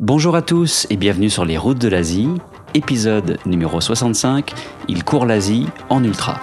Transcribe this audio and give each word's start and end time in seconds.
Bonjour 0.00 0.36
à 0.36 0.42
tous 0.42 0.86
et 0.90 0.96
bienvenue 0.96 1.28
sur 1.28 1.44
les 1.44 1.58
routes 1.58 1.80
de 1.80 1.88
l'Asie, 1.88 2.28
épisode 2.72 3.36
numéro 3.46 3.80
65, 3.80 4.54
il 4.86 5.02
court 5.02 5.26
l'Asie 5.26 5.66
en 5.88 6.04
ultra. 6.04 6.40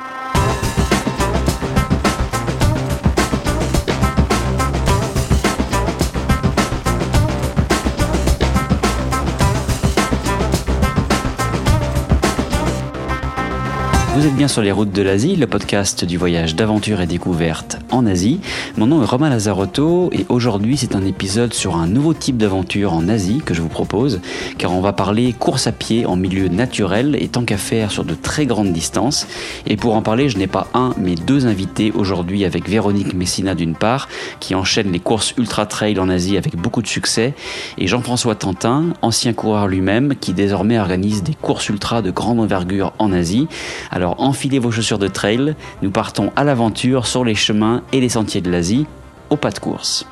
Vous 14.15 14.25
êtes 14.25 14.35
bien 14.37 14.47
sur 14.47 14.61
les 14.61 14.71
routes 14.71 14.93
de 14.93 15.01
l'Asie, 15.01 15.35
le 15.35 15.45
podcast 15.45 16.05
du 16.05 16.15
voyage 16.15 16.55
d'aventure 16.55 17.01
et 17.01 17.05
découverte 17.05 17.79
en 17.91 18.05
Asie. 18.05 18.39
Mon 18.77 18.87
nom 18.87 19.03
est 19.03 19.05
Romain 19.05 19.29
Lazarotto 19.29 20.09
et 20.13 20.25
aujourd'hui 20.29 20.77
c'est 20.77 20.95
un 20.95 21.05
épisode 21.05 21.53
sur 21.53 21.75
un 21.75 21.85
nouveau 21.85 22.13
type 22.13 22.37
d'aventure 22.37 22.93
en 22.93 23.09
Asie 23.09 23.41
que 23.45 23.53
je 23.53 23.61
vous 23.61 23.67
propose 23.67 24.21
car 24.57 24.71
on 24.71 24.79
va 24.79 24.93
parler 24.93 25.33
course 25.33 25.67
à 25.67 25.73
pied 25.73 26.05
en 26.05 26.15
milieu 26.15 26.47
naturel 26.47 27.17
et 27.19 27.27
tant 27.27 27.43
qu'à 27.43 27.57
faire 27.57 27.91
sur 27.91 28.05
de 28.05 28.13
très 28.13 28.45
grandes 28.45 28.71
distances. 28.71 29.27
Et 29.67 29.75
pour 29.75 29.95
en 29.95 30.01
parler, 30.01 30.29
je 30.29 30.37
n'ai 30.37 30.47
pas 30.47 30.67
un 30.73 30.93
mais 30.97 31.15
deux 31.15 31.45
invités 31.45 31.91
aujourd'hui 31.91 32.45
avec 32.45 32.69
Véronique 32.69 33.15
Messina 33.15 33.53
d'une 33.53 33.75
part 33.75 34.07
qui 34.39 34.55
enchaîne 34.55 34.93
les 34.93 34.99
courses 35.01 35.33
ultra 35.37 35.65
trail 35.65 35.99
en 35.99 36.07
Asie 36.07 36.37
avec 36.37 36.55
beaucoup 36.55 36.81
de 36.81 36.87
succès 36.87 37.33
et 37.77 37.87
Jean-François 37.87 38.35
Tantin, 38.35 38.93
ancien 39.01 39.33
coureur 39.33 39.67
lui-même 39.67 40.15
qui 40.15 40.31
désormais 40.31 40.79
organise 40.79 41.21
des 41.21 41.33
courses 41.33 41.67
ultra 41.67 42.01
de 42.01 42.11
grande 42.11 42.39
envergure 42.39 42.93
en 42.97 43.11
Asie. 43.11 43.49
Alors 43.91 44.04
alors 44.05 44.21
enfilez 44.21 44.59
vos 44.59 44.69
chaussures 44.69 44.99
de 44.99 45.07
trail, 45.07 45.55
nous 45.81 45.89
partons 45.89 46.31
à 46.35 46.43
l'aventure 46.43 47.07
sur 47.07 47.25
les 47.25 47.33
chemins 47.33 47.81
et 47.91 47.99
les 47.99 48.09
sentiers 48.09 48.39
de 48.39 48.51
l'Asie, 48.51 48.85
au 49.31 49.35
pas 49.35 49.49
de 49.49 49.57
course. 49.57 50.05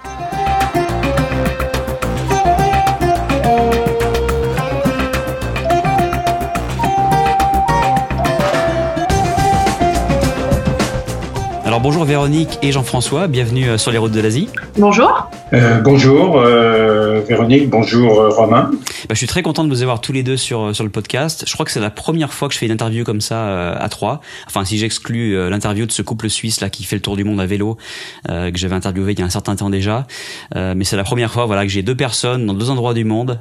Bonjour 11.84 12.06
Véronique 12.06 12.60
et 12.62 12.72
Jean-François, 12.72 13.28
bienvenue 13.28 13.68
euh, 13.68 13.78
sur 13.78 13.92
les 13.92 13.98
routes 13.98 14.14
de 14.14 14.22
l'Asie. 14.22 14.48
Bonjour. 14.78 15.30
Euh, 15.52 15.82
bonjour 15.82 16.40
euh, 16.40 17.22
Véronique, 17.28 17.70
bonjour 17.70 18.22
euh, 18.22 18.30
Romain. 18.30 18.72
Bah, 18.72 19.10
je 19.10 19.16
suis 19.16 19.28
très 19.28 19.44
content 19.44 19.66
de 19.66 19.70
vous 19.70 19.82
avoir 19.82 20.00
tous 20.00 20.14
les 20.14 20.24
deux 20.24 20.38
sur 20.38 20.74
sur 20.74 20.86
le 20.86 20.90
podcast. 20.90 21.44
Je 21.46 21.54
crois 21.54 21.66
que 21.66 21.72
c'est 21.74 21.82
la 21.82 21.90
première 21.90 22.34
fois 22.34 22.48
que 22.48 22.54
je 22.54 22.60
fais 22.60 22.66
une 22.66 22.72
interview 22.72 23.04
comme 23.04 23.20
ça 23.20 23.74
à 23.74 23.90
trois. 23.90 24.22
Enfin, 24.48 24.64
si 24.64 24.78
j'exclus 24.78 25.50
l'interview 25.50 25.86
de 25.86 25.92
ce 25.92 26.02
couple 26.02 26.30
suisse 26.30 26.62
là 26.62 26.70
qui 26.70 26.86
fait 26.86 26.96
le 26.96 27.02
tour 27.02 27.18
du 27.18 27.26
monde 27.26 27.42
à 27.42 27.46
vélo 27.46 27.78
que 28.26 28.56
j'avais 28.56 28.76
interviewé 28.76 29.12
il 29.12 29.20
y 29.20 29.22
a 29.22 29.26
un 29.26 29.30
certain 29.30 29.56
temps 29.56 29.70
déjà. 29.70 30.08
mais 30.56 30.86
c'est 30.86 30.96
la 30.96 31.04
première 31.04 31.32
fois 31.32 31.46
voilà 31.46 31.64
que 31.64 31.70
j'ai 31.70 31.84
deux 31.84 31.96
personnes 31.96 32.46
dans 32.46 32.54
deux 32.54 32.70
endroits 32.70 32.94
du 32.94 33.04
monde 33.04 33.40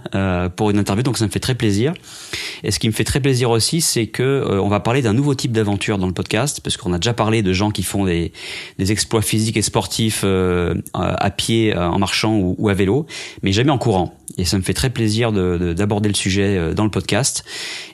pour 0.56 0.70
une 0.70 0.78
interview, 0.78 1.04
donc 1.04 1.16
ça 1.16 1.24
me 1.24 1.30
fait 1.30 1.40
très 1.40 1.54
plaisir. 1.54 1.94
Et 2.64 2.72
ce 2.72 2.78
qui 2.78 2.88
me 2.88 2.92
fait 2.92 3.04
très 3.04 3.20
plaisir 3.20 3.50
aussi, 3.50 3.80
c'est 3.80 4.08
que 4.08 4.44
on 4.50 4.68
va 4.68 4.80
parler 4.80 5.02
d'un 5.02 5.12
nouveau 5.12 5.34
type 5.34 5.52
d'aventure 5.52 5.98
dans 5.98 6.08
le 6.08 6.14
podcast 6.14 6.60
parce 6.62 6.76
qu'on 6.76 6.92
a 6.92 6.98
déjà 6.98 7.14
parlé 7.14 7.42
de 7.42 7.52
gens 7.52 7.70
qui 7.70 7.84
font 7.84 8.04
des 8.04 8.31
des 8.78 8.92
exploits 8.92 9.22
physiques 9.22 9.56
et 9.56 9.62
sportifs 9.62 10.24
à 10.94 11.30
pied 11.30 11.76
en 11.76 11.98
marchant 11.98 12.36
ou, 12.36 12.68
à 12.68 12.74
vélo, 12.74 13.06
mais 13.42 13.52
jamais 13.52 13.70
en 13.70 13.78
courant. 13.78 14.14
Et 14.38 14.44
ça 14.44 14.56
me 14.56 14.62
fait 14.62 14.72
très 14.72 14.90
plaisir 14.90 15.32
d'aborder 15.32 16.08
le 16.08 16.14
sujet 16.14 16.56
euh, 16.56 16.74
dans 16.74 16.84
le 16.84 16.90
podcast. 16.90 17.44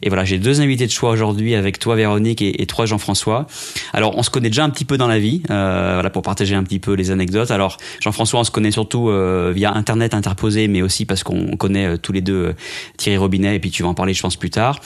Et 0.02 0.08
voilà, 0.08 0.24
j'ai 0.24 0.38
deux 0.38 0.60
invités 0.60 0.86
de 0.86 0.90
choix 0.90 1.10
aujourd'hui 1.10 1.54
avec 1.54 1.78
toi 1.78 1.96
Véronique 1.96 2.42
et, 2.42 2.66
toi 2.66 2.86
Jean-François. 2.86 3.46
Alors 3.92 4.16
on 4.16 4.22
se 4.22 4.30
connaît 4.30 4.50
déjà 4.50 4.64
un 4.64 4.70
petit 4.70 4.84
peu 4.84 4.96
dans 4.96 5.08
la 5.08 5.18
vie, 5.18 5.42
euh, 5.50 5.92
voilà 5.94 6.10
pour 6.10 6.22
partager 6.22 6.54
un 6.54 6.62
petit 6.62 6.78
peu 6.78 6.92
les 6.92 7.10
anecdotes. 7.10 7.50
Alors 7.50 7.78
Jean-François, 8.00 8.40
on 8.40 8.44
se 8.44 8.50
connaît 8.50 8.70
surtout 8.70 9.08
euh, 9.08 9.52
via 9.54 9.74
Internet 9.74 10.14
interposé, 10.14 10.68
mais 10.68 10.82
aussi 10.82 11.06
parce 11.06 11.22
qu'on 11.22 11.56
connaît 11.56 11.98
tous 11.98 12.12
les 12.12 12.20
deux 12.20 12.54
Thierry 12.98 13.16
Robinet 13.16 13.56
et 13.56 13.58
puis 13.58 13.70
tu 13.70 13.82
vas 13.82 13.88
en 13.88 13.94
parler 13.94 14.14
je 14.14 14.22
pense 14.22 14.36
plus 14.36 14.50
tard. 14.50 14.80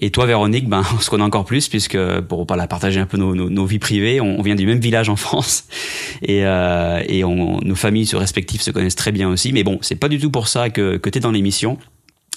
Et 0.00 0.10
toi 0.10 0.26
Véronique, 0.26 0.68
ben 0.68 0.82
on 0.96 1.00
se 1.00 1.08
connaît 1.08 1.24
encore 1.24 1.44
plus 1.44 1.68
puisque 1.68 1.98
pour 2.28 2.46
la 2.54 2.66
partager 2.66 3.00
un 3.00 3.06
peu 3.06 3.16
nos, 3.16 3.34
nos, 3.34 3.66
vies 3.66 3.78
privées, 3.78 4.20
on, 4.20 4.42
vient 4.42 4.54
du 4.54 4.66
même 4.66 4.80
village 4.80 4.97
en 5.08 5.16
France 5.16 5.64
et, 6.22 6.44
on, 7.24 7.60
nos 7.62 7.74
familles 7.74 8.08
respectives 8.14 8.62
se 8.62 8.70
connaissent 8.70 8.96
très 8.96 9.12
bien 9.12 9.28
aussi. 9.28 9.52
Mais 9.52 9.64
bon, 9.64 9.78
c'est 9.82 9.96
pas 9.96 10.08
du 10.08 10.18
tout 10.18 10.30
pour 10.30 10.48
ça 10.48 10.70
que 10.70 10.96
que 10.96 11.10
tu 11.10 11.18
es 11.18 11.20
dans 11.20 11.30
l'émission 11.30 11.78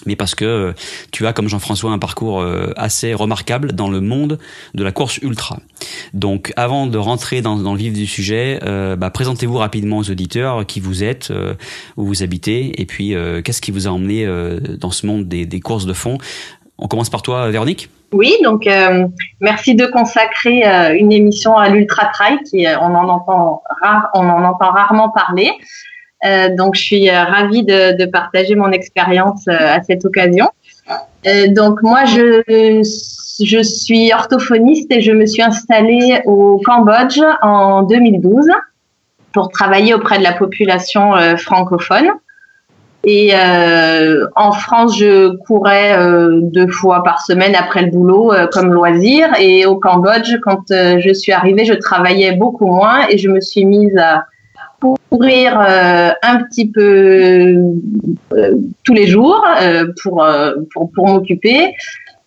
mais 0.05 0.15
parce 0.15 0.35
que 0.35 0.45
euh, 0.45 0.73
tu 1.11 1.27
as, 1.27 1.33
comme 1.33 1.47
Jean-François, 1.47 1.91
un 1.91 1.99
parcours 1.99 2.41
euh, 2.41 2.71
assez 2.75 3.13
remarquable 3.13 3.73
dans 3.73 3.89
le 3.89 4.01
monde 4.01 4.39
de 4.73 4.83
la 4.83 4.91
course 4.91 5.17
ultra. 5.19 5.59
Donc, 6.13 6.53
avant 6.55 6.87
de 6.87 6.97
rentrer 6.97 7.41
dans, 7.41 7.55
le 7.55 7.77
vif 7.77 7.93
du 7.93 8.07
sujet, 8.07 8.59
euh, 8.63 8.95
bah, 8.95 9.09
présentez-vous 9.09 9.57
rapidement 9.57 9.97
aux 9.97 10.09
auditeurs 10.09 10.65
qui 10.65 10.79
vous 10.79 11.03
êtes, 11.03 11.31
où 11.97 12.05
vous 12.05 12.23
habitez, 12.23 12.81
et 12.81 12.85
puis 12.85 13.13
qu'est-ce 13.43 13.61
qui 13.61 13.71
vous 13.71 13.87
a 13.87 13.91
emmené 13.91 14.27
dans 14.79 14.91
ce 14.91 15.05
monde 15.05 15.27
des, 15.27 15.45
des, 15.45 15.59
courses 15.59 15.85
de 15.85 15.93
fond. 15.93 16.17
On 16.77 16.87
commence 16.87 17.09
par 17.09 17.21
toi, 17.21 17.49
Véronique. 17.49 17.89
Oui, 18.13 18.35
donc 18.43 18.67
merci 19.39 19.73
de 19.73 19.85
consacrer 19.85 20.63
une 20.97 21.11
émission 21.11 21.57
à 21.57 21.69
l'ultra 21.69 22.07
trail, 22.07 22.39
qui 22.43 22.65
on 22.67 22.93
en 22.93 23.07
entend 23.07 23.63
rare, 23.81 24.09
on 24.13 24.27
en 24.27 24.43
entend 24.43 24.71
rarement 24.71 25.09
parler. 25.09 25.51
Euh, 26.25 26.55
donc, 26.55 26.75
je 26.75 26.81
suis 26.81 27.09
euh, 27.09 27.23
ravie 27.23 27.63
de, 27.63 27.97
de 27.97 28.05
partager 28.05 28.55
mon 28.55 28.71
expérience 28.71 29.47
euh, 29.47 29.55
à 29.57 29.81
cette 29.81 30.05
occasion. 30.05 30.49
donc, 31.49 31.81
moi, 31.83 32.05
je, 32.05 32.41
je 33.43 33.63
suis 33.63 34.13
orthophoniste 34.13 34.91
et 34.91 35.01
je 35.01 35.11
me 35.11 35.25
suis 35.25 35.41
installée 35.41 36.21
au 36.25 36.61
Cambodge 36.63 37.19
en 37.41 37.83
2012 37.83 38.49
pour 39.33 39.49
travailler 39.49 39.93
auprès 39.93 40.17
de 40.17 40.23
la 40.23 40.33
population 40.33 41.13
francophone. 41.37 42.11
Et 43.03 43.31
euh, 43.33 44.27
en 44.35 44.51
France, 44.51 44.97
je 44.97 45.35
courais 45.37 45.97
euh, 45.97 46.39
deux 46.41 46.67
fois 46.67 47.03
par 47.03 47.21
semaine 47.21 47.55
après 47.55 47.81
le 47.81 47.89
boulot 47.89 48.31
euh, 48.31 48.45
comme 48.47 48.71
loisir. 48.71 49.27
Et 49.39 49.65
au 49.65 49.77
Cambodge, 49.77 50.37
quand 50.43 50.65
je 50.69 51.13
suis 51.13 51.31
arrivée, 51.31 51.65
je 51.65 51.73
travaillais 51.73 52.33
beaucoup 52.33 52.67
moins 52.67 53.07
et 53.09 53.17
je 53.17 53.29
me 53.29 53.41
suis 53.41 53.65
mise 53.65 53.97
à 53.97 54.25
courir 55.09 55.59
euh, 55.59 56.11
un 56.23 56.43
petit 56.43 56.69
peu 56.69 57.57
euh, 58.33 58.55
tous 58.83 58.93
les 58.93 59.07
jours 59.07 59.43
euh, 59.61 59.85
pour, 60.01 60.25
pour, 60.73 60.91
pour 60.91 61.07
m'occuper. 61.07 61.73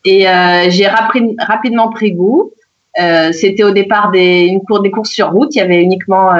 Et 0.05 0.27
j'ai 0.69 0.87
rapidement 0.87 1.89
pris 1.89 2.13
goût. 2.13 2.53
C'était 3.33 3.65
au 3.65 3.71
départ 3.71 4.11
des, 4.11 4.43
une 4.43 4.61
cour, 4.61 4.83
des 4.83 4.91
courses 4.91 5.11
sur 5.11 5.31
route. 5.31 5.55
Il 5.55 5.59
y 5.59 5.63
avait 5.63 5.83
uniquement 5.83 6.33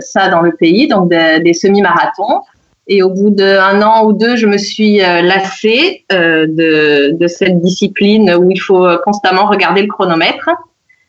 ça 0.00 0.28
dans 0.28 0.42
le 0.42 0.52
pays, 0.52 0.86
donc 0.86 1.08
des 1.08 1.54
semi-marathons. 1.54 2.42
Et 2.88 3.02
au 3.02 3.10
bout 3.10 3.30
d'un 3.30 3.82
an 3.82 4.04
ou 4.06 4.12
deux, 4.12 4.36
je 4.36 4.46
me 4.46 4.58
suis 4.58 4.98
lassée 4.98 6.04
de, 6.10 7.16
de 7.16 7.26
cette 7.26 7.60
discipline 7.60 8.32
où 8.34 8.50
il 8.50 8.60
faut 8.60 8.86
constamment 9.04 9.46
regarder 9.46 9.82
le 9.82 9.88
chronomètre. 9.88 10.48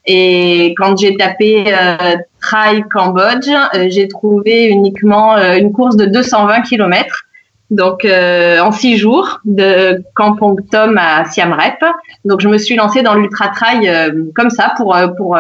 Et 0.08 0.74
quand 0.78 0.98
j'ai 0.98 1.18
tapé 1.18 1.66
euh, 1.68 2.16
Trail 2.42 2.86
Cambodge, 2.90 3.50
euh, 3.50 3.88
j'ai 3.90 4.08
trouvé 4.08 4.68
uniquement 4.68 5.36
euh, 5.36 5.58
une 5.58 5.74
course 5.74 5.98
de 5.98 6.06
220 6.06 6.62
km. 6.62 7.24
Donc 7.70 8.06
en 8.06 8.72
six 8.72 8.96
jours 8.96 9.42
de 9.44 10.02
Kampong 10.16 10.58
Tom 10.72 10.98
à 10.98 11.26
Siam 11.26 11.52
Reap. 11.52 11.84
Donc 12.24 12.40
je 12.40 12.48
me 12.48 12.58
suis 12.58 12.78
lancée 12.78 13.02
dans 13.02 13.14
l'ultra 13.14 13.50
trail 13.50 13.92
comme 14.36 14.50
ça 14.50 14.74
pour 14.78 14.96
pour 15.18 15.38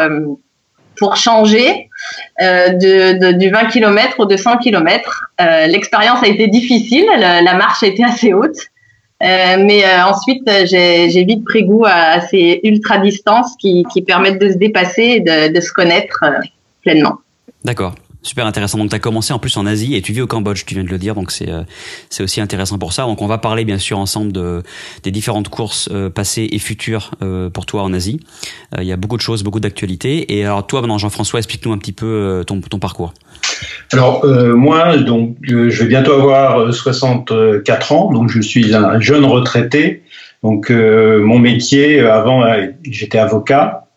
pour 0.98 1.16
changer 1.16 1.90
de, 2.40 3.32
du 3.34 3.50
20 3.50 3.66
km 3.66 4.20
au 4.20 4.26
200 4.26 4.58
km. 4.58 5.32
L'expérience 5.40 6.24
a 6.24 6.28
été 6.28 6.48
difficile, 6.48 7.06
la, 7.18 7.54
marche 7.54 7.84
a 7.84 7.88
été 7.88 8.04
assez 8.04 8.34
haute. 8.34 8.58
Euh, 9.24 9.58
mais 9.66 9.84
euh, 9.84 10.06
ensuite, 10.06 10.48
euh, 10.48 10.66
j'ai 10.66 11.24
vite 11.24 11.44
pris 11.44 11.64
goût 11.64 11.86
à, 11.86 12.22
ces 12.22 12.60
ultra 12.64 13.00
distances 13.00 13.56
qui, 13.58 13.84
permettent 14.06 14.40
de 14.40 14.52
se 14.52 14.58
dépasser 14.58 15.02
et 15.02 15.20
de, 15.22 15.54
de 15.54 15.60
se 15.60 15.72
connaître 15.74 16.24
pleinement. 16.84 17.18
D'accord. 17.64 17.96
Super 18.28 18.46
intéressant. 18.46 18.78
Donc, 18.78 18.90
tu 18.90 18.96
as 18.96 19.00
commencé 19.00 19.32
en 19.32 19.40
plus 19.40 19.56
en 19.56 19.66
Asie 19.66 19.96
et 19.96 20.02
tu 20.02 20.12
vis 20.12 20.22
au 20.22 20.28
Cambodge, 20.28 20.66
tu 20.66 20.74
viens 20.74 20.84
de 20.84 20.90
le 20.90 20.98
dire. 20.98 21.16
Donc, 21.16 21.32
c'est 21.32 21.50
c'est 22.10 22.24
aussi 22.24 22.42
intéressant 22.42 22.78
pour 22.78 22.92
ça. 22.92 23.04
Donc, 23.04 23.22
on 23.22 23.28
va 23.28 23.38
parler 23.38 23.64
bien 23.64 23.78
sûr 23.78 23.98
ensemble 23.98 24.34
de, 24.34 24.64
des 25.04 25.12
différentes 25.12 25.48
courses 25.50 25.90
passées 26.14 26.50
et 26.52 26.60
futures 26.60 27.12
pour 27.54 27.66
toi 27.66 27.84
en 27.84 27.94
Asie. 27.94 28.20
Il 28.78 28.84
y 28.84 28.92
a 28.92 28.98
beaucoup 28.98 29.16
de 29.16 29.22
choses, 29.22 29.44
beaucoup 29.44 29.62
d'actualités. 29.62 30.38
Et 30.38 30.44
alors, 30.44 30.68
toi, 30.68 30.82
maintenant, 30.82 30.98
Jean-François, 30.98 31.40
explique-nous 31.40 31.72
un 31.72 31.78
petit 31.78 31.94
peu 31.94 32.44
ton, 32.46 32.60
ton 32.60 32.80
parcours. 32.80 33.14
Alors 33.94 34.26
euh, 34.26 34.56
moi, 34.56 34.98
donc, 34.98 35.38
euh, 35.50 35.70
je 35.70 35.84
vais 35.84 35.90
bientôt 35.90 36.14
avoir 36.14 36.74
64 36.74 37.92
ans, 37.92 38.12
donc 38.12 38.30
je 38.30 38.42
suis 38.42 38.76
un 38.76 39.00
jeune 39.00 39.26
retraité. 39.26 40.04
Donc 40.44 40.70
mon 40.70 41.40
métier, 41.40 42.00
avant, 42.00 42.46
j'étais 42.84 43.18
avocat. 43.18 43.88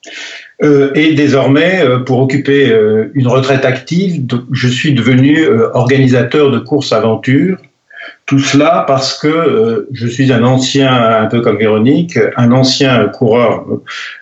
Et 0.62 1.14
désormais, 1.14 1.82
pour 2.04 2.20
occuper 2.20 2.70
une 3.14 3.28
retraite 3.28 3.64
active, 3.64 4.24
je 4.52 4.68
suis 4.68 4.92
devenu 4.92 5.46
organisateur 5.72 6.50
de 6.50 6.58
courses 6.58 6.92
aventure. 6.92 7.56
Tout 8.26 8.38
cela 8.38 8.84
parce 8.86 9.18
que 9.18 9.86
je 9.92 10.06
suis 10.06 10.32
un 10.32 10.44
ancien, 10.44 10.92
un 10.92 11.26
peu 11.26 11.40
comme 11.40 11.56
Véronique, 11.56 12.18
un 12.36 12.52
ancien 12.52 13.06
coureur 13.08 13.64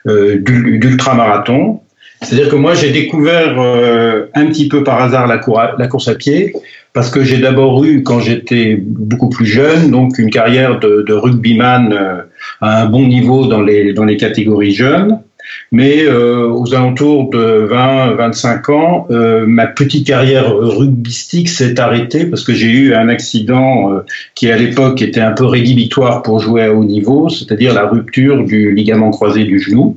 d'ultramarathon 0.06 1.80
C'est-à-dire 2.22 2.48
que 2.48 2.56
moi, 2.56 2.74
j'ai 2.74 2.90
découvert 2.90 3.60
euh, 3.60 4.26
un 4.34 4.46
petit 4.46 4.68
peu 4.68 4.82
par 4.82 5.00
hasard 5.00 5.26
la, 5.26 5.38
course 5.38 6.08
à 6.08 6.14
pied, 6.14 6.52
parce 6.92 7.10
que 7.10 7.22
j'ai 7.22 7.38
d'abord 7.38 7.84
eu, 7.84 8.02
quand 8.02 8.20
j'étais 8.20 8.76
beaucoup 8.80 9.28
plus 9.28 9.46
jeune, 9.46 9.90
donc 9.90 10.18
une 10.18 10.30
carrière 10.30 10.80
de, 10.80 11.02
de 11.06 11.12
rugbyman 11.12 11.92
euh, 11.92 12.22
à 12.60 12.82
un 12.82 12.86
bon 12.86 13.06
niveau 13.06 13.46
dans 13.46 13.62
les, 13.62 13.92
dans 13.92 14.04
les 14.04 14.16
catégories 14.16 14.72
jeunes. 14.72 15.20
Mais 15.70 16.02
euh, 16.02 16.48
aux 16.48 16.74
alentours 16.74 17.28
de 17.28 17.68
20-25 17.70 18.72
ans, 18.72 19.06
euh, 19.10 19.44
ma 19.46 19.66
petite 19.66 20.06
carrière 20.06 20.54
rugbystique 20.56 21.50
s'est 21.50 21.78
arrêtée 21.78 22.24
parce 22.24 22.42
que 22.42 22.54
j'ai 22.54 22.70
eu 22.70 22.94
un 22.94 23.08
accident 23.08 23.92
euh, 23.92 24.00
qui 24.34 24.50
à 24.50 24.56
l'époque 24.56 25.02
était 25.02 25.20
un 25.20 25.32
peu 25.32 25.44
rédhibitoire 25.44 26.22
pour 26.22 26.40
jouer 26.40 26.64
à 26.64 26.72
haut 26.72 26.84
niveau, 26.84 27.28
c'est-à-dire 27.28 27.74
la 27.74 27.86
rupture 27.86 28.44
du 28.44 28.74
ligament 28.74 29.10
croisé 29.10 29.44
du 29.44 29.60
genou. 29.60 29.96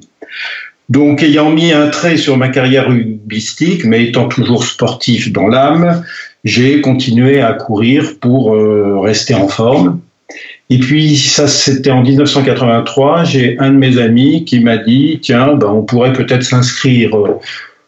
Donc, 0.89 1.23
ayant 1.23 1.51
mis 1.51 1.71
un 1.71 1.88
trait 1.88 2.18
sur 2.18 2.35
ma 2.35 2.50
carrière 2.50 2.89
rugbystique, 2.89 3.85
mais 3.85 4.03
étant 4.03 4.27
toujours 4.27 4.65
sportif 4.65 5.31
dans 5.31 5.47
l'âme, 5.47 6.03
j'ai 6.44 6.81
continué 6.81 7.39
à 7.39 7.53
courir 7.53 8.15
pour 8.19 8.51
rester 9.01 9.33
en 9.33 9.47
forme. 9.47 10.01
Et 10.71 10.77
puis 10.77 11.18
ça, 11.18 11.47
c'était 11.47 11.91
en 11.91 12.01
1983. 12.01 13.25
J'ai 13.25 13.59
un 13.59 13.71
de 13.71 13.77
mes 13.77 14.00
amis 14.00 14.45
qui 14.45 14.62
m'a 14.62 14.77
dit 14.77 15.19
tiens, 15.21 15.53
ben, 15.56 15.68
on 15.68 15.83
pourrait 15.83 16.13
peut-être 16.13 16.44
s'inscrire 16.44 17.13
euh, 17.13 17.39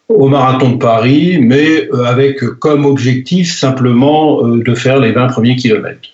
au 0.10 0.28
marathon 0.28 0.72
de 0.72 0.78
Paris, 0.78 1.38
mais 1.40 1.88
euh, 1.94 2.04
avec 2.04 2.42
comme 2.60 2.86
objectif 2.86 3.58
simplement 3.58 4.46
euh, 4.46 4.62
de 4.62 4.76
faire 4.76 5.00
les 5.00 5.14
20 5.14 5.28
premiers 5.28 5.56
kilomètres. 5.56 6.10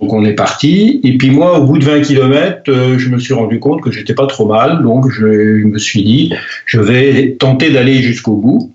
Donc 0.00 0.14
on 0.14 0.24
est 0.24 0.32
parti. 0.32 1.02
Et 1.04 1.18
puis 1.18 1.30
moi, 1.30 1.58
au 1.58 1.64
bout 1.64 1.76
de 1.76 1.84
20 1.84 2.00
kilomètres, 2.00 2.62
je 2.96 3.08
me 3.10 3.18
suis 3.18 3.34
rendu 3.34 3.60
compte 3.60 3.82
que 3.82 3.92
j'étais 3.92 4.14
pas 4.14 4.26
trop 4.26 4.46
mal. 4.46 4.82
Donc 4.82 5.10
je 5.10 5.26
me 5.26 5.78
suis 5.78 6.02
dit, 6.02 6.32
je 6.64 6.80
vais 6.80 7.36
tenter 7.38 7.68
d'aller 7.70 8.00
jusqu'au 8.00 8.36
bout. 8.36 8.72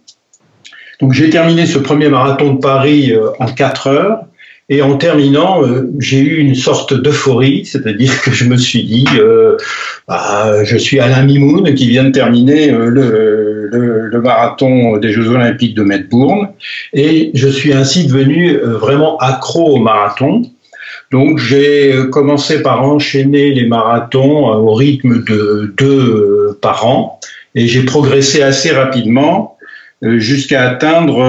Donc 1.02 1.14
j'ai 1.14 1.32
terminé 1.32 1.66
ce 1.66 1.80
premier 1.80 2.08
marathon 2.08 2.54
de 2.54 2.60
Paris 2.60 3.14
en 3.40 3.48
4 3.48 3.88
heures. 3.88 4.20
Et 4.72 4.84
en 4.84 4.98
terminant, 4.98 5.64
euh, 5.64 5.90
j'ai 5.98 6.20
eu 6.20 6.38
une 6.38 6.54
sorte 6.54 6.94
d'euphorie, 6.94 7.66
c'est-à-dire 7.66 8.22
que 8.22 8.32
je 8.32 8.46
me 8.46 8.56
suis 8.56 8.84
dit, 8.84 9.08
euh, 9.18 9.58
bah, 10.08 10.64
je 10.64 10.78
suis 10.78 11.00
Alain 11.00 11.24
Mimoun 11.24 11.74
qui 11.74 11.90
vient 11.90 12.04
de 12.04 12.12
terminer 12.12 12.72
euh, 12.72 12.86
le, 12.86 14.10
le, 14.12 14.22
marathon 14.22 14.98
des 14.98 15.12
Jeux 15.12 15.30
Olympiques 15.30 15.74
de 15.74 15.82
Melbourne, 15.82 16.50
et 16.94 17.32
je 17.34 17.48
suis 17.48 17.74
ainsi 17.74 18.06
devenu 18.06 18.58
euh, 18.58 18.78
vraiment 18.78 19.18
accro 19.18 19.76
au 19.76 19.80
marathon. 19.80 20.44
Donc 21.12 21.40
j'ai 21.40 21.92
commencé 22.12 22.62
par 22.62 22.84
enchaîner 22.84 23.52
les 23.52 23.66
marathons 23.66 24.50
au 24.50 24.74
rythme 24.74 25.24
de 25.24 25.74
deux 25.76 26.60
par 26.62 26.86
an, 26.86 27.20
et 27.56 27.66
j'ai 27.66 27.84
progressé 27.84 28.44
assez 28.44 28.70
rapidement 28.70 29.58
jusqu'à 30.02 30.70
atteindre 30.70 31.24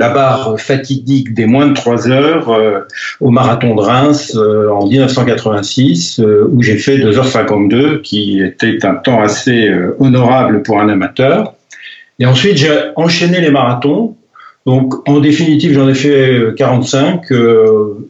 la 0.00 0.08
barre 0.08 0.58
fatidique 0.58 1.34
des 1.34 1.44
moins 1.44 1.66
de 1.66 1.74
3 1.74 2.08
heures 2.08 2.48
euh, 2.48 2.80
au 3.20 3.30
marathon 3.30 3.74
de 3.74 3.82
Reims 3.82 4.34
euh, 4.34 4.70
en 4.70 4.86
1986, 4.86 6.20
euh, 6.20 6.48
où 6.50 6.62
j'ai 6.62 6.78
fait 6.78 6.96
2h52, 6.96 8.00
qui 8.00 8.40
était 8.42 8.84
un 8.86 8.94
temps 8.94 9.20
assez 9.20 9.70
honorable 9.98 10.62
pour 10.62 10.80
un 10.80 10.88
amateur. 10.88 11.54
Et 12.18 12.24
ensuite, 12.24 12.56
j'ai 12.56 12.70
enchaîné 12.96 13.40
les 13.40 13.50
marathons. 13.50 14.16
Donc, 14.66 15.08
en 15.08 15.20
définitive, 15.20 15.72
j'en 15.72 15.88
ai 15.88 15.94
fait 15.94 16.54
45, 16.56 17.22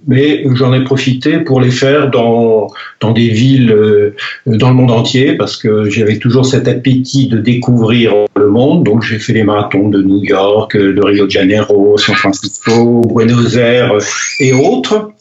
mais 0.09 0.45
j'en 0.55 0.75
ai 0.75 0.83
profité 0.83 1.39
pour 1.39 1.61
les 1.61 1.71
faire 1.71 2.11
dans, 2.11 2.67
dans 3.01 3.13
des 3.13 3.29
villes 3.29 4.15
dans 4.47 4.69
le 4.69 4.75
monde 4.75 4.91
entier, 4.91 5.37
parce 5.37 5.57
que 5.57 5.89
j'avais 5.89 6.19
toujours 6.19 6.45
cet 6.45 6.67
appétit 6.67 7.29
de 7.29 7.39
découvrir 7.39 8.15
le 8.37 8.49
monde. 8.49 8.85
Donc 8.85 9.03
j'ai 9.03 9.19
fait 9.19 9.33
les 9.33 9.45
marathons 9.45 9.89
de 9.89 10.03
New 10.03 10.25
York, 10.25 10.77
de 10.77 11.01
Rio 11.05 11.27
de 11.27 11.31
Janeiro, 11.31 11.97
San 11.97 12.15
Francisco, 12.17 13.01
Buenos 13.03 13.57
Aires 13.57 13.97
et 14.41 14.53
autres. 14.53 15.13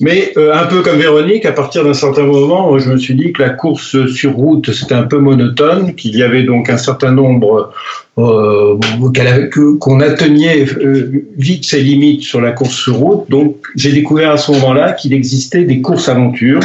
Mais 0.00 0.32
euh, 0.36 0.54
un 0.54 0.66
peu 0.66 0.82
comme 0.82 0.98
Véronique, 0.98 1.44
à 1.44 1.50
partir 1.50 1.82
d'un 1.82 1.94
certain 1.94 2.22
moment, 2.22 2.78
je 2.78 2.88
me 2.88 2.98
suis 2.98 3.16
dit 3.16 3.32
que 3.32 3.42
la 3.42 3.50
course 3.50 4.06
sur 4.06 4.32
route, 4.34 4.72
c'était 4.72 4.94
un 4.94 5.02
peu 5.02 5.18
monotone, 5.18 5.96
qu'il 5.96 6.16
y 6.16 6.22
avait 6.22 6.44
donc 6.44 6.70
un 6.70 6.76
certain 6.76 7.10
nombre 7.10 7.72
euh, 8.18 8.78
qu'on 9.80 10.00
atteignait 10.00 10.64
euh, 10.64 11.24
vite 11.36 11.64
ses 11.64 11.82
limites 11.82 12.22
sur 12.22 12.40
la 12.40 12.52
course 12.52 12.74
sur 12.74 12.94
route. 12.96 13.28
Donc 13.28 13.56
j'ai 13.74 13.90
découvert 13.90 14.30
à 14.30 14.36
ce 14.36 14.52
moment-là 14.52 14.92
qu'il 14.92 15.12
existait 15.12 15.64
des 15.64 15.80
courses 15.80 16.08
aventures. 16.08 16.60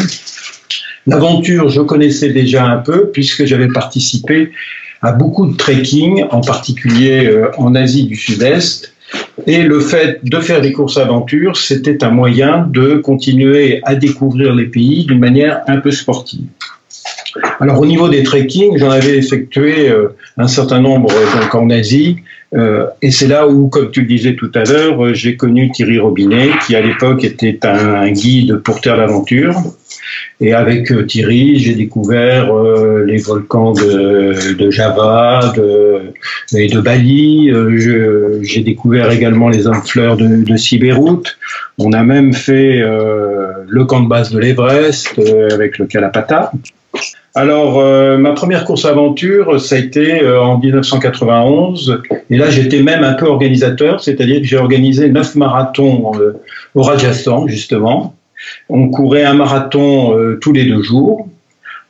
L'aventure, 1.08 1.70
je 1.70 1.82
connaissais 1.82 2.30
déjà 2.30 2.66
un 2.66 2.78
peu 2.78 3.10
puisque 3.10 3.46
j'avais 3.46 3.68
participé 3.68 4.52
à 5.02 5.12
beaucoup 5.12 5.46
de 5.46 5.58
trekking, 5.58 6.26
en 6.32 6.42
particulier 6.42 7.26
euh, 7.26 7.52
en 7.58 7.76
Asie 7.76 8.06
du 8.06 8.16
Sud-Est. 8.16 8.93
Et 9.48 9.64
le 9.64 9.80
fait 9.80 10.20
de 10.24 10.40
faire 10.40 10.62
des 10.62 10.72
courses 10.72 10.98
aventure, 10.98 11.58
c'était 11.58 12.04
un 12.04 12.12
moyen 12.12 12.68
de 12.70 12.96
continuer 12.96 13.82
à 13.84 13.96
découvrir 13.96 14.54
les 14.54 14.66
pays 14.66 15.06
d'une 15.06 15.20
manière 15.20 15.62
un 15.68 15.78
peu 15.78 15.92
sportive. 15.92 16.46
Alors 17.60 17.80
au 17.80 17.86
niveau 17.86 18.10
des 18.10 18.24
trekking, 18.24 18.78
j'en 18.78 18.92
avais 18.92 19.18
effectué 19.18 19.90
euh, 19.90 20.10
un 20.38 20.48
certain 20.48 20.80
nombre 20.80 21.10
donc 21.10 21.56
en 21.56 21.70
Asie, 21.72 22.18
euh, 22.56 22.86
et 23.02 23.10
c'est 23.10 23.28
là 23.28 23.48
où, 23.48 23.68
comme 23.68 23.90
tu 23.90 24.02
le 24.02 24.08
disais 24.08 24.36
tout 24.36 24.52
à 24.54 24.64
l'heure, 24.64 25.14
j'ai 25.16 25.36
connu 25.36 25.72
Thierry 25.72 26.00
Robinet, 26.00 26.52
qui 26.66 26.76
à 26.76 26.82
l'époque 26.82 27.24
était 27.24 27.60
un 27.66 28.12
guide 28.12 28.58
pour 28.58 28.80
Terre 28.82 28.98
d'Aventure. 28.98 29.56
Et 30.42 30.54
avec 30.54 30.92
euh, 30.92 31.06
Thierry, 31.06 31.58
j'ai 31.60 31.74
découvert 31.74 32.54
euh, 32.54 33.06
les 33.06 33.18
volcans 33.18 33.72
de, 33.72 34.54
de 34.54 34.72
Java 34.72 35.54
de, 35.56 36.14
et 36.58 36.68
de 36.68 36.82
Bali. 36.82 37.50
Euh, 37.52 38.40
j'ai 38.44 38.62
découvert 38.62 39.12
également 39.12 39.50
les 39.50 39.64
fleurs 39.86 40.18
de, 40.18 40.44
de 40.44 40.58
Sibéroute. 40.58 41.38
On 41.78 41.94
a 41.94 42.04
même 42.04 42.34
fait 42.34 42.84
le 43.68 43.86
camp 43.86 44.02
de 44.02 44.08
base 44.08 44.32
de 44.32 44.40
l'Everest 44.40 45.20
avec 45.52 45.78
le 45.78 45.86
Kalapata. 45.86 46.52
Alors, 47.34 47.84
ma 48.20 48.34
première 48.34 48.64
course 48.64 48.86
aventure, 48.86 49.60
ça 49.60 49.76
a 49.76 49.80
été 49.80 50.24
en 50.28 50.60
1991. 50.60 52.02
Et 52.30 52.38
là, 52.38 52.52
j'étais 52.52 52.84
même 52.84 53.04
un 53.04 53.14
peu 53.14 53.26
organisateur, 53.26 54.02
c'est-à-dire 54.02 54.42
que 54.42 54.46
j'ai 54.46 54.58
organisé 54.58 55.10
neuf 55.10 55.34
marathons 55.34 56.12
au 56.76 56.82
Rajasthan, 56.84 57.48
justement. 57.48 58.14
On 58.70 58.90
courait 58.90 59.24
un 59.24 59.34
marathon 59.34 60.18
euh, 60.18 60.38
tous 60.42 60.54
les 60.54 60.66
deux 60.66 60.82
jours. 60.82 61.28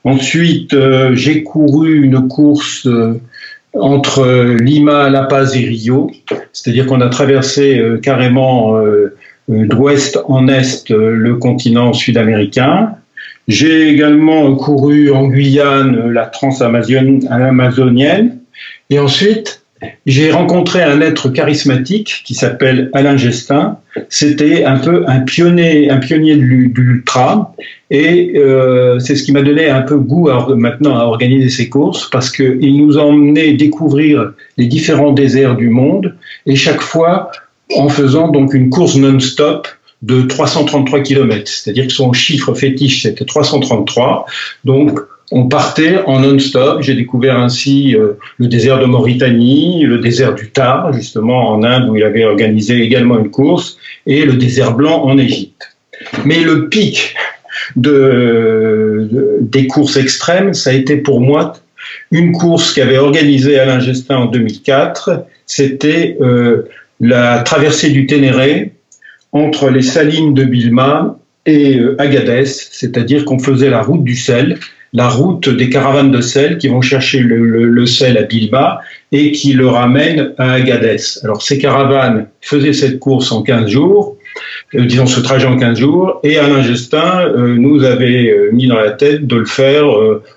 Ensuite, 0.03 0.73
euh, 0.73 1.15
j'ai 1.15 1.43
couru 1.43 2.03
une 2.03 2.27
course 2.27 2.87
euh, 2.87 3.21
entre 3.73 4.55
Lima, 4.59 5.09
La 5.09 5.23
Paz 5.23 5.55
et 5.55 5.65
Rio, 5.65 6.11
c'est-à-dire 6.51 6.85
qu'on 6.85 7.01
a 7.01 7.09
traversé 7.09 7.83
carrément 8.03 8.79
d'ouest 9.47 10.19
en 10.27 10.47
est 10.47 10.91
le 10.91 11.37
continent 11.37 11.91
sud-américain. 11.91 12.91
J'ai 13.47 13.89
également 13.89 14.55
couru 14.55 15.11
en 15.11 15.27
Guyane 15.27 16.11
la 16.11 16.27
transamazonienne. 16.27 18.37
Et 18.91 18.99
ensuite, 18.99 19.62
j'ai 20.05 20.31
rencontré 20.31 20.81
un 20.81 21.01
être 21.01 21.29
charismatique 21.29 22.23
qui 22.25 22.33
s'appelle 22.33 22.89
Alain 22.93 23.17
Gestin. 23.17 23.77
C'était 24.09 24.63
un 24.65 24.77
peu 24.77 25.05
un 25.07 25.19
pionnier, 25.19 25.89
un 25.89 25.97
pionnier 25.97 26.35
de 26.35 26.41
l'ultra, 26.41 27.55
et 27.91 28.33
euh, 28.35 28.99
c'est 28.99 29.15
ce 29.15 29.23
qui 29.23 29.31
m'a 29.31 29.41
donné 29.41 29.69
un 29.69 29.81
peu 29.81 29.97
goût 29.97 30.29
maintenant 30.55 30.97
à 30.97 31.03
organiser 31.03 31.49
ces 31.49 31.69
courses 31.69 32.09
parce 32.09 32.31
qu'il 32.31 32.77
nous 32.77 32.97
emmenait 32.97 33.53
découvrir 33.53 34.33
les 34.57 34.65
différents 34.65 35.11
déserts 35.11 35.55
du 35.55 35.69
monde, 35.69 36.15
et 36.45 36.55
chaque 36.55 36.81
fois 36.81 37.31
en 37.75 37.89
faisant 37.89 38.29
donc 38.29 38.53
une 38.53 38.69
course 38.69 38.95
non-stop 38.95 39.67
de 40.01 40.23
333 40.23 40.99
km, 41.01 41.49
c'est-à-dire 41.49 41.87
que 41.87 41.93
son 41.93 42.11
chiffre 42.11 42.53
fétiche 42.53 43.03
c'était 43.03 43.25
333, 43.25 44.25
donc 44.65 44.99
on 45.31 45.47
partait 45.47 45.99
en 46.05 46.19
non-stop. 46.19 46.81
J'ai 46.81 46.95
découvert 46.95 47.37
ainsi 47.37 47.95
euh, 47.95 48.13
le 48.37 48.47
désert 48.47 48.79
de 48.79 48.85
Mauritanie, 48.85 49.83
le 49.83 49.97
désert 49.99 50.35
du 50.35 50.51
Tar, 50.51 50.93
justement 50.93 51.49
en 51.49 51.63
Inde 51.63 51.89
où 51.89 51.95
il 51.95 52.03
avait 52.03 52.25
organisé 52.25 52.81
également 52.81 53.17
une 53.19 53.31
course, 53.31 53.77
et 54.05 54.25
le 54.25 54.33
désert 54.33 54.75
blanc 54.75 55.03
en 55.03 55.17
Égypte. 55.17 55.75
Mais 56.25 56.41
le 56.41 56.69
pic 56.69 57.15
de, 57.75 59.39
des 59.41 59.67
courses 59.67 59.97
extrêmes, 59.97 60.53
ça 60.53 60.71
a 60.71 60.73
été 60.73 60.97
pour 60.97 61.21
moi 61.21 61.53
une 62.11 62.31
course 62.31 62.73
qu'avait 62.73 62.97
organisée 62.97 63.59
Alain 63.59 63.79
Gestin 63.79 64.17
en 64.17 64.25
2004. 64.25 65.25
C'était 65.45 66.17
euh, 66.21 66.69
la 66.99 67.39
traversée 67.39 67.89
du 67.89 68.05
Ténéré 68.05 68.73
entre 69.31 69.69
les 69.69 69.81
salines 69.81 70.33
de 70.33 70.43
Bilma 70.43 71.17
et 71.45 71.77
euh, 71.77 71.99
Agadez, 71.99 72.45
c'est-à-dire 72.45 73.25
qu'on 73.25 73.39
faisait 73.39 73.69
la 73.69 73.81
route 73.81 74.03
du 74.03 74.15
sel 74.15 74.59
la 74.93 75.09
route 75.09 75.49
des 75.49 75.69
caravanes 75.69 76.11
de 76.11 76.21
sel 76.21 76.57
qui 76.57 76.67
vont 76.67 76.81
chercher 76.81 77.19
le, 77.19 77.85
sel 77.85 78.17
à 78.17 78.23
Bilba 78.23 78.81
et 79.11 79.31
qui 79.31 79.53
le 79.53 79.67
ramènent 79.67 80.33
à 80.37 80.53
Agadez. 80.53 80.97
Alors 81.23 81.41
ces 81.41 81.57
caravanes 81.57 82.27
faisaient 82.41 82.73
cette 82.73 82.99
course 82.99 83.31
en 83.31 83.41
15 83.41 83.67
jours 83.67 84.17
euh, 84.75 84.85
disons 84.85 85.05
ce 85.05 85.19
trajet 85.19 85.45
en 85.45 85.57
15 85.57 85.79
jours. 85.79 86.19
Et 86.23 86.37
Alain 86.37 86.63
Justin 86.63 87.31
nous 87.35 87.83
avait 87.83 88.49
mis 88.51 88.67
dans 88.67 88.77
la 88.77 88.91
tête 88.91 89.27
de 89.27 89.35
le 89.35 89.45
faire 89.45 89.85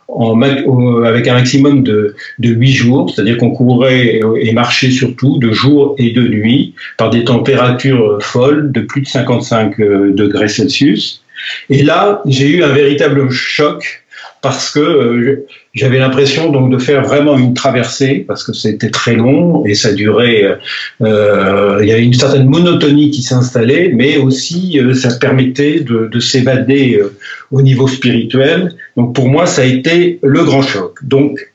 en, 0.08 0.42
avec 0.42 1.28
un 1.28 1.34
maximum 1.34 1.82
de, 1.82 2.14
de 2.38 2.48
8 2.50 2.72
jours, 2.72 3.10
c'est-à-dire 3.10 3.38
qu'on 3.38 3.50
courait 3.50 4.20
et 4.40 4.52
marchait 4.52 4.90
surtout 4.90 5.38
de 5.38 5.52
jour 5.52 5.94
et 5.98 6.10
de 6.10 6.22
nuit 6.22 6.74
par 6.98 7.10
des 7.10 7.24
températures 7.24 8.18
folles 8.20 8.72
de 8.72 8.80
plus 8.80 9.02
de 9.02 9.08
55 9.08 9.78
degrés 9.78 10.48
Celsius. 10.48 11.22
Et 11.70 11.82
là, 11.82 12.22
j'ai 12.26 12.48
eu 12.48 12.62
un 12.62 12.72
véritable 12.72 13.30
choc 13.30 14.05
parce 14.46 14.70
que 14.70 14.78
euh, 14.78 15.46
j'avais 15.74 15.98
l'impression 15.98 16.52
donc 16.52 16.70
de 16.70 16.78
faire 16.78 17.02
vraiment 17.02 17.36
une 17.36 17.52
traversée 17.52 18.24
parce 18.28 18.44
que 18.44 18.52
c'était 18.52 18.90
très 18.90 19.16
long 19.16 19.66
et 19.66 19.74
ça 19.74 19.92
durait. 19.92 20.44
Euh, 20.44 20.54
euh, 21.02 21.78
il 21.82 21.88
y 21.88 21.90
avait 21.90 22.04
une 22.04 22.14
certaine 22.14 22.46
monotonie 22.46 23.10
qui 23.10 23.22
s'installait, 23.22 23.90
mais 23.92 24.18
aussi 24.18 24.80
ça 24.94 25.08
permettait 25.18 25.80
de, 25.80 26.06
de 26.06 26.20
s'évader 26.20 27.02
au 27.50 27.60
niveau 27.60 27.88
spirituel. 27.88 28.76
Donc 28.96 29.16
pour 29.16 29.28
moi, 29.28 29.46
ça 29.46 29.62
a 29.62 29.64
été 29.64 30.20
le 30.22 30.44
grand 30.44 30.62
choc. 30.62 31.02
Donc 31.02 31.52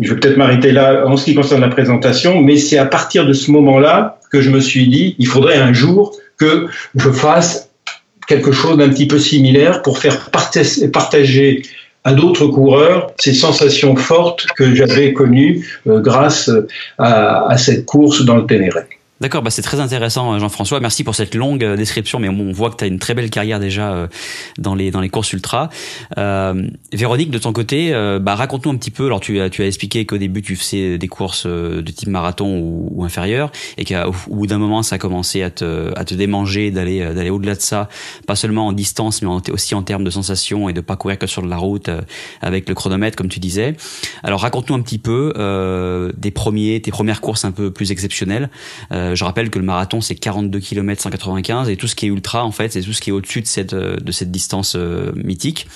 je 0.00 0.12
vais 0.12 0.18
peut-être 0.18 0.36
m'arrêter 0.36 0.72
là 0.72 1.04
en 1.06 1.16
ce 1.16 1.24
qui 1.24 1.36
concerne 1.36 1.60
la 1.60 1.68
présentation, 1.68 2.42
mais 2.42 2.56
c'est 2.56 2.78
à 2.78 2.86
partir 2.86 3.26
de 3.26 3.32
ce 3.32 3.52
moment-là 3.52 4.18
que 4.32 4.40
je 4.40 4.50
me 4.50 4.58
suis 4.58 4.88
dit, 4.88 5.14
il 5.20 5.28
faudrait 5.28 5.58
un 5.58 5.72
jour 5.72 6.16
que 6.36 6.66
je 6.96 7.10
fasse 7.10 7.70
quelque 8.26 8.50
chose 8.50 8.76
d'un 8.76 8.88
petit 8.88 9.06
peu 9.06 9.20
similaire 9.20 9.82
pour 9.82 9.98
faire 9.98 10.30
partager 10.92 11.62
à 12.04 12.12
d'autres 12.12 12.46
coureurs 12.46 13.12
ces 13.18 13.34
sensations 13.34 13.96
fortes 13.96 14.46
que 14.56 14.74
j'avais 14.74 15.12
connues 15.12 15.66
euh, 15.86 16.00
grâce 16.00 16.50
à, 16.98 17.48
à, 17.48 17.58
cette 17.58 17.86
course 17.86 18.24
dans 18.24 18.36
le 18.36 18.46
Ténéré. 18.46 18.82
D'accord, 19.24 19.40
bah 19.40 19.48
c'est 19.48 19.62
très 19.62 19.80
intéressant, 19.80 20.38
Jean-François. 20.38 20.80
Merci 20.80 21.02
pour 21.02 21.14
cette 21.14 21.34
longue 21.34 21.64
euh, 21.64 21.76
description, 21.78 22.18
mais 22.18 22.28
on 22.28 22.52
voit 22.52 22.68
que 22.68 22.76
tu 22.76 22.84
as 22.84 22.88
une 22.88 22.98
très 22.98 23.14
belle 23.14 23.30
carrière 23.30 23.58
déjà 23.58 23.90
euh, 23.90 24.06
dans 24.58 24.74
les 24.74 24.90
dans 24.90 25.00
les 25.00 25.08
courses 25.08 25.32
ultra. 25.32 25.70
Euh, 26.18 26.68
Véronique, 26.92 27.30
de 27.30 27.38
ton 27.38 27.54
côté, 27.54 27.94
euh, 27.94 28.18
bah, 28.18 28.34
raconte-nous 28.34 28.72
un 28.72 28.76
petit 28.76 28.90
peu. 28.90 29.06
Alors, 29.06 29.20
tu 29.20 29.40
as 29.40 29.48
tu 29.48 29.62
as 29.62 29.66
expliqué 29.66 30.04
qu'au 30.04 30.18
début 30.18 30.42
tu 30.42 30.56
faisais 30.56 30.98
des 30.98 31.08
courses 31.08 31.46
de 31.46 31.90
type 31.90 32.10
marathon 32.10 32.58
ou, 32.58 32.90
ou 32.90 33.02
inférieur, 33.02 33.50
et 33.78 33.86
qu'au 33.86 34.12
bout 34.28 34.46
d'un 34.46 34.58
moment 34.58 34.82
ça 34.82 34.96
a 34.96 34.98
commencé 34.98 35.42
à 35.42 35.48
te 35.48 35.98
à 35.98 36.04
te 36.04 36.12
démanger 36.12 36.70
d'aller 36.70 37.00
d'aller 37.14 37.30
au-delà 37.30 37.54
de 37.54 37.62
ça, 37.62 37.88
pas 38.26 38.36
seulement 38.36 38.66
en 38.66 38.72
distance, 38.72 39.22
mais 39.22 39.28
aussi 39.50 39.74
en 39.74 39.82
termes 39.82 40.04
de 40.04 40.10
sensations 40.10 40.68
et 40.68 40.74
de 40.74 40.82
pas 40.82 40.96
courir 40.96 41.18
que 41.18 41.26
sur 41.26 41.40
de 41.40 41.48
la 41.48 41.56
route 41.56 41.88
avec 42.42 42.68
le 42.68 42.74
chronomètre, 42.74 43.16
comme 43.16 43.28
tu 43.28 43.40
disais. 43.40 43.74
Alors, 44.22 44.42
raconte-nous 44.42 44.74
un 44.74 44.82
petit 44.82 44.98
peu 44.98 46.12
des 46.14 46.30
premiers 46.30 46.82
tes 46.82 46.90
premières 46.90 47.22
courses 47.22 47.46
un 47.46 47.52
peu 47.52 47.70
plus 47.70 47.90
exceptionnelles. 47.90 48.50
Euh, 48.92 49.13
je 49.14 49.24
rappelle 49.24 49.50
que 49.50 49.58
le 49.58 49.64
marathon 49.64 50.00
c'est 50.00 50.14
42 50.14 50.58
km 50.58 51.00
195 51.02 51.68
et 51.70 51.76
tout 51.76 51.86
ce 51.86 51.94
qui 51.94 52.06
est 52.06 52.08
ultra 52.08 52.44
en 52.44 52.50
fait 52.50 52.72
c'est 52.72 52.80
tout 52.80 52.92
ce 52.92 53.00
qui 53.00 53.10
est 53.10 53.12
au-dessus 53.12 53.40
de 53.40 53.46
cette 53.46 53.72
euh, 53.72 53.96
de 53.96 54.12
cette 54.12 54.30
distance 54.30 54.76
euh, 54.76 55.12
mythique. 55.16 55.66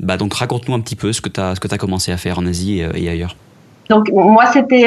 Bah 0.00 0.16
donc 0.16 0.34
raconte-nous 0.34 0.74
un 0.74 0.80
petit 0.80 0.96
peu 0.96 1.12
ce 1.12 1.20
que 1.20 1.28
tu 1.28 1.40
as 1.40 1.54
ce 1.54 1.60
que 1.60 1.68
tu 1.68 1.76
commencé 1.76 2.12
à 2.12 2.16
faire 2.16 2.38
en 2.38 2.46
Asie 2.46 2.80
et, 2.80 3.08
ailleurs. 3.08 3.36
Donc 3.88 4.10
moi 4.12 4.46
c'était 4.52 4.86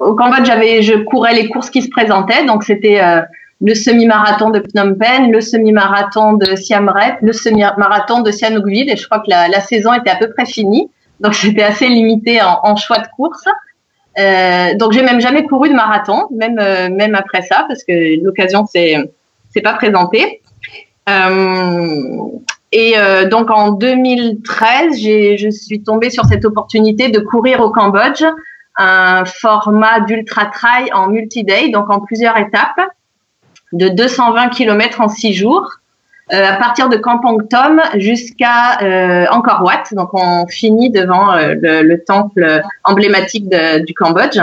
au 0.00 0.14
Cambodge 0.14 0.46
j'avais 0.46 0.82
je 0.82 0.94
courais 0.94 1.34
les 1.34 1.48
courses 1.48 1.70
qui 1.70 1.82
se 1.82 1.88
présentaient 1.88 2.44
donc 2.44 2.64
c'était 2.64 3.00
le 3.60 3.74
semi-marathon 3.74 4.50
de 4.50 4.60
Phnom 4.60 4.94
Penh, 4.94 5.30
le 5.30 5.40
semi-marathon 5.40 6.34
de 6.34 6.54
Siem 6.54 6.88
Reap, 6.88 7.18
le 7.22 7.32
semi-marathon 7.32 8.20
de 8.20 8.30
Sihanoukville 8.30 8.90
et 8.90 8.96
je 8.96 9.06
crois 9.06 9.20
que 9.20 9.30
la, 9.30 9.60
saison 9.60 9.94
était 9.94 10.10
à 10.10 10.16
peu 10.16 10.30
près 10.30 10.44
finie. 10.44 10.90
Donc 11.20 11.34
c'était 11.34 11.62
assez 11.62 11.88
limité 11.88 12.42
en, 12.42 12.60
en 12.62 12.76
choix 12.76 12.98
de 12.98 13.06
course. 13.16 13.44
Euh, 14.18 14.74
donc 14.76 14.92
j'ai 14.92 15.02
même 15.02 15.20
jamais 15.20 15.44
couru 15.44 15.68
de 15.68 15.74
marathon, 15.74 16.26
même 16.30 16.58
euh, 16.60 16.88
même 16.88 17.14
après 17.14 17.42
ça, 17.42 17.64
parce 17.66 17.82
que 17.82 18.22
l'occasion 18.22 18.66
c'est 18.70 18.96
c'est 19.52 19.60
pas 19.60 19.74
présenté. 19.74 20.42
Euh, 21.08 21.86
et 22.72 22.94
euh, 22.96 23.28
donc 23.28 23.50
en 23.50 23.72
2013, 23.72 24.98
j'ai 24.98 25.36
je 25.36 25.50
suis 25.50 25.82
tombée 25.82 26.10
sur 26.10 26.24
cette 26.24 26.44
opportunité 26.44 27.08
de 27.08 27.18
courir 27.20 27.60
au 27.60 27.70
Cambodge 27.70 28.24
un 28.76 29.24
format 29.24 30.00
d'ultra 30.00 30.46
trail 30.46 30.92
en 30.92 31.08
multi-day, 31.08 31.68
donc 31.68 31.90
en 31.90 32.00
plusieurs 32.00 32.36
étapes, 32.36 32.80
de 33.72 33.88
220 33.88 34.48
km 34.48 35.00
en 35.00 35.08
six 35.08 35.32
jours. 35.32 35.70
Euh, 36.32 36.42
à 36.42 36.54
partir 36.54 36.88
de 36.88 36.96
Kampong 36.96 37.46
Tom 37.50 37.82
jusqu'à 37.96 38.80
euh, 38.82 39.26
Angkor 39.30 39.62
Wat. 39.62 39.82
Donc 39.92 40.14
on 40.14 40.46
finit 40.46 40.90
devant 40.90 41.34
euh, 41.34 41.54
le, 41.60 42.02
temple 42.02 42.62
emblématique 42.84 43.46
du 43.48 43.92
Cambodge, 43.92 44.38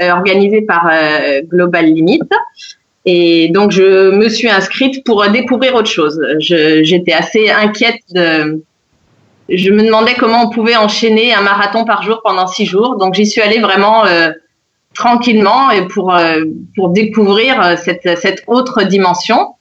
euh, 0.00 0.10
organisé 0.10 0.62
par 0.62 0.88
Global 1.44 1.86
Limit. 1.86 2.28
Et 3.06 3.48
donc 3.48 3.72
je 3.72 4.10
me 4.10 4.28
suis 4.28 4.48
inscrite 4.48 5.04
pour 5.04 5.26
découvrir 5.28 5.74
autre 5.74 5.90
chose. 5.90 6.20
J'étais 6.38 7.12
assez 7.12 7.50
inquiète 7.50 8.00
de. 8.14 8.62
Je 9.48 9.70
me 9.70 9.82
demandais 9.84 10.14
comment 10.14 10.44
on 10.44 10.50
pouvait 10.50 10.76
enchaîner 10.76 11.32
un 11.32 11.40
marathon 11.40 11.84
par 11.84 12.02
jour 12.02 12.20
pendant 12.22 12.46
six 12.46 12.66
jours. 12.66 12.96
Donc 12.98 13.14
j'y 13.14 13.26
suis 13.26 13.40
allée 13.40 13.60
vraiment 13.60 14.04
tranquillement 14.94 15.72
et 15.72 15.86
pour 15.88 16.16
pour 16.76 16.88
découvrir 16.90 17.76
cette 17.78 18.16
cette 18.18 18.44
autre 18.46 18.84
dimension. 18.84 19.55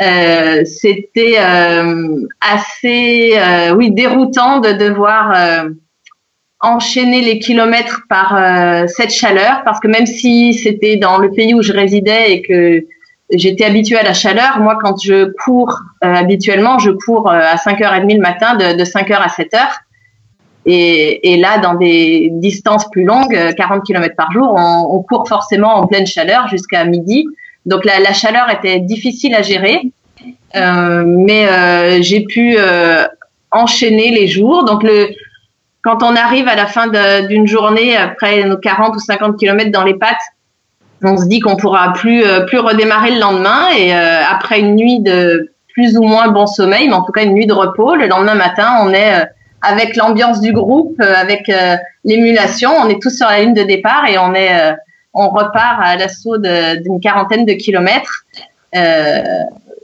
Euh, 0.00 0.64
c'était 0.64 1.34
euh, 1.38 2.26
assez 2.40 3.34
euh, 3.36 3.74
oui 3.74 3.90
déroutant 3.90 4.60
de 4.60 4.72
devoir 4.72 5.36
enchaîner 6.60 7.20
les 7.20 7.38
kilomètres 7.38 8.02
par 8.08 8.38
cette 8.88 9.10
chaleur 9.10 9.62
parce 9.64 9.80
que 9.80 9.88
même 9.88 10.06
si 10.06 10.54
c'était 10.54 10.96
dans 10.96 11.18
le 11.18 11.30
pays 11.30 11.54
où 11.54 11.62
je 11.62 11.72
résidais 11.72 12.32
et 12.32 12.42
que 12.42 12.86
j'étais 13.32 13.64
habituée 13.64 13.98
à 13.98 14.04
la 14.04 14.14
chaleur, 14.14 14.60
moi 14.60 14.78
quand 14.80 15.02
je 15.02 15.32
cours 15.44 15.80
habituellement, 16.00 16.78
je 16.78 16.90
cours 16.90 17.28
à 17.28 17.56
5h30 17.56 18.14
le 18.14 18.20
matin 18.20 18.54
de, 18.54 18.76
de 18.76 18.84
5h 18.84 19.14
à 19.14 19.26
7h. 19.26 19.58
Et, 20.64 21.32
et, 21.32 21.38
là, 21.38 21.58
dans 21.58 21.74
des 21.74 22.28
distances 22.34 22.88
plus 22.88 23.02
longues, 23.02 23.36
40 23.56 23.82
km 23.84 24.14
par 24.14 24.30
jour, 24.30 24.54
on, 24.56 24.94
on 24.94 25.02
court 25.02 25.26
forcément 25.26 25.74
en 25.74 25.88
pleine 25.88 26.06
chaleur 26.06 26.46
jusqu'à 26.46 26.84
midi. 26.84 27.26
Donc 27.66 27.84
la, 27.84 28.00
la, 28.00 28.12
chaleur 28.12 28.50
était 28.50 28.80
difficile 28.80 29.34
à 29.34 29.42
gérer, 29.42 29.82
euh, 30.56 31.04
mais 31.06 31.46
euh, 31.46 32.02
j'ai 32.02 32.24
pu 32.24 32.56
euh, 32.58 33.04
enchaîner 33.50 34.10
les 34.10 34.26
jours. 34.26 34.64
Donc 34.64 34.82
le 34.82 35.10
quand 35.82 36.02
on 36.02 36.14
arrive 36.14 36.46
à 36.46 36.54
la 36.54 36.66
fin 36.66 36.86
d'une 37.26 37.46
journée 37.46 37.96
après 37.96 38.44
nos 38.44 38.56
40 38.56 38.94
ou 38.94 39.00
50 39.00 39.36
km 39.36 39.70
dans 39.72 39.82
les 39.82 39.94
pattes, 39.94 40.22
on 41.02 41.16
se 41.16 41.26
dit 41.26 41.40
qu'on 41.40 41.56
pourra 41.56 41.92
plus 41.92 42.22
plus 42.46 42.58
redémarrer 42.58 43.10
le 43.10 43.18
lendemain 43.18 43.66
et 43.76 43.92
après 43.92 44.60
une 44.60 44.76
nuit 44.76 45.00
de 45.00 45.52
plus 45.74 45.96
ou 45.96 46.02
moins 46.02 46.28
bon 46.28 46.46
sommeil, 46.46 46.86
mais 46.86 46.94
en 46.94 47.02
tout 47.02 47.10
cas 47.10 47.24
une 47.24 47.32
nuit 47.32 47.46
de 47.46 47.52
repos, 47.52 47.96
le 47.96 48.06
lendemain 48.06 48.36
matin, 48.36 48.76
on 48.82 48.92
est 48.92 49.26
avec 49.60 49.96
l'ambiance 49.96 50.40
du 50.40 50.52
groupe, 50.52 51.00
avec 51.00 51.50
l'émulation, 52.04 52.70
on 52.80 52.88
est 52.88 53.02
tous 53.02 53.16
sur 53.16 53.26
la 53.26 53.40
ligne 53.40 53.54
de 53.54 53.64
départ 53.64 54.06
et 54.06 54.18
on 54.18 54.34
est 54.34 54.76
on 55.14 55.28
repart 55.28 55.80
à 55.80 55.96
l'assaut 55.96 56.38
d'une 56.38 57.00
quarantaine 57.00 57.44
de 57.44 57.52
kilomètres. 57.52 58.24
Euh, 58.74 59.22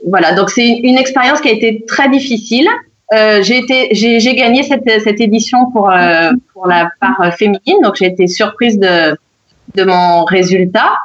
voilà, 0.07 0.33
donc 0.33 0.49
c'est 0.49 0.67
une, 0.67 0.97
expérience 0.97 1.41
qui 1.41 1.49
a 1.49 1.51
été 1.51 1.85
très 1.85 2.09
difficile. 2.09 2.67
Euh, 3.13 3.41
j'ai 3.41 4.35
gagné 4.35 4.63
cette, 4.63 4.89
cette 5.03 5.19
édition 5.19 5.71
pour 5.71 5.89
euh, 5.89 6.31
pour 6.53 6.67
la 6.67 6.91
part 6.99 7.33
féminine, 7.35 7.81
donc 7.83 7.95
j'ai 7.95 8.05
été 8.05 8.27
surprise 8.27 8.79
de 8.79 9.17
de 9.75 9.83
mon 9.83 10.25
résultat. 10.25 10.97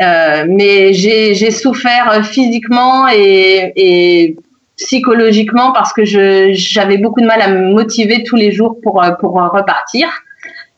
Euh, 0.00 0.44
mais 0.48 0.92
j'ai 0.92 1.50
souffert 1.52 2.24
physiquement 2.24 3.06
et, 3.08 3.72
et 3.76 4.36
psychologiquement 4.76 5.70
parce 5.70 5.92
que 5.92 6.04
j'avais 6.04 6.98
beaucoup 6.98 7.20
de 7.20 7.26
mal 7.26 7.40
à 7.40 7.48
me 7.48 7.72
motiver 7.72 8.24
tous 8.24 8.36
les 8.36 8.50
jours 8.50 8.80
pour 8.82 9.04
pour 9.20 9.34
repartir. 9.34 10.08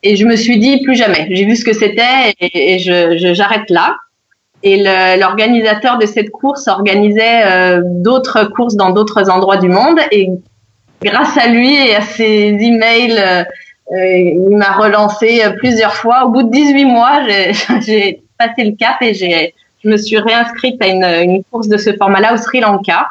Et 0.03 0.15
je 0.15 0.25
me 0.25 0.35
suis 0.35 0.59
dit 0.59 0.81
plus 0.83 0.95
jamais. 0.95 1.27
J'ai 1.31 1.45
vu 1.45 1.55
ce 1.55 1.65
que 1.65 1.73
c'était 1.73 2.33
et, 2.39 2.75
et 2.75 2.79
j'arrête 2.79 3.65
je, 3.67 3.73
là. 3.73 3.95
Et 4.63 4.83
l'organisateur 5.17 5.97
de 5.97 6.05
cette 6.05 6.29
course 6.29 6.67
organisait 6.67 7.45
euh, 7.45 7.81
d'autres 7.83 8.45
courses 8.45 8.75
dans 8.75 8.89
d'autres 8.91 9.29
endroits 9.29 9.57
du 9.57 9.69
monde. 9.69 9.99
Et 10.11 10.29
grâce 11.01 11.37
à 11.37 11.47
lui 11.47 11.75
et 11.75 11.95
à 11.95 12.01
ses 12.01 12.55
emails, 12.59 13.17
euh, 13.17 13.43
euh 13.93 14.17
il 14.17 14.57
m'a 14.57 14.71
relancé 14.73 15.41
plusieurs 15.57 15.93
fois. 15.93 16.25
Au 16.25 16.29
bout 16.29 16.43
de 16.43 16.51
18 16.51 16.85
mois, 16.85 17.21
j'ai 17.85 18.21
passé 18.37 18.63
le 18.63 18.75
cap 18.75 19.01
et 19.01 19.13
j'ai 19.13 19.53
je 19.83 19.89
me 19.89 19.97
suis 19.97 20.17
réinscrite 20.17 20.81
à 20.81 20.87
une, 20.87 21.03
une 21.03 21.43
course 21.43 21.67
de 21.67 21.77
ce 21.77 21.93
format-là 21.93 22.33
au 22.33 22.37
Sri 22.37 22.59
Lanka. 22.59 23.07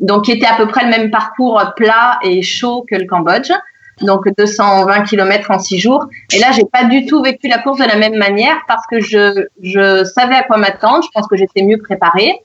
Donc, 0.00 0.24
qui 0.24 0.32
était 0.32 0.46
à 0.46 0.56
peu 0.56 0.66
près 0.66 0.84
le 0.84 0.90
même 0.90 1.10
parcours 1.10 1.62
plat 1.76 2.18
et 2.24 2.42
chaud 2.42 2.84
que 2.88 2.96
le 2.96 3.06
Cambodge 3.06 3.52
donc 4.00 4.26
220 4.36 5.02
km 5.02 5.50
en 5.50 5.58
six 5.58 5.78
jours. 5.78 6.06
Et 6.32 6.38
là, 6.38 6.52
j'ai 6.52 6.64
pas 6.64 6.84
du 6.84 7.06
tout 7.06 7.22
vécu 7.22 7.48
la 7.48 7.58
course 7.58 7.78
de 7.78 7.84
la 7.84 7.96
même 7.96 8.16
manière 8.16 8.56
parce 8.66 8.86
que 8.86 9.00
je, 9.00 9.46
je 9.62 10.04
savais 10.04 10.34
à 10.34 10.42
quoi 10.42 10.56
m'attendre. 10.56 11.02
Je 11.04 11.08
pense 11.14 11.26
que 11.26 11.36
j'étais 11.36 11.62
mieux 11.62 11.78
préparée. 11.78 12.40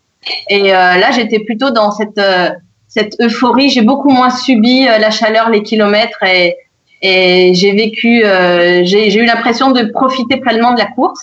Et 0.50 0.74
euh, 0.74 0.98
là, 0.98 1.12
j'étais 1.12 1.40
plutôt 1.40 1.72
dans 1.72 1.92
cette 1.92 2.18
euh, 2.18 2.50
cette 2.88 3.20
euphorie. 3.22 3.70
J'ai 3.70 3.82
beaucoup 3.82 4.10
moins 4.10 4.30
subi 4.30 4.88
euh, 4.88 4.98
la 4.98 5.12
chaleur, 5.12 5.50
les 5.50 5.64
kilomètres 5.64 6.24
et 6.24 6.56
et 7.04 7.54
j'ai 7.54 7.74
vécu. 7.74 8.24
j'ai 8.24 9.16
eu 9.20 9.26
l'impression 9.26 9.70
de 9.70 9.84
profiter 9.92 10.38
pleinement 10.38 10.74
de 10.74 10.80
la 10.80 10.88
course. 10.88 11.22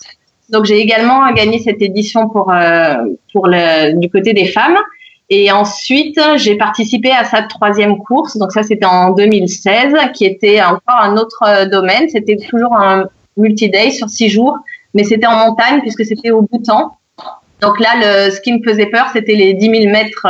Donc 0.48 0.66
j'ai 0.66 0.78
également 0.78 1.28
gagné 1.32 1.58
cette 1.58 1.82
édition 1.82 2.28
pour 2.28 2.54
pour 3.32 3.48
le 3.48 3.98
du 3.98 4.08
côté 4.08 4.34
des 4.34 4.44
femmes. 4.44 4.78
Et 5.30 5.50
ensuite, 5.50 6.20
j'ai 6.36 6.56
participé 6.56 7.10
à 7.10 7.24
sa 7.24 7.42
troisième 7.42 7.98
course. 7.98 8.36
Donc 8.36 8.52
ça, 8.52 8.62
c'était 8.62 8.86
en 8.86 9.10
2016, 9.10 9.94
qui 10.12 10.26
était 10.26 10.62
encore 10.62 11.00
un 11.00 11.16
autre 11.16 11.68
domaine. 11.70 12.08
C'était 12.08 12.36
toujours 12.36 12.76
un 12.76 13.08
multi-day 13.36 13.90
sur 13.90 14.08
six 14.08 14.28
jours, 14.28 14.58
mais 14.92 15.04
c'était 15.04 15.26
en 15.26 15.48
montagne 15.48 15.80
puisque 15.80 16.04
c'était 16.04 16.30
au 16.30 16.42
Bhoutan. 16.42 16.96
Donc 17.60 17.80
là, 17.80 17.88
le, 17.96 18.30
ce 18.30 18.40
qui 18.40 18.52
me 18.52 18.62
faisait 18.62 18.86
peur, 18.86 19.06
c'était 19.12 19.34
les 19.34 19.54
10 19.54 19.82
000 19.82 19.92
mètres 19.92 20.26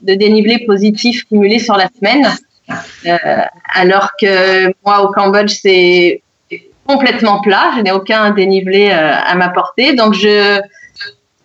de 0.00 0.14
dénivelé 0.14 0.64
positif 0.66 1.24
cumulé 1.24 1.58
sur 1.58 1.76
la 1.76 1.88
semaine. 1.98 2.26
Euh, 3.06 3.42
alors 3.74 4.12
que 4.18 4.68
moi, 4.84 5.02
au 5.02 5.12
Cambodge, 5.12 5.52
c'est 5.60 6.22
complètement 6.86 7.40
plat. 7.40 7.72
Je 7.76 7.82
n'ai 7.82 7.92
aucun 7.92 8.30
dénivelé 8.30 8.90
euh, 8.90 9.12
à 9.14 9.34
ma 9.34 9.48
portée. 9.48 9.94
Donc, 9.94 10.14
je, 10.14 10.60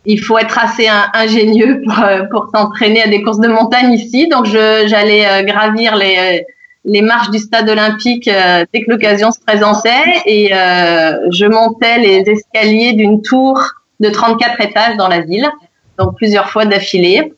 il 0.06 0.20
faut 0.20 0.38
être 0.38 0.58
assez 0.58 0.88
ingénieux 1.13 1.82
pour, 1.86 2.00
euh, 2.00 2.24
pour 2.32 2.48
s'entraîner 2.53 3.03
à 3.03 3.08
des 3.08 3.22
courses 3.22 3.39
de 3.39 3.48
montagne 3.48 3.94
ici. 3.94 4.27
Donc, 4.27 4.46
j'allais 4.46 5.44
gravir 5.44 5.96
les, 5.96 6.46
les 6.86 7.01
marches 7.01 7.29
du 7.29 7.39
stade 7.39 7.70
olympique 7.70 8.25
dès 8.25 8.84
que 8.84 8.89
l'occasion 8.89 9.32
se 9.32 9.39
présentait 9.46 10.22
et 10.25 10.50
je 10.50 11.46
montais 11.46 12.00
les 12.00 12.24
escaliers 12.27 12.94
d'une 12.94 13.22
tour 13.22 13.60
de 14.00 14.10
34 14.10 14.62
étages 14.62 14.98
dans 14.98 15.10
la 15.10 15.20
ville, 15.20 15.50
donc 15.98 16.15
plusieurs 16.15 16.50
fois 16.50 16.65
d'affilée 16.65 17.34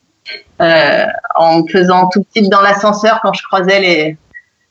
euh, 0.60 1.06
en 1.34 1.66
faisant 1.66 2.08
tout 2.08 2.22
petit 2.22 2.48
dans 2.48 2.60
l'ascenseur 2.60 3.20
quand 3.22 3.32
je 3.32 3.42
croisais 3.42 3.80
les, 3.80 4.16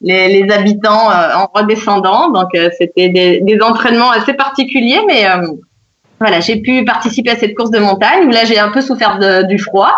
les, 0.01 0.41
les 0.41 0.53
habitants 0.53 1.11
euh, 1.11 1.35
en 1.35 1.49
redescendant. 1.53 2.29
Donc 2.29 2.55
euh, 2.55 2.69
c'était 2.77 3.09
des, 3.09 3.41
des, 3.41 3.61
entraînements 3.61 4.11
assez 4.11 4.33
particuliers, 4.33 5.01
mais 5.07 5.25
euh, 5.25 5.47
voilà, 6.21 6.39
j'ai 6.39 6.57
pu 6.57 6.85
participer 6.85 7.31
à 7.31 7.35
cette 7.35 7.55
course 7.55 7.71
de 7.71 7.79
montagne 7.79 8.25
où 8.27 8.29
là 8.29 8.45
j'ai 8.45 8.59
un 8.59 8.69
peu 8.69 8.81
souffert 8.81 9.19
du 9.45 9.57
froid. 9.57 9.91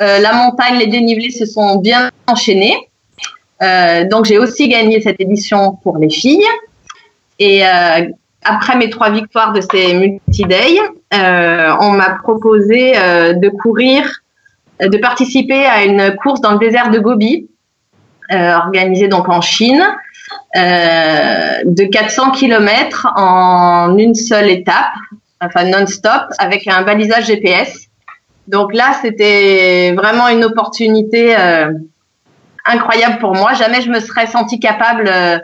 la 0.00 0.32
montagne, 0.32 0.78
les 0.78 0.86
dénivelés 0.86 1.30
se 1.30 1.46
sont 1.46 1.76
bien 1.76 2.10
enchaînés. 2.26 2.76
donc 4.10 4.24
j'ai 4.24 4.38
aussi 4.38 4.68
gagné 4.68 5.00
cette 5.00 5.20
édition 5.20 5.78
pour 5.82 5.98
les 5.98 6.10
filles. 6.10 6.46
Et 7.38 7.62
après 8.44 8.76
mes 8.76 8.90
trois 8.90 9.10
victoires 9.10 9.52
de 9.52 9.60
ces 9.60 9.94
multi-days, 9.94 10.80
on 11.12 11.90
m'a 11.90 12.18
proposé 12.22 12.92
de 12.92 13.48
courir 13.50 14.10
de 14.80 14.96
participer 14.98 15.66
à 15.66 15.84
une 15.84 16.16
course 16.16 16.40
dans 16.40 16.52
le 16.52 16.58
désert 16.58 16.90
de 16.90 16.98
Gobi, 16.98 17.48
euh, 18.32 18.54
organisée 18.56 19.08
donc 19.08 19.28
en 19.28 19.40
Chine, 19.40 19.82
euh, 20.56 21.62
de 21.64 21.84
400 21.84 22.32
km 22.32 23.08
en 23.16 23.96
une 23.96 24.14
seule 24.14 24.50
étape, 24.50 24.92
enfin 25.40 25.64
non-stop, 25.64 26.22
avec 26.38 26.66
un 26.66 26.82
balisage 26.82 27.26
GPS. 27.26 27.86
Donc 28.46 28.74
là, 28.74 28.92
c'était 29.02 29.92
vraiment 29.92 30.28
une 30.28 30.44
opportunité 30.44 31.36
euh, 31.36 31.72
incroyable 32.64 33.18
pour 33.18 33.34
moi. 33.34 33.52
Jamais 33.54 33.82
je 33.82 33.90
me 33.90 34.00
serais 34.00 34.26
senti 34.26 34.58
capable 34.58 35.08
euh, 35.08 35.38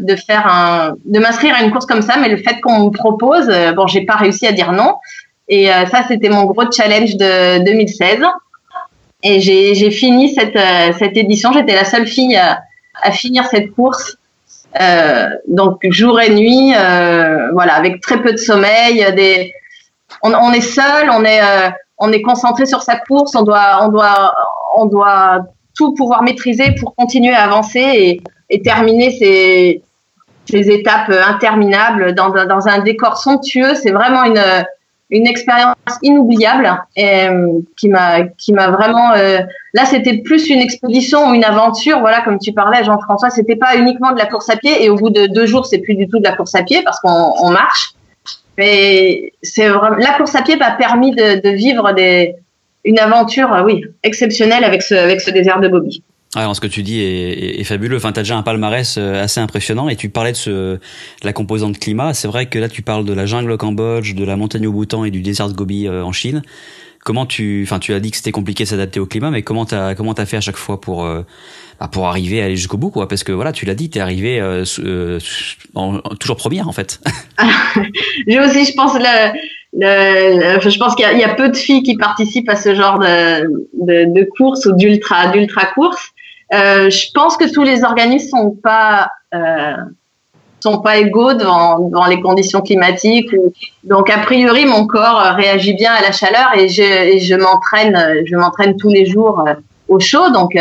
de 0.00 0.16
faire 0.16 0.46
un, 0.46 0.94
de 1.04 1.18
m'inscrire 1.18 1.54
à 1.54 1.62
une 1.62 1.70
course 1.70 1.86
comme 1.86 2.02
ça, 2.02 2.16
mais 2.20 2.28
le 2.28 2.36
fait 2.36 2.60
qu'on 2.60 2.86
me 2.86 2.90
propose, 2.90 3.48
euh, 3.48 3.72
bon, 3.72 3.86
j'ai 3.86 4.04
pas 4.04 4.16
réussi 4.16 4.46
à 4.46 4.52
dire 4.52 4.72
non. 4.72 4.96
Et 5.50 5.68
ça, 5.90 6.04
c'était 6.06 6.28
mon 6.28 6.44
gros 6.44 6.70
challenge 6.70 7.16
de 7.16 7.64
2016. 7.64 8.18
Et 9.22 9.40
j'ai 9.40 9.90
fini 9.90 10.32
cette, 10.32 10.56
euh, 10.56 10.92
cette 10.98 11.16
édition. 11.16 11.52
J'étais 11.52 11.74
la 11.74 11.84
seule 11.84 12.06
fille 12.06 12.36
à, 12.36 12.62
à 13.02 13.10
finir 13.10 13.46
cette 13.46 13.72
course. 13.72 14.17
Euh, 14.80 15.28
donc 15.48 15.78
jour 15.90 16.20
et 16.20 16.30
nuit, 16.30 16.74
euh, 16.76 17.50
voilà, 17.52 17.74
avec 17.74 18.00
très 18.00 18.20
peu 18.20 18.32
de 18.32 18.36
sommeil. 18.36 19.04
Des, 19.14 19.52
on, 20.22 20.32
on 20.34 20.52
est 20.52 20.60
seul, 20.60 21.10
on 21.10 21.24
est, 21.24 21.40
euh, 21.40 21.70
on 21.98 22.12
est 22.12 22.22
concentré 22.22 22.66
sur 22.66 22.82
sa 22.82 22.96
course. 22.96 23.34
On 23.34 23.42
doit, 23.42 23.80
on 23.82 23.88
doit, 23.88 24.34
on 24.76 24.86
doit 24.86 25.40
tout 25.76 25.94
pouvoir 25.94 26.22
maîtriser 26.22 26.74
pour 26.78 26.94
continuer 26.94 27.34
à 27.34 27.44
avancer 27.44 27.80
et, 27.80 28.20
et 28.50 28.62
terminer 28.62 29.10
ces, 29.12 29.82
ces 30.44 30.70
étapes 30.70 31.10
interminables 31.10 32.14
dans, 32.14 32.30
dans 32.30 32.68
un 32.68 32.80
décor 32.80 33.16
somptueux. 33.16 33.74
C'est 33.74 33.92
vraiment 33.92 34.24
une 34.24 34.42
une 35.10 35.26
expérience 35.26 35.74
inoubliable 36.02 36.70
et 36.94 37.28
euh, 37.28 37.60
qui 37.78 37.88
m'a 37.88 38.24
qui 38.24 38.52
m'a 38.52 38.68
vraiment 38.68 39.12
euh, 39.12 39.38
là 39.72 39.84
c'était 39.86 40.18
plus 40.18 40.50
une 40.50 40.60
expédition 40.60 41.30
ou 41.30 41.34
une 41.34 41.44
aventure. 41.44 42.00
Voilà 42.00 42.20
comme 42.20 42.38
tu 42.38 42.52
parlais 42.52 42.84
Jean-François 42.84 43.30
c'était 43.30 43.56
pas 43.56 43.76
uniquement 43.76 44.12
de 44.12 44.18
la 44.18 44.26
course 44.26 44.50
à 44.50 44.56
pied 44.56 44.84
et 44.84 44.90
au 44.90 44.96
bout 44.96 45.10
de 45.10 45.26
deux 45.26 45.46
jours 45.46 45.64
c'est 45.64 45.78
plus 45.78 45.94
du 45.94 46.08
tout 46.08 46.18
de 46.18 46.24
la 46.24 46.36
course 46.36 46.54
à 46.54 46.62
pied 46.62 46.82
parce 46.82 47.00
qu'on 47.00 47.32
on 47.40 47.50
marche. 47.50 47.94
Mais 48.58 49.32
c'est 49.42 49.68
vraiment 49.68 49.96
la 49.96 50.12
course 50.12 50.34
à 50.34 50.42
pied 50.42 50.56
m'a 50.56 50.72
permis 50.72 51.12
de, 51.12 51.40
de, 51.40 51.50
vivre 51.50 51.92
des 51.92 52.34
une 52.84 52.98
aventure 52.98 53.62
oui 53.64 53.84
exceptionnelle 54.02 54.64
avec 54.64 54.82
ce 54.82 54.94
avec 54.94 55.20
ce 55.20 55.30
désert 55.30 55.60
de 55.60 55.68
Bobby 55.68 56.02
alors, 56.34 56.54
ce 56.54 56.60
que 56.60 56.66
tu 56.66 56.82
dis 56.82 57.00
est, 57.00 57.60
est, 57.60 57.64
fabuleux. 57.64 57.96
Enfin, 57.96 58.12
t'as 58.12 58.20
déjà 58.20 58.36
un 58.36 58.42
palmarès 58.42 58.96
euh, 58.98 59.22
assez 59.22 59.40
impressionnant 59.40 59.88
et 59.88 59.96
tu 59.96 60.10
parlais 60.10 60.32
de, 60.32 60.36
ce, 60.36 60.50
de 60.50 60.80
la 61.24 61.32
composante 61.32 61.78
climat. 61.78 62.12
C'est 62.12 62.28
vrai 62.28 62.46
que 62.46 62.58
là, 62.58 62.68
tu 62.68 62.82
parles 62.82 63.06
de 63.06 63.14
la 63.14 63.24
jungle 63.24 63.50
au 63.50 63.56
Cambodge, 63.56 64.14
de 64.14 64.24
la 64.24 64.36
montagne 64.36 64.66
au 64.66 64.72
Bhoutan 64.72 65.04
et 65.04 65.10
du 65.10 65.22
désert 65.22 65.48
de 65.48 65.54
Gobi 65.54 65.86
euh, 65.86 66.04
en 66.04 66.12
Chine. 66.12 66.42
Comment 67.02 67.24
tu, 67.24 67.62
enfin, 67.64 67.78
tu 67.78 67.94
as 67.94 68.00
dit 68.00 68.10
que 68.10 68.18
c'était 68.18 68.32
compliqué 68.32 68.66
s'adapter 68.66 69.00
au 69.00 69.06
climat, 69.06 69.30
mais 69.30 69.40
comment 69.40 69.64
t'as, 69.64 69.94
comment 69.94 70.12
t'as 70.12 70.26
fait 70.26 70.36
à 70.36 70.42
chaque 70.42 70.58
fois 70.58 70.78
pour, 70.78 71.06
euh, 71.06 71.22
bah, 71.80 71.88
pour 71.90 72.06
arriver 72.06 72.42
à 72.42 72.44
aller 72.44 72.56
jusqu'au 72.56 72.76
bout, 72.76 72.90
quoi? 72.90 73.08
Parce 73.08 73.24
que 73.24 73.32
voilà, 73.32 73.52
tu 73.52 73.64
l'as 73.64 73.74
dit, 73.74 73.88
t'es 73.88 74.00
arrivé 74.00 74.38
euh, 74.38 75.18
en, 75.74 76.00
toujours 76.20 76.36
première 76.36 76.68
en 76.68 76.72
fait. 76.72 77.00
J'ai 78.26 78.38
aussi, 78.38 78.66
je 78.66 78.74
pense, 78.74 78.92
le, 78.94 79.32
le, 79.78 80.60
je 80.60 80.78
pense 80.78 80.94
qu'il 80.94 81.06
y, 81.08 81.20
y, 81.20 81.24
a 81.24 81.34
peu 81.34 81.48
de 81.48 81.56
filles 81.56 81.82
qui 81.82 81.96
participent 81.96 82.50
à 82.50 82.56
ce 82.56 82.74
genre 82.74 82.98
de, 82.98 83.44
de, 83.80 84.12
de 84.12 84.28
course 84.36 84.66
ou 84.66 84.74
d'ultra, 84.74 85.28
d'ultra 85.28 85.64
course. 85.66 86.12
Euh, 86.52 86.88
je 86.90 87.10
pense 87.12 87.36
que 87.36 87.52
tous 87.52 87.62
les 87.62 87.84
organismes 87.84 88.30
sont 88.30 88.50
pas 88.50 89.10
euh, 89.34 89.76
sont 90.60 90.80
pas 90.80 90.96
égaux 90.96 91.34
devant, 91.34 91.78
devant 91.78 92.06
les 92.06 92.20
conditions 92.20 92.62
climatiques. 92.62 93.30
Donc 93.84 94.10
a 94.10 94.18
priori, 94.18 94.66
mon 94.66 94.86
corps 94.86 95.34
réagit 95.36 95.74
bien 95.74 95.92
à 95.92 96.02
la 96.02 96.12
chaleur 96.12 96.48
et 96.56 96.68
je, 96.68 96.82
et 96.82 97.20
je 97.20 97.34
m'entraîne, 97.34 98.24
je 98.26 98.34
m'entraîne 98.34 98.76
tous 98.76 98.88
les 98.88 99.06
jours 99.06 99.44
euh, 99.46 99.54
au 99.88 100.00
chaud. 100.00 100.30
Donc 100.30 100.58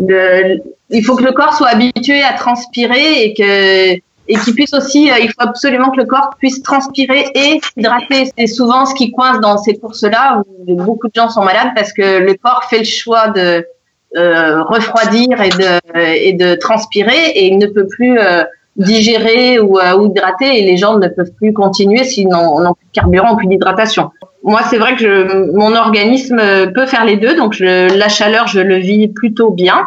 le, 0.00 0.58
il 0.90 1.04
faut 1.04 1.16
que 1.16 1.22
le 1.22 1.32
corps 1.32 1.54
soit 1.54 1.68
habitué 1.68 2.22
à 2.22 2.32
transpirer 2.32 3.24
et 3.24 3.34
que 3.34 4.00
et 4.30 4.34
qu'il 4.34 4.54
puisse 4.54 4.72
aussi, 4.74 5.10
il 5.20 5.28
faut 5.28 5.42
absolument 5.42 5.90
que 5.90 5.96
le 5.96 6.04
corps 6.04 6.30
puisse 6.38 6.62
transpirer 6.62 7.26
et 7.34 7.60
s'hydrater. 7.60 8.30
C'est 8.38 8.46
souvent 8.46 8.86
ce 8.86 8.94
qui 8.94 9.10
coince 9.10 9.40
dans 9.40 9.58
ces 9.58 9.76
courses-là 9.76 10.44
où 10.46 10.76
beaucoup 10.76 11.08
de 11.08 11.12
gens 11.16 11.28
sont 11.28 11.42
malades 11.42 11.70
parce 11.74 11.92
que 11.92 12.18
le 12.18 12.34
corps 12.34 12.62
fait 12.70 12.78
le 12.78 12.84
choix 12.84 13.28
de 13.28 13.66
euh, 14.16 14.62
refroidir 14.64 15.40
et 15.40 15.50
de, 15.50 16.00
et 16.16 16.32
de 16.32 16.54
transpirer 16.56 17.30
et 17.34 17.46
il 17.46 17.58
ne 17.58 17.66
peut 17.66 17.86
plus 17.86 18.18
euh, 18.18 18.42
digérer 18.76 19.60
ou, 19.60 19.78
euh, 19.78 19.96
ou, 19.96 20.10
hydrater 20.10 20.58
et 20.58 20.66
les 20.66 20.76
gens 20.76 20.98
ne 20.98 21.06
peuvent 21.06 21.32
plus 21.36 21.52
continuer 21.52 22.02
s'ils 22.02 22.28
n'ont 22.28 22.74
plus 22.74 22.86
de 22.86 22.92
carburant 22.92 23.36
plus 23.36 23.46
d'hydratation. 23.46 24.10
Moi, 24.42 24.62
c'est 24.68 24.78
vrai 24.78 24.96
que 24.96 25.02
je, 25.02 25.52
mon 25.52 25.76
organisme 25.76 26.40
peut 26.72 26.86
faire 26.86 27.04
les 27.04 27.18
deux, 27.18 27.36
donc 27.36 27.52
je, 27.52 27.96
la 27.96 28.08
chaleur, 28.08 28.48
je 28.48 28.60
le 28.60 28.76
vis 28.76 29.08
plutôt 29.08 29.50
bien. 29.50 29.84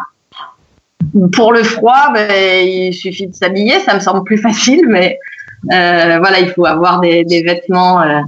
Pour 1.32 1.52
le 1.52 1.62
froid, 1.62 2.12
ben, 2.14 2.30
il 2.66 2.94
suffit 2.94 3.26
de 3.26 3.34
s'habiller, 3.34 3.78
ça 3.80 3.94
me 3.94 4.00
semble 4.00 4.24
plus 4.24 4.38
facile, 4.48 4.86
mais 4.88 5.18
euh, 5.72 6.18
voilà, 6.18 6.40
il 6.40 6.50
faut 6.50 6.66
avoir 6.66 7.00
des, 7.00 7.24
des 7.24 7.42
vêtements 7.42 8.00
euh, 8.02 8.20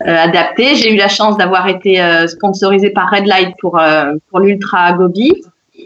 adapté. 0.00 0.74
J'ai 0.74 0.92
eu 0.92 0.96
la 0.96 1.08
chance 1.08 1.36
d'avoir 1.36 1.68
été 1.68 2.00
euh, 2.00 2.26
sponsorisée 2.26 2.90
par 2.90 3.10
Red 3.10 3.26
Light 3.26 3.54
pour 3.60 3.78
euh, 3.78 4.14
pour 4.30 4.40
l'Ultra 4.40 4.92
Gobi. 4.92 5.32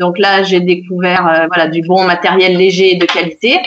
Donc 0.00 0.18
là, 0.18 0.42
j'ai 0.42 0.60
découvert 0.60 1.46
voilà 1.48 1.66
du 1.68 1.82
bon 1.82 2.04
matériel 2.04 2.56
léger 2.56 2.94
et 2.94 2.96
de 2.96 3.06
qualité. 3.06 3.60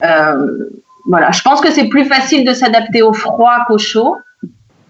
voilà, 0.00 1.30
je 1.32 1.42
pense 1.42 1.60
que 1.60 1.70
c'est 1.70 1.88
plus 1.88 2.04
facile 2.04 2.46
de 2.46 2.54
s'adapter 2.54 3.02
au 3.02 3.12
froid 3.12 3.58
qu'au 3.66 3.78
chaud. 3.78 4.16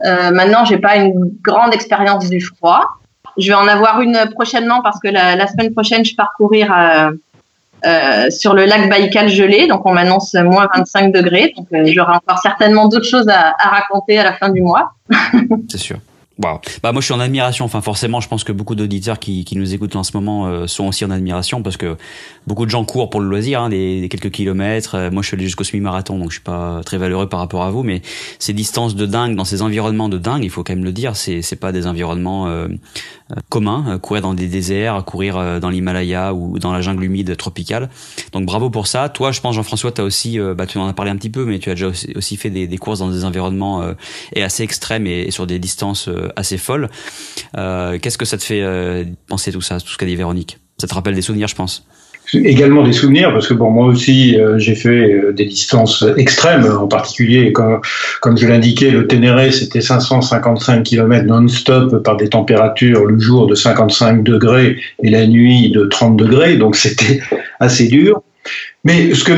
maintenant, 0.02 0.64
j'ai 0.64 0.78
pas 0.78 0.96
une 0.96 1.32
grande 1.40 1.72
expérience 1.72 2.28
du 2.28 2.40
froid. 2.40 2.98
Je 3.36 3.48
vais 3.48 3.54
en 3.54 3.66
avoir 3.66 4.00
une 4.00 4.18
prochainement 4.32 4.80
parce 4.82 5.00
que 5.00 5.08
la, 5.08 5.34
la 5.34 5.46
semaine 5.46 5.72
prochaine, 5.72 6.04
je 6.04 6.14
parcourir 6.14 6.72
euh, 6.72 7.12
sur 8.30 8.54
le 8.54 8.64
lac 8.64 8.88
Baïkal 8.88 9.28
gelé. 9.28 9.66
Donc, 9.66 9.86
on 9.86 9.92
m'annonce 9.92 10.34
moins 10.34 10.68
25 10.74 11.12
degrés. 11.12 11.52
Donc, 11.56 11.66
euh, 11.72 11.84
j'aurai 11.86 12.14
encore 12.14 12.38
certainement 12.38 12.88
d'autres 12.88 13.08
choses 13.08 13.28
à, 13.28 13.54
raconter 13.58 14.18
à 14.18 14.24
la 14.24 14.32
fin 14.34 14.48
du 14.48 14.62
mois. 14.62 14.92
C'est 15.68 15.78
sûr. 15.78 15.98
Wow. 16.42 16.60
Bah 16.82 16.90
moi 16.90 17.00
je 17.00 17.04
suis 17.04 17.14
en 17.14 17.20
admiration. 17.20 17.64
Enfin 17.64 17.80
forcément, 17.80 18.20
je 18.20 18.26
pense 18.26 18.42
que 18.42 18.50
beaucoup 18.50 18.74
d'auditeurs 18.74 19.20
qui, 19.20 19.44
qui 19.44 19.56
nous 19.56 19.72
écoutent 19.72 19.94
en 19.94 20.02
ce 20.02 20.10
moment 20.16 20.48
euh, 20.48 20.66
sont 20.66 20.88
aussi 20.88 21.04
en 21.04 21.12
admiration 21.12 21.62
parce 21.62 21.76
que 21.76 21.96
beaucoup 22.48 22.64
de 22.64 22.70
gens 22.70 22.84
courent 22.84 23.08
pour 23.08 23.20
le 23.20 23.28
loisir, 23.28 23.60
hein, 23.60 23.68
des, 23.68 24.00
des, 24.00 24.08
quelques 24.08 24.32
kilomètres. 24.32 25.10
moi 25.12 25.22
je 25.22 25.28
suis 25.28 25.36
allé 25.36 25.44
jusqu'au 25.44 25.62
semi-marathon, 25.62 26.18
donc 26.18 26.30
je 26.30 26.38
suis 26.38 26.42
pas 26.42 26.80
très 26.84 26.98
valeureux 26.98 27.28
par 27.28 27.38
rapport 27.38 27.62
à 27.62 27.70
vous, 27.70 27.84
mais 27.84 28.02
ces 28.40 28.52
distances 28.52 28.96
de 28.96 29.06
dingue 29.06 29.36
dans 29.36 29.44
ces 29.44 29.62
environnements 29.62 30.08
de 30.08 30.18
dingue, 30.18 30.42
il 30.42 30.50
faut 30.50 30.64
quand 30.64 30.74
même 30.74 30.84
le 30.84 30.90
dire, 30.90 31.14
c'est 31.14 31.40
c'est 31.40 31.54
pas 31.54 31.70
des 31.70 31.86
environnements 31.86 32.48
commun, 33.48 33.98
courir 33.98 34.22
dans 34.22 34.34
des 34.34 34.46
déserts, 34.46 35.04
courir 35.04 35.60
dans 35.60 35.70
l'Himalaya 35.70 36.34
ou 36.34 36.58
dans 36.58 36.72
la 36.72 36.80
jungle 36.80 37.04
humide 37.04 37.36
tropicale. 37.36 37.90
Donc 38.32 38.46
bravo 38.46 38.70
pour 38.70 38.86
ça. 38.86 39.08
Toi, 39.08 39.32
je 39.32 39.40
pense 39.40 39.54
Jean-François, 39.54 39.92
tu 39.92 40.00
aussi, 40.00 40.38
bah, 40.38 40.66
tu 40.66 40.78
en 40.78 40.86
as 40.86 40.92
parlé 40.92 41.10
un 41.10 41.16
petit 41.16 41.30
peu, 41.30 41.44
mais 41.44 41.58
tu 41.58 41.70
as 41.70 41.74
déjà 41.74 41.88
aussi, 41.88 42.36
fait 42.36 42.50
des, 42.50 42.66
des, 42.66 42.78
courses 42.78 43.00
dans 43.00 43.10
des 43.10 43.24
environnements 43.24 43.82
et 44.32 44.42
assez 44.42 44.62
extrêmes 44.62 45.06
et, 45.06 45.30
sur 45.30 45.46
des 45.46 45.58
distances 45.58 46.08
assez 46.36 46.58
folles. 46.58 46.88
Qu'est-ce 47.54 48.18
que 48.18 48.24
ça 48.24 48.38
te 48.38 48.44
fait 48.44 49.06
penser 49.26 49.52
tout 49.52 49.60
ça, 49.60 49.80
tout 49.80 49.88
ce 49.88 49.98
qu'a 49.98 50.06
dit 50.06 50.16
Véronique? 50.16 50.58
Ça 50.78 50.86
te 50.86 50.94
rappelle 50.94 51.14
des 51.14 51.22
souvenirs, 51.22 51.48
je 51.48 51.54
pense? 51.54 51.86
Également 52.32 52.82
des 52.82 52.92
souvenirs 52.92 53.32
parce 53.32 53.46
que 53.46 53.54
bon 53.54 53.70
moi 53.70 53.86
aussi 53.86 54.38
euh, 54.38 54.58
j'ai 54.58 54.74
fait 54.74 55.12
euh, 55.12 55.32
des 55.32 55.44
distances 55.44 56.04
extrêmes 56.16 56.66
en 56.66 56.88
particulier 56.88 57.52
comme, 57.52 57.80
comme 58.20 58.36
je 58.36 58.46
l'indiquais 58.46 58.90
le 58.90 59.06
Ténéré 59.06 59.52
c'était 59.52 59.80
555 59.80 60.82
km 60.82 61.26
non-stop 61.26 62.02
par 62.02 62.16
des 62.16 62.28
températures 62.28 63.04
le 63.04 63.18
jour 63.18 63.46
de 63.46 63.54
55 63.54 64.22
degrés 64.22 64.78
et 65.02 65.10
la 65.10 65.26
nuit 65.26 65.70
de 65.70 65.84
30 65.84 66.16
degrés 66.16 66.56
donc 66.56 66.76
c'était 66.76 67.20
assez 67.60 67.88
dur 67.88 68.22
mais 68.84 69.14
ce 69.14 69.24
que, 69.24 69.32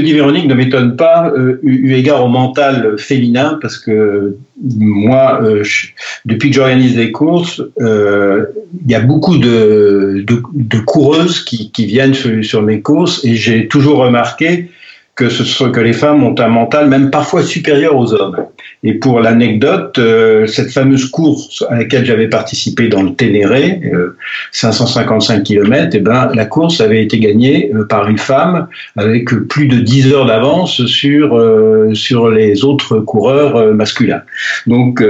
dit, 0.00 0.12
Véronique 0.12 0.46
ne 0.46 0.54
m'étonne 0.54 0.96
pas, 0.96 1.32
euh, 1.36 1.58
eu 1.62 1.94
égard 1.94 2.24
au 2.24 2.28
mental 2.28 2.94
féminin, 2.96 3.58
parce 3.60 3.76
que 3.76 4.36
moi, 4.62 5.40
euh, 5.42 5.64
depuis 6.24 6.50
que 6.50 6.56
j'organise 6.56 6.94
des 6.94 7.10
courses, 7.10 7.60
euh, 7.80 8.46
il 8.84 8.90
y 8.90 8.94
a 8.94 9.00
beaucoup 9.00 9.38
de, 9.38 10.24
coureuses 10.86 11.40
qui, 11.40 11.86
viennent 11.86 12.14
sur, 12.14 12.62
mes 12.62 12.80
courses, 12.80 13.24
et 13.24 13.34
j'ai 13.34 13.66
toujours 13.66 13.98
remarqué 13.98 14.70
que 15.16 15.80
les 15.80 15.92
femmes 15.92 16.22
ont 16.22 16.36
un 16.38 16.48
mental 16.48 16.88
même 16.88 17.10
parfois 17.10 17.42
supérieur 17.42 17.96
aux 17.96 18.14
hommes. 18.14 18.36
Et 18.84 18.94
pour 18.94 19.20
l'anecdote, 19.20 19.98
euh, 19.98 20.46
cette 20.46 20.70
fameuse 20.70 21.06
course 21.06 21.64
à 21.68 21.76
laquelle 21.76 22.04
j'avais 22.04 22.28
participé 22.28 22.88
dans 22.88 23.02
le 23.02 23.12
Ténéré, 23.12 23.80
555 24.52 25.42
km, 25.42 25.96
et 25.96 26.00
ben, 26.00 26.30
la 26.32 26.46
course 26.46 26.80
avait 26.80 27.02
été 27.02 27.18
gagnée 27.18 27.72
euh, 27.74 27.84
par 27.84 28.08
une 28.08 28.18
femme 28.18 28.68
avec 28.96 29.30
plus 29.48 29.66
de 29.66 29.78
10 29.78 30.12
heures 30.12 30.26
d'avance 30.26 30.86
sur, 30.86 31.36
euh, 31.36 31.92
sur 31.94 32.30
les 32.30 32.64
autres 32.64 33.00
coureurs 33.00 33.74
masculins. 33.74 34.22
Donc, 34.66 35.02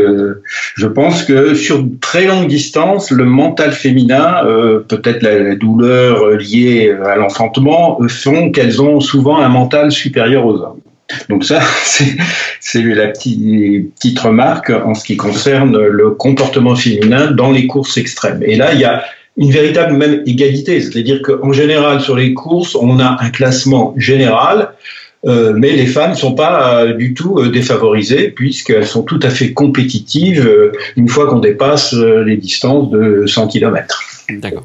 je 0.77 0.87
pense 0.87 1.25
que 1.25 1.55
sur 1.55 1.85
très 2.01 2.27
longue 2.27 2.49
distance, 2.49 3.11
le 3.11 3.25
mental 3.25 3.73
féminin, 3.73 4.43
peut-être 4.89 5.23
la, 5.23 5.39
la, 5.39 5.55
douleur 5.57 6.31
liée 6.31 6.95
à 7.05 7.17
l'enfantement, 7.17 7.99
font 8.09 8.51
qu'elles 8.51 8.81
ont 8.81 9.01
souvent 9.01 9.39
un 9.39 9.49
mental 9.49 9.93
supérieur 9.93 10.47
aux 10.47 10.63
hommes. 10.63 10.81
Donc 11.29 11.45
ça, 11.45 11.61
c'est 12.61 12.83
la 12.83 13.09
petite, 13.09 13.95
petite 13.95 14.19
remarque 14.19 14.71
en 14.71 14.95
ce 14.95 15.05
qui 15.05 15.17
concerne 15.17 15.79
le 15.79 16.11
comportement 16.11 16.77
féminin 16.77 17.31
dans 17.31 17.51
les 17.51 17.67
courses 17.67 17.97
extrêmes. 17.97 18.43
Et 18.43 18.57
là, 18.57 18.75
il 18.75 18.81
y 18.81 18.85
a 18.85 19.05
une 19.37 19.53
véritable 19.53 19.97
même 19.97 20.23
égalité, 20.27 20.81
c'est-à-dire 20.81 21.23
qu'en 21.23 21.53
général 21.53 22.01
sur 22.01 22.17
les 22.17 22.35
courses, 22.35 22.75
on 22.75 22.99
a 22.99 23.17
un 23.21 23.31
classement 23.31 23.95
général, 23.97 24.73
euh, 25.27 25.53
mais 25.57 25.73
les 25.73 25.87
femmes 25.87 26.11
ne 26.11 26.17
sont 26.17 26.35
pas 26.35 26.83
euh, 26.83 26.93
du 26.95 27.15
tout 27.15 27.39
euh, 27.39 27.51
défavorisées 27.51 28.31
puisqu'elles 28.31 28.87
sont 28.87 29.03
tout 29.03 29.19
à 29.23 29.31
fait 29.31 29.53
compétitives 29.53 30.49
une 30.97 31.09
fois 31.09 31.27
qu'on 31.27 31.41
dépasse 31.41 31.93
les 31.93 32.37
distances 32.37 32.91
de 32.91 33.27
100 33.27 33.49
km. 33.49 34.01
D'accord. 34.29 34.65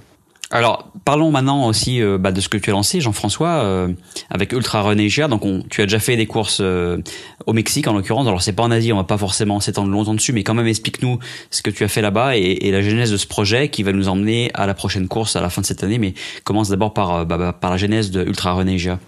Alors, 0.53 0.87
parlons 1.03 1.31
maintenant 1.31 1.65
aussi 1.67 1.99
euh, 1.99 2.19
bah, 2.19 2.31
de 2.31 2.39
ce 2.39 2.47
que 2.47 2.59
tu 2.59 2.69
as 2.69 2.73
lancé, 2.73 3.01
Jean-François, 3.01 3.63
euh, 3.63 3.87
avec 4.29 4.51
Ultra 4.51 4.83
Run 4.83 4.99
Asia. 4.99 5.27
Donc, 5.27 5.41
tu 5.69 5.81
as 5.81 5.85
déjà 5.85 5.97
fait 5.97 6.15
des 6.15 6.27
courses 6.27 6.59
euh, 6.61 6.99
au 7.47 7.53
Mexique, 7.53 7.87
en 7.87 7.93
l'occurrence. 7.93 8.27
Alors, 8.27 8.43
c'est 8.43 8.53
pas 8.53 8.61
en 8.61 8.69
Asie, 8.69 8.93
on 8.93 8.97
va 8.97 9.03
pas 9.03 9.17
forcément 9.17 9.59
s'étendre 9.59 9.89
longtemps 9.89 10.13
dessus, 10.13 10.31
mais 10.31 10.43
quand 10.43 10.53
même, 10.53 10.67
explique-nous 10.67 11.17
ce 11.49 11.63
que 11.63 11.71
tu 11.71 11.83
as 11.83 11.87
fait 11.87 12.03
là-bas 12.03 12.37
et, 12.37 12.69
la 12.69 12.83
genèse 12.83 13.11
de 13.11 13.17
ce 13.17 13.25
projet 13.25 13.69
qui 13.69 13.81
va 13.81 13.93
nous 13.93 14.09
emmener 14.09 14.51
à 14.53 14.67
la 14.67 14.75
prochaine 14.75 15.07
course 15.07 15.35
à 15.35 15.41
la 15.41 15.49
fin 15.49 15.61
de 15.61 15.65
cette 15.65 15.83
année. 15.83 15.97
Mais 15.97 16.13
commence 16.43 16.69
d'abord 16.69 16.93
par, 16.93 17.25
bah, 17.25 17.37
bah, 17.59 17.69
la 17.69 17.77
genèse 17.77 18.11
de 18.11 18.23
Ultra 18.23 18.53
Run 18.53 18.67
Asia. 18.67 18.99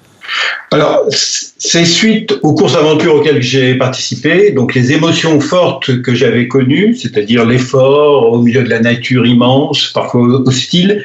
Alors, 0.71 1.05
c'est 1.09 1.85
suite 1.85 2.37
aux 2.41 2.53
courses 2.53 2.75
aventures 2.75 3.15
auxquelles 3.15 3.41
j'ai 3.41 3.75
participé, 3.75 4.51
donc 4.51 4.73
les 4.73 4.91
émotions 4.91 5.39
fortes 5.39 6.01
que 6.01 6.13
j'avais 6.13 6.47
connues, 6.47 6.95
c'est-à-dire 6.95 7.45
l'effort 7.45 8.31
au 8.31 8.41
milieu 8.41 8.63
de 8.63 8.69
la 8.69 8.79
nature 8.79 9.25
immense, 9.25 9.91
parfois 9.93 10.23
hostile, 10.45 11.03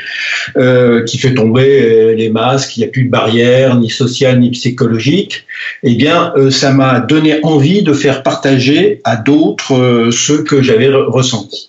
euh, 0.57 1.05
qui 1.05 1.19
fait 1.19 1.35
tomber 1.35 1.83
euh, 1.83 2.15
les 2.15 2.31
masques, 2.31 2.77
il 2.77 2.81
n'y 2.81 2.87
a 2.87 2.89
plus 2.89 3.05
de 3.05 3.11
barrières, 3.11 3.77
ni 3.77 3.91
sociales, 3.91 4.41
ni 4.41 4.51
psychologiques, 4.51 5.45
eh 5.85 5.95
bien, 5.95 6.33
euh, 6.37 6.51
ça 6.51 6.73
m'a 6.73 6.99
donné 6.99 7.39
envie 7.45 7.83
de 7.83 7.93
faire 7.93 8.23
partager 8.23 9.01
à 9.05 9.17
d'autres 9.17 10.09
ce 10.11 10.33
que 10.33 10.63
j'avais 10.63 10.89
ressenti. 10.89 11.69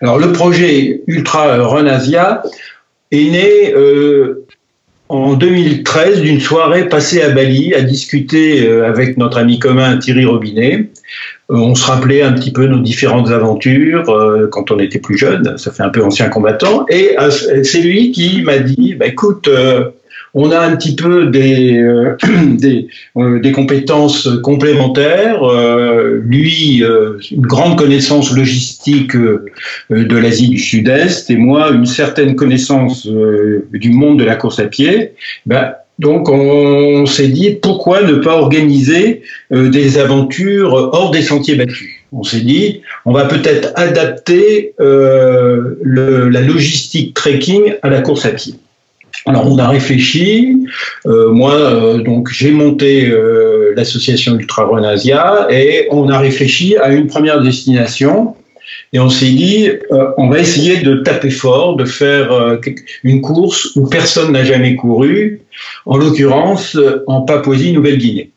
Alors, 0.00 0.18
le 0.18 0.32
projet 0.32 1.02
Ultra 1.06 1.62
Renasia 1.64 2.42
est 3.12 3.30
né 3.30 3.72
en 5.08 5.34
2013 5.34 6.22
d'une 6.22 6.40
soirée 6.40 6.88
passée 6.88 7.22
à 7.22 7.30
Bali 7.30 7.74
à 7.74 7.82
discuter 7.82 8.66
euh, 8.66 8.88
avec 8.88 9.16
notre 9.16 9.38
ami 9.38 9.58
commun 9.58 9.98
Thierry 9.98 10.24
Robinet. 10.24 10.90
Euh, 11.50 11.54
on 11.54 11.74
se 11.74 11.86
rappelait 11.86 12.22
un 12.22 12.32
petit 12.32 12.52
peu 12.52 12.66
nos 12.66 12.80
différentes 12.80 13.30
aventures 13.30 14.08
euh, 14.10 14.48
quand 14.50 14.70
on 14.70 14.78
était 14.78 14.98
plus 14.98 15.16
jeune, 15.16 15.56
ça 15.58 15.70
fait 15.70 15.82
un 15.82 15.90
peu 15.90 16.02
ancien 16.02 16.28
combattant, 16.28 16.86
et 16.88 17.16
c'est 17.62 17.80
lui 17.80 18.10
qui 18.10 18.42
m'a 18.42 18.58
dit, 18.58 18.94
bah, 18.94 19.06
écoute, 19.06 19.48
on 20.38 20.50
a 20.50 20.60
un 20.60 20.76
petit 20.76 20.94
peu 20.94 21.26
des, 21.26 21.78
euh, 21.78 22.14
des, 22.46 22.88
euh, 23.16 23.40
des, 23.40 23.52
compétences 23.52 24.28
complémentaires. 24.42 25.42
Euh, 25.42 26.20
lui, 26.22 26.84
une 27.30 27.40
grande 27.46 27.78
connaissance 27.78 28.36
logistique 28.36 29.16
de 29.16 30.16
l'Asie 30.16 30.50
du 30.50 30.58
Sud-Est 30.58 31.30
et 31.30 31.36
moi, 31.36 31.70
une 31.70 31.86
certaine 31.86 32.36
connaissance 32.36 33.06
du 33.06 33.90
monde 33.90 34.18
de 34.18 34.24
la 34.24 34.36
course 34.36 34.58
à 34.58 34.66
pied. 34.66 35.12
Ben, 35.46 35.72
donc 35.98 36.28
on 36.28 37.06
s'est 37.06 37.28
dit 37.28 37.52
pourquoi 37.52 38.02
ne 38.02 38.16
pas 38.16 38.36
organiser 38.36 39.22
des 39.50 39.96
aventures 39.96 40.74
hors 40.74 41.10
des 41.10 41.22
sentiers 41.22 41.54
battus? 41.54 41.88
On 42.12 42.22
s'est 42.22 42.42
dit 42.42 42.82
on 43.06 43.12
va 43.12 43.24
peut-être 43.24 43.72
adapter 43.76 44.74
le, 44.78 46.28
la 46.28 46.40
logistique 46.42 47.14
trekking 47.14 47.72
à 47.80 47.88
la 47.88 48.02
course 48.02 48.26
à 48.26 48.30
pied. 48.30 48.54
Alors 49.26 49.50
on 49.50 49.58
a 49.58 49.68
réfléchi. 49.68 50.66
Euh, 51.06 51.32
moi, 51.32 51.54
euh, 51.54 51.98
donc 51.98 52.30
j'ai 52.30 52.52
monté 52.52 53.10
euh, 53.10 53.74
l'association 53.76 54.36
Ultra 54.36 54.66
Run 54.66 54.84
Asia 54.84 55.48
et 55.50 55.88
on 55.90 56.08
a 56.08 56.18
réfléchi 56.18 56.76
à 56.76 56.90
une 56.90 57.08
première 57.08 57.42
destination. 57.42 58.36
Et 58.92 59.00
on 59.00 59.10
s'est 59.10 59.30
dit, 59.30 59.68
on 60.16 60.28
va 60.28 60.38
essayer 60.38 60.78
de 60.78 60.96
taper 60.96 61.30
fort, 61.30 61.76
de 61.76 61.84
faire 61.84 62.58
une 63.04 63.20
course 63.20 63.72
où 63.76 63.86
personne 63.86 64.32
n'a 64.32 64.44
jamais 64.44 64.74
couru, 64.74 65.42
en 65.86 65.96
l'occurrence 65.96 66.78
en 67.06 67.22
Papouasie-Nouvelle-Guinée. 67.22 68.30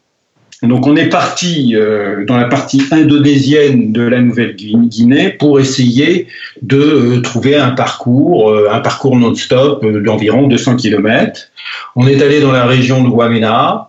Donc 0.62 0.88
on 0.88 0.96
est 0.98 1.08
parti 1.08 1.74
euh, 1.74 2.26
dans 2.26 2.36
la 2.36 2.46
partie 2.46 2.84
indonésienne 2.92 3.94
de 3.94 4.02
la 4.02 4.22
Nouvelle-Guinée 4.22 5.30
pour 5.30 5.60
essayer 5.60 6.28
de 6.62 6.78
euh, 6.78 7.22
trouver 7.22 7.56
un 7.56 7.72
parcours, 7.72 8.50
euh, 8.50 8.70
un 8.70 8.80
parcours 8.80 9.16
non-stop 9.16 9.86
d'environ 9.86 10.48
200 10.48 10.76
km. 10.76 11.48
On 11.96 12.08
est 12.08 12.22
allé 12.22 12.42
dans 12.42 12.52
la 12.52 12.66
région 12.66 13.04
de 13.04 13.10
Wamena, 13.10 13.89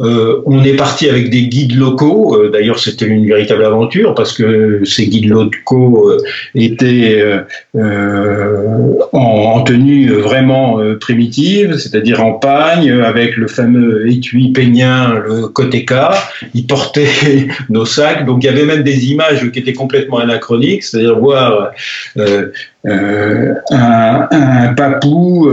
euh, 0.00 0.40
on 0.46 0.64
est 0.64 0.76
parti 0.76 1.08
avec 1.08 1.28
des 1.28 1.42
guides 1.48 1.76
locaux. 1.76 2.34
Euh, 2.36 2.50
d'ailleurs, 2.50 2.78
c'était 2.78 3.04
une 3.04 3.26
véritable 3.26 3.64
aventure 3.64 4.14
parce 4.14 4.32
que 4.32 4.82
ces 4.84 5.06
guides 5.08 5.28
locaux 5.28 6.10
euh, 6.10 6.18
étaient 6.54 7.22
en, 9.12 9.62
tenue 9.62 10.08
vraiment 10.08 10.78
primitive, 11.00 11.76
c'est-à-dire 11.76 12.24
en 12.24 12.32
pagne, 12.32 12.90
avec 12.90 13.36
le 13.36 13.46
fameux 13.46 14.10
étui 14.10 14.52
peignin, 14.52 15.20
le 15.26 15.48
Kotéka. 15.48 16.12
Ils 16.54 16.66
portaient 16.66 17.48
nos 17.68 17.84
sacs. 17.84 18.24
Donc, 18.24 18.42
il 18.42 18.46
y 18.46 18.48
avait 18.48 18.64
même 18.64 18.82
des 18.82 19.10
images 19.10 19.50
qui 19.52 19.58
étaient 19.58 19.74
complètement 19.74 20.18
anachroniques, 20.18 20.82
c'est-à-dire 20.82 21.18
voir 21.18 21.72
un, 22.84 24.74
papou 24.76 25.50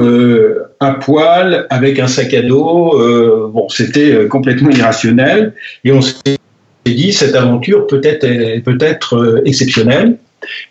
à 0.80 0.92
poil 0.94 1.68
avec 1.70 2.00
un 2.00 2.08
sac 2.08 2.34
à 2.34 2.42
dos. 2.42 3.00
Euh, 3.00 3.50
bon, 3.52 3.68
c'était 3.70 4.12
euh, 4.12 4.28
complètement 4.28 4.70
irrationnel 4.70 5.54
et 5.84 5.92
on 5.92 6.02
s'est 6.02 6.38
dit 6.86 7.12
cette 7.12 7.36
aventure 7.36 7.88
peut 7.88 8.02
être 8.04 8.26
peut 8.64 8.78
être 8.80 9.16
euh, 9.16 9.42
exceptionnelle. 9.46 10.18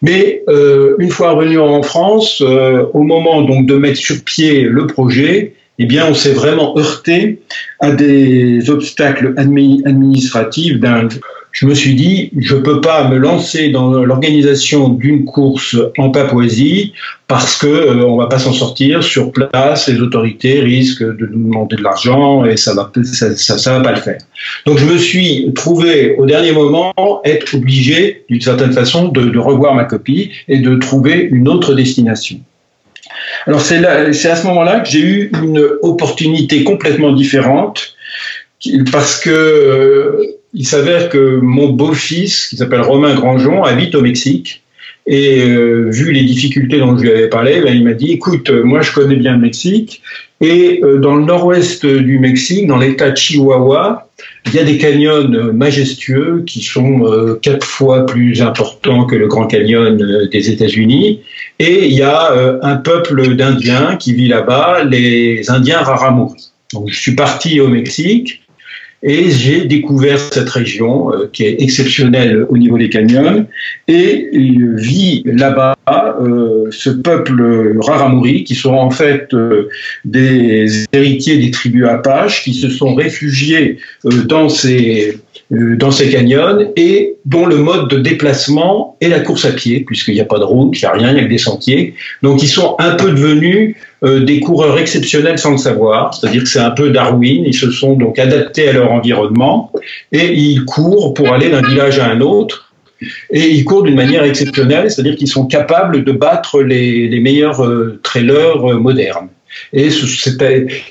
Mais 0.01 0.42
une 0.99 1.11
fois 1.11 1.33
revenu 1.33 1.59
en 1.59 1.83
France, 1.83 2.40
au 2.40 3.03
moment 3.03 3.42
donc 3.42 3.66
de 3.66 3.75
mettre 3.75 3.99
sur 3.99 4.23
pied 4.25 4.62
le 4.62 4.87
projet, 4.87 5.55
eh 5.79 5.85
bien, 5.85 6.07
on 6.09 6.14
s'est 6.14 6.33
vraiment 6.33 6.77
heurté 6.79 7.40
à 7.81 7.90
des 7.90 8.71
obstacles 8.71 9.35
administratifs 9.37 10.81
d'un 10.81 11.09
je 11.57 11.64
me 11.64 11.75
suis 11.75 11.95
dit, 11.95 12.31
je 12.37 12.55
ne 12.55 12.61
peux 12.61 12.83
pas 12.83 13.09
me 13.09 13.16
lancer 13.16 13.71
dans 13.71 13.88
l'organisation 13.88 14.90
d'une 14.90 15.25
course 15.25 15.75
en 15.97 16.11
Papouasie 16.11 16.92
parce 17.29 17.57
que 17.57 17.66
euh, 17.66 18.05
on 18.05 18.19
va 18.19 18.27
pas 18.27 18.38
s'en 18.38 18.53
sortir 18.53 19.03
sur 19.03 19.33
place. 19.33 19.88
Les 19.88 19.99
autorités 20.03 20.61
risquent 20.61 21.16
de 21.16 21.27
nous 21.27 21.49
demander 21.49 21.77
de 21.77 21.83
l'argent 21.83 22.45
et 22.45 22.59
ça 22.59 22.75
va, 22.75 22.92
ça, 23.05 23.35
ça, 23.57 23.79
va 23.79 23.81
pas 23.83 23.92
le 23.92 24.03
faire. 24.03 24.19
Donc 24.66 24.77
je 24.77 24.85
me 24.85 24.99
suis 24.99 25.51
trouvé 25.55 26.16
au 26.19 26.27
dernier 26.27 26.53
moment 26.53 26.92
être 27.25 27.55
obligé 27.55 28.27
d'une 28.29 28.42
certaine 28.42 28.73
façon 28.73 29.09
de, 29.09 29.23
de 29.23 29.38
revoir 29.38 29.75
ma 29.75 29.85
copie 29.85 30.33
et 30.49 30.59
de 30.59 30.75
trouver 30.75 31.27
une 31.31 31.49
autre 31.49 31.73
destination. 31.73 32.38
Alors 33.47 33.62
c'est 33.62 33.83
à 33.83 34.12
ce 34.12 34.47
moment-là 34.47 34.81
que 34.81 34.90
j'ai 34.90 35.01
eu 35.01 35.33
une 35.42 35.66
opportunité 35.81 36.64
complètement 36.64 37.12
différente 37.12 37.97
parce 38.92 39.19
que 39.21 39.31
euh, 39.31 40.36
il 40.57 40.66
s'avère 40.66 41.11
que 41.11 41.38
mon 41.42 41.69
beau-fils, 41.69 42.49
qui 42.49 42.57
s'appelle 42.57 42.81
Romain 42.81 43.14
Grandjean, 43.14 43.62
habite 43.62 43.95
au 43.95 44.01
Mexique. 44.01 44.62
Et 45.07 45.45
euh, 45.45 45.90
vu 45.90 46.11
les 46.12 46.25
difficultés 46.25 46.79
dont 46.79 46.97
je 46.97 47.03
lui 47.03 47.11
avais 47.11 47.29
parlé, 47.29 47.61
ben, 47.61 47.77
il 47.77 47.85
m'a 47.85 47.92
dit, 47.92 48.11
écoute, 48.11 48.49
euh, 48.51 48.64
moi 48.64 48.81
je 48.81 48.90
connais 48.92 49.16
bien 49.16 49.35
le 49.35 49.38
Mexique, 49.38 50.03
et 50.40 50.81
euh, 50.83 50.99
dans 50.99 51.14
le 51.14 51.25
nord-ouest 51.25 51.85
du 51.87 52.19
Mexique, 52.19 52.66
dans 52.66 52.79
l'état 52.79 53.11
de 53.11 53.16
Chihuahua, 53.16 54.09
il 54.47 54.55
y 54.55 54.59
a 54.59 54.64
des 54.64 54.79
canyons 54.79 55.29
majestueux 55.53 56.42
qui 56.47 56.62
sont 56.62 57.05
quatre 57.42 57.66
fois 57.66 58.07
plus 58.07 58.40
importants 58.40 59.05
que 59.05 59.14
le 59.14 59.27
Grand 59.27 59.47
Canyon 59.47 59.97
des 60.31 60.51
États-Unis. 60.51 61.21
Et 61.59 61.87
il 61.87 61.92
y 61.92 62.03
a 62.03 62.33
un 62.62 62.77
peuple 62.77 63.35
d'Indiens 63.35 63.97
qui 63.97 64.14
vit 64.14 64.29
là-bas, 64.29 64.85
les 64.85 65.51
Indiens 65.51 65.81
Raramuri. 65.81 66.51
Donc 66.73 66.88
je 66.88 66.99
suis 66.99 67.14
parti 67.14 67.61
au 67.61 67.69
Mexique 67.69 68.46
et 69.07 69.31
j'ai 69.31 69.64
découvert 69.64 70.19
cette 70.19 70.49
région 70.49 71.12
euh, 71.12 71.31
qui 71.33 71.45
est 71.45 71.62
exceptionnelle 71.62 72.45
au 72.49 72.59
niveau 72.59 72.77
des 72.77 72.90
canyons. 72.90 73.47
Et 73.87 74.29
vit 74.33 75.23
là-bas 75.25 75.77
euh, 75.88 76.64
ce 76.71 76.90
peuple 76.90 77.77
Raramuri 77.79 78.42
qui 78.42 78.57
sont 78.57 78.75
en 78.75 78.90
fait 78.90 79.33
euh, 79.33 79.69
des 80.05 80.85
héritiers 80.92 81.38
des 81.38 81.53
tribus 81.53 81.87
Apaches 81.87 82.42
qui 82.42 82.53
se 82.53 82.69
sont 82.69 82.97
réfugiés 82.97 83.79
dans 84.03 84.49
ces 84.49 85.21
dans 85.51 85.91
ces 85.93 86.11
canyons 86.11 86.73
et 86.77 87.17
dont 87.25 87.47
le 87.47 87.57
mode 87.57 87.89
de 87.89 87.99
déplacement 87.99 88.97
est 89.01 89.09
la 89.09 89.21
course 89.21 89.45
à 89.45 89.53
pied, 89.53 89.81
puisqu'il 89.81 90.15
n'y 90.15 90.21
a 90.21 90.25
pas 90.25 90.39
de 90.39 90.45
route, 90.45 90.77
il 90.77 90.85
n'y 90.85 90.89
a 90.89 90.93
rien, 90.93 91.11
il 91.11 91.15
n'y 91.15 91.21
a 91.21 91.25
que 91.25 91.29
des 91.29 91.39
sentiers. 91.39 91.95
Donc 92.23 92.43
ils 92.43 92.49
sont 92.49 92.75
un 92.79 92.97
peu 92.97 93.11
devenus 93.11 93.77
euh, 94.03 94.25
des 94.25 94.41
coureurs 94.41 94.79
exceptionnels 94.79 95.39
sans 95.39 95.53
le 95.53 95.59
savoir, 95.59 96.15
c'est-à-dire 96.15 96.43
que 96.43 96.49
c'est 96.49 96.59
un 96.59 96.71
peu 96.71 96.91
Darwin, 96.91 97.45
ils 97.47 97.55
se 97.55 97.71
sont 97.71 97.95
donc 97.95 98.19
adaptés 98.19 98.69
à 98.69 98.73
leur 98.73 98.91
environnement 98.91 99.71
et 100.11 100.33
ils 100.33 100.65
courent 100.65 101.15
pour 101.15 101.33
aller 101.33 101.49
d'un 101.49 101.63
village 101.63 101.99
à 101.99 102.07
un 102.07 102.21
autre. 102.21 102.73
Et 103.31 103.51
ils 103.51 103.65
courent 103.65 103.83
d'une 103.83 103.95
manière 103.95 104.25
exceptionnelle, 104.25 104.91
c'est-à-dire 104.91 105.17
qu'ils 105.17 105.29
sont 105.29 105.47
capables 105.47 106.03
de 106.03 106.13
battre 106.13 106.63
les, 106.63 107.09
les 107.09 107.21
meilleurs 107.21 107.63
euh, 107.63 108.01
trailers 108.03 108.71
euh, 108.71 108.79
modernes. 108.79 109.29
Et 109.73 109.88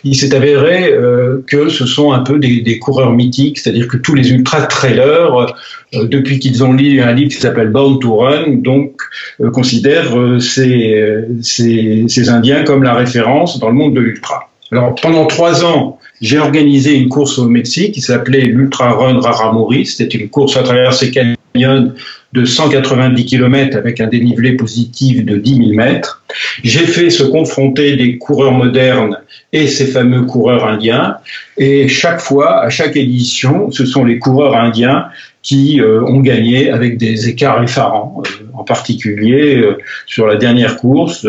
il 0.03 0.15
s'est 0.15 0.35
avéré 0.35 0.91
euh, 0.91 1.43
que 1.47 1.69
ce 1.69 1.85
sont 1.85 2.11
un 2.11 2.19
peu 2.19 2.39
des, 2.39 2.79
coureurs 2.79 3.11
mythiques, 3.11 3.59
c'est-à-dire 3.59 3.87
que 3.87 3.97
tous 3.97 4.13
les 4.15 4.31
ultra-trailers, 4.31 5.55
euh, 5.93 6.05
depuis 6.05 6.39
qu'ils 6.39 6.63
ont 6.63 6.73
lu 6.73 7.01
un 7.01 7.13
livre 7.13 7.31
qui 7.31 7.39
s'appelle 7.39 7.69
Born 7.69 7.99
to 7.99 8.15
Run, 8.15 8.57
donc 8.57 9.01
euh, 9.41 9.49
considèrent 9.51 10.15
ces, 10.39 11.25
ces, 11.41 12.29
Indiens 12.29 12.63
comme 12.63 12.83
la 12.83 12.95
référence 12.95 13.59
dans 13.59 13.69
le 13.69 13.75
monde 13.75 13.93
de 13.93 14.01
l'ultra. 14.01 14.49
Alors 14.71 14.95
pendant 14.95 15.25
trois 15.27 15.63
ans, 15.63 15.99
j'ai 16.21 16.39
organisé 16.39 16.95
une 16.95 17.09
course 17.09 17.37
au 17.37 17.47
Mexique 17.47 17.93
qui 17.93 18.01
s'appelait 18.01 18.41
l'Ultra 18.41 18.93
Run 18.93 19.19
Raramuri. 19.19 19.85
C'était 19.85 20.17
une 20.17 20.29
course 20.29 20.57
à 20.57 20.63
travers 20.63 20.93
ces 20.93 21.11
canyons 21.11 21.93
de 22.35 22.45
190 22.45 23.25
km 23.25 23.77
avec 23.77 24.01
un 24.01 24.07
dénivelé 24.07 24.53
positif 24.53 25.23
de 25.23 25.37
10 25.37 25.55
000 25.55 25.69
mètres. 25.73 26.23
J'ai 26.63 26.85
fait 26.85 27.09
se 27.09 27.23
confronter 27.23 27.95
des 27.95 28.17
coureurs 28.17 28.51
modernes 28.51 29.19
et 29.53 29.67
ces 29.67 29.85
fameux 29.87 30.23
coureurs 30.23 30.65
indiens. 30.67 31.15
Et 31.57 31.87
chaque 31.87 32.19
fois, 32.19 32.61
à 32.61 32.69
chaque 32.69 32.97
édition, 32.97 33.71
ce 33.71 33.85
sont 33.85 34.03
les 34.03 34.19
coureurs 34.19 34.55
indiens 34.55 35.05
qui 35.41 35.79
euh, 35.79 36.01
ont 36.03 36.19
gagné 36.19 36.71
avec 36.71 36.97
des 36.97 37.29
écarts 37.29 37.63
effarants. 37.63 38.23
Euh, 38.25 38.45
en 38.53 38.63
particulier, 38.63 39.57
euh, 39.57 39.77
sur 40.07 40.25
la 40.27 40.35
dernière 40.35 40.75
course, 40.77 41.27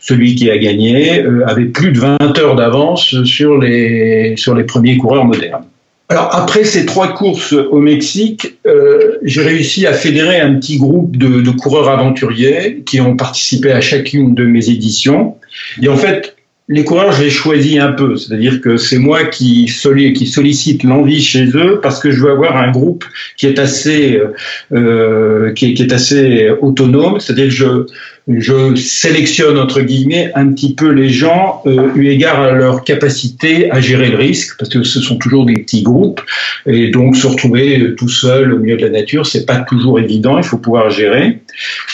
celui 0.00 0.34
qui 0.34 0.50
a 0.50 0.58
gagné 0.58 1.24
avait 1.46 1.64
plus 1.64 1.90
de 1.92 1.98
20 1.98 2.38
heures 2.38 2.56
d'avance 2.56 3.24
sur 3.24 3.58
les, 3.58 4.34
sur 4.36 4.54
les 4.54 4.64
premiers 4.64 4.98
coureurs 4.98 5.24
modernes. 5.24 5.64
Alors 6.10 6.34
après 6.34 6.64
ces 6.64 6.84
trois 6.84 7.14
courses 7.14 7.52
au 7.52 7.78
Mexique, 7.78 8.58
euh, 8.66 9.18
j'ai 9.22 9.42
réussi 9.42 9.86
à 9.86 9.94
fédérer 9.94 10.38
un 10.38 10.54
petit 10.54 10.76
groupe 10.76 11.16
de, 11.16 11.40
de, 11.40 11.50
coureurs 11.50 11.88
aventuriers 11.88 12.82
qui 12.84 13.00
ont 13.00 13.16
participé 13.16 13.72
à 13.72 13.80
chacune 13.80 14.34
de 14.34 14.44
mes 14.44 14.68
éditions. 14.68 15.36
Et 15.80 15.88
en 15.88 15.96
fait, 15.96 16.33
les 16.66 16.82
coureurs, 16.82 17.12
je 17.12 17.24
les 17.24 17.30
choisis 17.30 17.78
un 17.78 17.92
peu, 17.92 18.16
c'est-à-dire 18.16 18.62
que 18.62 18.78
c'est 18.78 18.96
moi 18.96 19.24
qui, 19.24 19.68
sollicite 19.68 20.82
l'envie 20.82 21.22
chez 21.22 21.44
eux 21.54 21.78
parce 21.82 22.00
que 22.00 22.10
je 22.10 22.22
veux 22.22 22.30
avoir 22.30 22.56
un 22.56 22.70
groupe 22.70 23.04
qui 23.36 23.46
est 23.46 23.58
assez, 23.58 24.18
euh, 24.72 25.52
qui, 25.52 25.66
est, 25.66 25.74
qui, 25.74 25.82
est, 25.82 25.92
assez 25.92 26.48
autonome, 26.62 27.20
c'est-à-dire 27.20 27.48
que 27.48 27.50
je, 27.50 27.86
je 28.28 28.74
sélectionne 28.76 29.58
entre 29.58 29.82
guillemets 29.82 30.32
un 30.34 30.48
petit 30.52 30.74
peu 30.74 30.88
les 30.88 31.10
gens 31.10 31.60
euh, 31.66 31.88
eu 31.96 32.08
égard 32.08 32.40
à 32.40 32.52
leur 32.52 32.82
capacité 32.82 33.70
à 33.70 33.82
gérer 33.82 34.08
le 34.08 34.16
risque, 34.16 34.56
parce 34.58 34.70
que 34.70 34.82
ce 34.84 35.00
sont 35.00 35.16
toujours 35.16 35.44
des 35.44 35.56
petits 35.56 35.82
groupes, 35.82 36.22
et 36.64 36.88
donc 36.88 37.14
se 37.14 37.26
retrouver 37.26 37.94
tout 37.94 38.08
seul 38.08 38.54
au 38.54 38.58
milieu 38.58 38.78
de 38.78 38.82
la 38.82 38.90
nature, 38.90 39.26
c'est 39.26 39.44
pas 39.44 39.58
toujours 39.58 40.00
évident, 40.00 40.38
il 40.38 40.44
faut 40.44 40.58
pouvoir 40.58 40.88
gérer. 40.88 41.40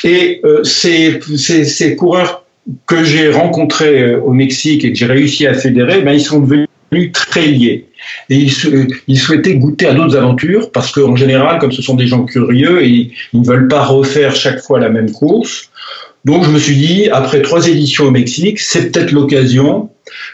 Et 0.05 0.41
euh, 0.45 0.63
ces, 0.63 1.19
ces, 1.37 1.65
ces 1.65 1.97
coureurs 1.97 2.40
que 2.87 3.05
j'ai 3.05 3.31
rencontrés 3.31 4.03
euh, 4.03 4.21
au 4.21 4.33
Mexique 4.33 4.85
et 4.85 4.93
que 4.93 4.99
j'ai 4.99 5.07
réussi 5.07 5.47
à 5.47 5.55
fédérer, 5.55 6.03
ben, 6.03 6.13
ils 6.13 6.21
sont 6.21 6.41
devenus 6.41 6.69
très 7.13 7.47
liés. 7.47 7.87
Et 8.29 8.37
ils, 9.07 9.19
souhaitaient 9.19 9.57
goûter 9.57 9.87
à 9.87 9.95
d'autres 9.95 10.17
aventures 10.17 10.73
parce 10.73 10.91
qu'en 10.91 11.17
général, 11.17 11.59
comme 11.59 11.73
ce 11.73 11.83
sont 11.83 11.95
des 11.95 12.07
gens 12.07 12.25
curieux, 12.25 12.85
ils, 12.85 13.13
ils 13.33 13.41
ne 13.41 13.47
veulent 13.47 13.69
pas 13.69 13.85
refaire 13.85 14.35
chaque 14.35 14.61
fois 14.61 14.81
la 14.81 14.89
même 14.89 15.13
course. 15.13 15.71
Donc 16.25 16.45
je 16.45 16.51
me 16.51 16.59
suis 16.59 16.77
dit, 16.77 17.09
après 17.11 17.41
trois 17.43 17.67
éditions 17.69 18.07
au 18.07 18.11
Mexique, 18.11 18.59
c'est 18.59 18.91
peut-être 18.91 19.13
l'occasion 19.13 19.91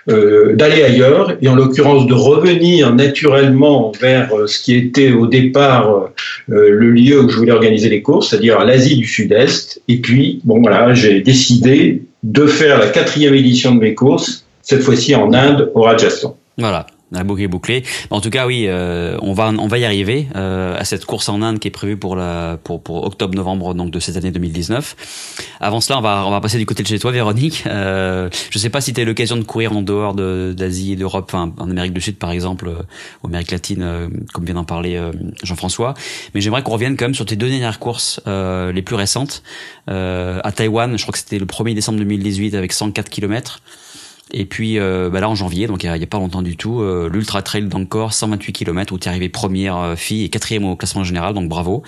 euh, 0.08 0.54
d'aller 0.54 0.82
ailleurs, 0.82 1.36
et 1.40 1.48
en 1.48 1.54
l'occurrence 1.54 2.06
de 2.06 2.14
revenir 2.14 2.94
naturellement 2.94 3.92
vers 4.00 4.34
euh, 4.34 4.46
ce 4.46 4.60
qui 4.60 4.74
était 4.74 5.12
au 5.12 5.26
départ 5.26 6.10
le 6.48 6.90
lieu 6.90 7.20
où 7.20 7.28
je 7.28 7.36
voulais 7.36 7.52
organiser 7.52 7.88
les 7.88 8.02
courses, 8.02 8.30
c'est-à-dire 8.30 8.64
l'Asie 8.64 8.96
du 8.96 9.06
Sud-Est. 9.06 9.82
Et 9.88 9.98
puis, 9.98 10.40
bon 10.44 10.60
voilà, 10.60 10.94
j'ai 10.94 11.20
décidé 11.20 12.02
de 12.26 12.46
faire 12.46 12.78
la 12.78 12.88
quatrième 12.88 13.34
édition 13.34 13.74
de 13.76 13.80
mes 13.80 13.94
courses, 13.94 14.44
cette 14.60 14.82
fois-ci 14.82 15.14
en 15.14 15.32
Inde, 15.32 15.70
au 15.74 15.82
Rajasthan. 15.82 16.36
Voilà. 16.58 16.86
La 17.16 17.24
boucle 17.24 17.42
est 17.42 17.48
bouclée. 17.48 17.82
En 18.10 18.20
tout 18.20 18.30
cas, 18.30 18.46
oui, 18.46 18.66
euh, 18.66 19.16
on 19.22 19.32
va 19.32 19.48
on 19.48 19.66
va 19.66 19.78
y 19.78 19.84
arriver 19.84 20.28
euh, 20.36 20.78
à 20.78 20.84
cette 20.84 21.04
course 21.04 21.28
en 21.28 21.42
Inde 21.42 21.58
qui 21.58 21.68
est 21.68 21.70
prévue 21.70 21.96
pour 21.96 22.16
la 22.16 22.58
pour 22.62 22.82
pour 22.82 23.04
octobre-novembre 23.04 23.74
donc 23.74 23.90
de 23.90 24.00
cette 24.00 24.16
année 24.16 24.30
2019. 24.30 24.96
Avant 25.60 25.80
cela, 25.80 25.98
on 25.98 26.02
va 26.02 26.24
on 26.26 26.30
va 26.30 26.40
passer 26.40 26.58
du 26.58 26.66
côté 26.66 26.82
de 26.82 26.88
chez 26.88 26.98
toi, 26.98 27.12
Véronique. 27.12 27.64
Euh, 27.66 28.28
je 28.50 28.58
sais 28.58 28.70
pas 28.70 28.80
si 28.80 28.92
tu 28.92 29.00
as 29.00 29.04
l'occasion 29.04 29.36
de 29.36 29.42
courir 29.42 29.72
en 29.72 29.82
dehors 29.82 30.14
d'Asie 30.14 30.92
et 30.92 30.96
d'Europe, 30.96 31.24
enfin 31.28 31.52
en 31.58 31.70
Amérique 31.70 31.92
du 31.92 32.00
Sud 32.00 32.16
par 32.16 32.30
exemple, 32.30 32.68
euh, 32.68 32.82
ou 33.22 33.28
Amérique 33.28 33.50
latine, 33.50 33.82
euh, 33.82 34.08
comme 34.32 34.44
vient 34.44 34.54
d'en 34.54 34.64
parler 34.64 35.00
Jean-François. 35.42 35.94
Mais 36.34 36.40
j'aimerais 36.40 36.62
qu'on 36.62 36.72
revienne 36.72 36.96
quand 36.96 37.06
même 37.06 37.14
sur 37.14 37.26
tes 37.26 37.36
deux 37.36 37.48
dernières 37.48 37.78
courses 37.78 38.20
les 38.26 38.82
plus 38.82 38.96
récentes 38.96 39.42
à 39.86 40.52
Taïwan. 40.54 40.96
Je 40.96 41.02
crois 41.02 41.12
que 41.12 41.18
c'était 41.18 41.38
le 41.38 41.46
1er 41.46 41.74
décembre 41.74 41.98
2018 41.98 42.54
avec 42.54 42.72
104 42.72 43.08
kilomètres. 43.08 43.60
Et 44.32 44.44
puis 44.44 44.78
euh, 44.78 45.08
bah 45.08 45.20
là 45.20 45.28
en 45.28 45.36
janvier, 45.36 45.68
donc 45.68 45.84
il 45.84 45.92
n'y 45.92 46.02
a, 46.02 46.06
pas 46.06 46.18
longtemps 46.18 46.42
du 46.42 46.56
tout, 46.56 46.80
euh, 46.80 47.08
l'Ultra 47.12 47.42
Trail 47.42 47.68
d'Encore, 47.68 48.12
128 48.12 48.52
km 48.52 48.92
où 48.92 48.98
tu 48.98 49.06
es 49.06 49.08
arrivé 49.08 49.28
première 49.28 49.76
euh, 49.76 49.94
fille 49.94 50.24
et 50.24 50.28
quatrième 50.28 50.64
au 50.64 50.74
classement 50.74 51.04
général, 51.04 51.32
donc 51.32 51.48
bravo. 51.48 51.84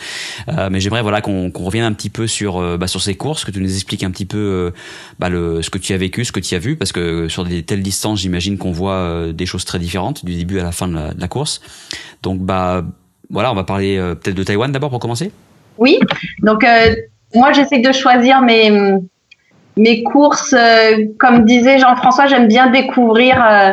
mais 0.70 0.78
j'aimerais 0.78 1.02
voilà 1.02 1.20
qu'on 1.20 1.50
revienne 1.52 1.84
un 1.84 1.92
petit 1.92 2.10
peu 2.10 2.28
sur 2.28 2.78
bah, 2.78 2.86
sur 2.86 3.02
ces 3.02 3.16
courses, 3.16 3.44
que 3.44 3.50
tu 3.50 3.60
nous 3.60 3.74
expliques 3.74 4.04
un 4.04 4.12
petit 4.12 4.24
peu 4.24 4.72
bah, 5.18 5.28
le, 5.28 5.62
ce 5.62 5.70
que 5.70 5.78
tu 5.78 5.92
as 5.94 5.96
vécu, 5.96 6.24
ce 6.24 6.30
que 6.30 6.38
tu 6.38 6.54
as 6.54 6.60
vu, 6.60 6.76
parce 6.76 6.92
que 6.92 7.28
sur 7.28 7.44
des 7.44 7.64
telles 7.64 7.82
distances, 7.82 8.20
j'imagine 8.20 8.56
qu'on 8.56 8.72
voit 8.72 9.32
des 9.32 9.46
choses 9.46 9.64
très 9.64 9.80
différentes 9.80 10.24
du 10.24 10.36
début 10.36 10.60
à 10.60 10.62
la 10.62 10.72
fin 10.72 10.86
de 10.86 10.94
la, 10.94 11.14
de 11.14 11.20
la 11.20 11.28
course. 11.28 11.60
Donc 12.22 12.40
bah 12.40 12.84
voilà, 13.30 13.50
on 13.50 13.56
va 13.56 13.64
parler 13.64 13.96
peut-être 14.20 14.36
de 14.36 14.44
Taïwan 14.44 14.70
d'abord 14.70 14.90
pour 14.90 15.00
commencer? 15.00 15.32
Oui, 15.76 15.98
donc 16.42 16.64
moi 17.34 17.52
j'essaie 17.52 17.80
de 17.80 17.92
choisir 17.92 18.42
mes 18.42 18.70
mes 19.78 20.02
courses, 20.02 20.54
euh, 20.54 21.06
comme 21.18 21.44
disait 21.44 21.78
Jean-François, 21.78 22.26
j'aime 22.26 22.48
bien 22.48 22.68
découvrir 22.68 23.42
euh, 23.42 23.72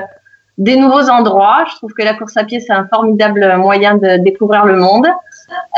des 0.58 0.78
nouveaux 0.78 1.10
endroits. 1.10 1.66
Je 1.70 1.76
trouve 1.76 1.94
que 1.94 2.04
la 2.04 2.14
course 2.14 2.38
à 2.38 2.44
pied, 2.44 2.60
c'est 2.60 2.72
un 2.72 2.88
formidable 2.88 3.56
moyen 3.58 3.96
de 3.96 4.18
découvrir 4.24 4.66
le 4.66 4.78
monde. 4.78 5.08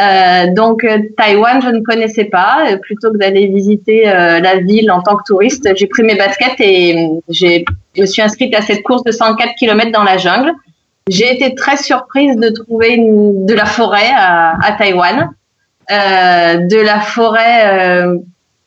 Euh, 0.01 0.53
donc 0.53 0.85
Taïwan, 1.17 1.61
je 1.61 1.69
ne 1.69 1.79
connaissais 1.79 2.25
pas. 2.25 2.77
Plutôt 2.83 3.11
que 3.11 3.17
d'aller 3.17 3.47
visiter 3.47 4.03
la 4.05 4.57
ville 4.57 4.91
en 4.91 5.01
tant 5.01 5.15
que 5.15 5.23
touriste, 5.25 5.67
j'ai 5.75 5.87
pris 5.87 6.03
mes 6.03 6.15
baskets 6.15 6.59
et 6.59 7.09
j'ai, 7.29 7.65
je 7.95 8.01
me 8.01 8.05
suis 8.05 8.21
inscrite 8.21 8.55
à 8.55 8.61
cette 8.61 8.83
course 8.83 9.03
de 9.03 9.11
104 9.11 9.55
km 9.57 9.91
dans 9.91 10.03
la 10.03 10.17
jungle. 10.17 10.51
j'ai 11.09 11.33
été 11.33 11.55
très 11.55 11.77
surprise 11.77 12.37
de 12.37 12.49
trouver 12.49 12.97
de 12.99 13.53
la 13.53 13.65
forêt 13.65 14.11
à, 14.15 14.57
à 14.63 14.73
Taïwan, 14.73 15.31
euh, 15.89 16.57
de 16.67 16.81
la 16.81 16.99
forêt 16.99 18.01
euh, 18.03 18.17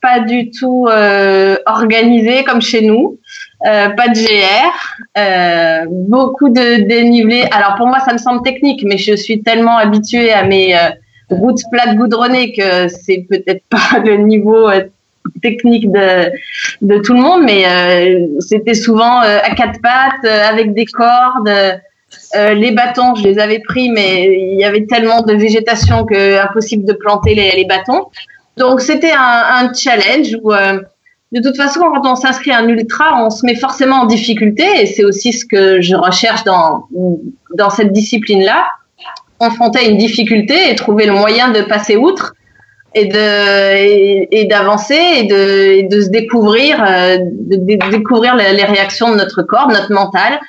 pas 0.01 0.19
du 0.19 0.49
tout 0.51 0.87
euh, 0.89 1.57
organisée 1.65 2.43
comme 2.43 2.61
chez 2.61 2.81
nous, 2.81 3.19
euh, 3.65 3.89
pas 3.89 4.07
de 4.07 4.15
GR, 4.15 5.87
beaucoup 5.89 6.49
de 6.49 6.81
dénivelé. 6.87 7.45
Alors 7.51 7.75
pour 7.75 7.87
moi, 7.87 7.99
ça 7.99 8.13
me 8.13 8.17
semble 8.17 8.41
technique, 8.43 8.83
mais 8.83 8.97
je 8.97 9.15
suis 9.15 9.41
tellement 9.41 9.77
habituée 9.77 10.31
à 10.31 10.43
mes 10.43 10.75
routes 11.29 11.61
plates 11.71 11.95
goudronnées 11.95 12.53
que 12.53 12.87
c'est 12.87 13.25
peut-être 13.29 13.63
pas 13.69 13.99
le 14.03 14.17
niveau 14.17 14.69
technique 15.41 15.91
de, 15.91 16.97
tout 17.01 17.13
le 17.13 17.21
monde, 17.21 17.43
mais 17.43 17.63
c'était 18.39 18.73
souvent 18.73 19.19
à 19.19 19.49
quatre 19.55 19.79
pattes, 19.81 20.25
avec 20.25 20.73
des 20.73 20.85
cordes. 20.85 21.79
Euh, 22.35 22.53
les 22.53 22.71
bâtons, 22.71 23.15
je 23.15 23.23
les 23.23 23.39
avais 23.39 23.59
pris, 23.59 23.89
mais 23.89 24.25
il 24.25 24.59
y 24.59 24.63
avait 24.63 24.85
tellement 24.85 25.21
de 25.21 25.33
végétation 25.33 26.05
que 26.05 26.41
impossible 26.41 26.85
de 26.85 26.93
planter 26.93 27.35
les, 27.35 27.65
bâtons. 27.65 28.07
Donc 28.57 28.81
c'était 28.81 29.13
un, 29.13 29.73
challenge 29.73 30.37
où, 30.43 30.53
euh, 30.53 30.79
de 31.31 31.41
toute 31.41 31.55
façon, 31.55 31.79
quand 31.79 32.11
on 32.11 32.15
s'inscrit 32.15 32.51
à 32.51 32.59
un 32.59 32.67
ultra, 32.67 33.23
on 33.23 33.29
se 33.29 33.45
met 33.45 33.55
forcément 33.55 34.01
en 34.01 34.05
difficulté, 34.05 34.65
et 34.81 34.85
c'est 34.85 35.03
aussi 35.03 35.31
ce 35.33 35.45
que 35.45 35.81
je 35.81 35.95
recherche 35.95 36.43
dans 36.43 36.87
dans 37.55 37.69
cette 37.69 37.91
discipline-là, 37.91 38.67
confronter 39.39 39.79
à 39.79 39.83
une 39.83 39.97
difficulté 39.97 40.69
et 40.69 40.75
trouver 40.75 41.05
le 41.05 41.13
moyen 41.13 41.49
de 41.51 41.61
passer 41.61 41.95
outre 41.95 42.33
et 42.93 43.05
de 43.05 44.27
et, 44.31 44.45
d'avancer 44.45 44.99
et 45.17 45.23
de, 45.23 45.87
de 45.87 46.01
se 46.01 46.09
découvrir, 46.09 46.83
euh, 46.83 47.17
de, 47.21 47.89
découvrir 47.89 48.35
les 48.35 48.65
réactions 48.65 49.11
de 49.11 49.15
notre 49.15 49.43
corps, 49.43 49.69
notre 49.69 49.93
mental. 49.93 50.39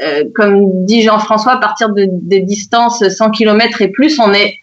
Euh, 0.00 0.24
comme 0.34 0.84
dit 0.84 1.02
Jean-François, 1.02 1.54
à 1.54 1.56
partir 1.56 1.88
de, 1.88 2.06
des 2.08 2.40
distances 2.40 3.06
100 3.08 3.30
km 3.32 3.82
et 3.82 3.88
plus, 3.88 4.20
on 4.20 4.32
est 4.32 4.54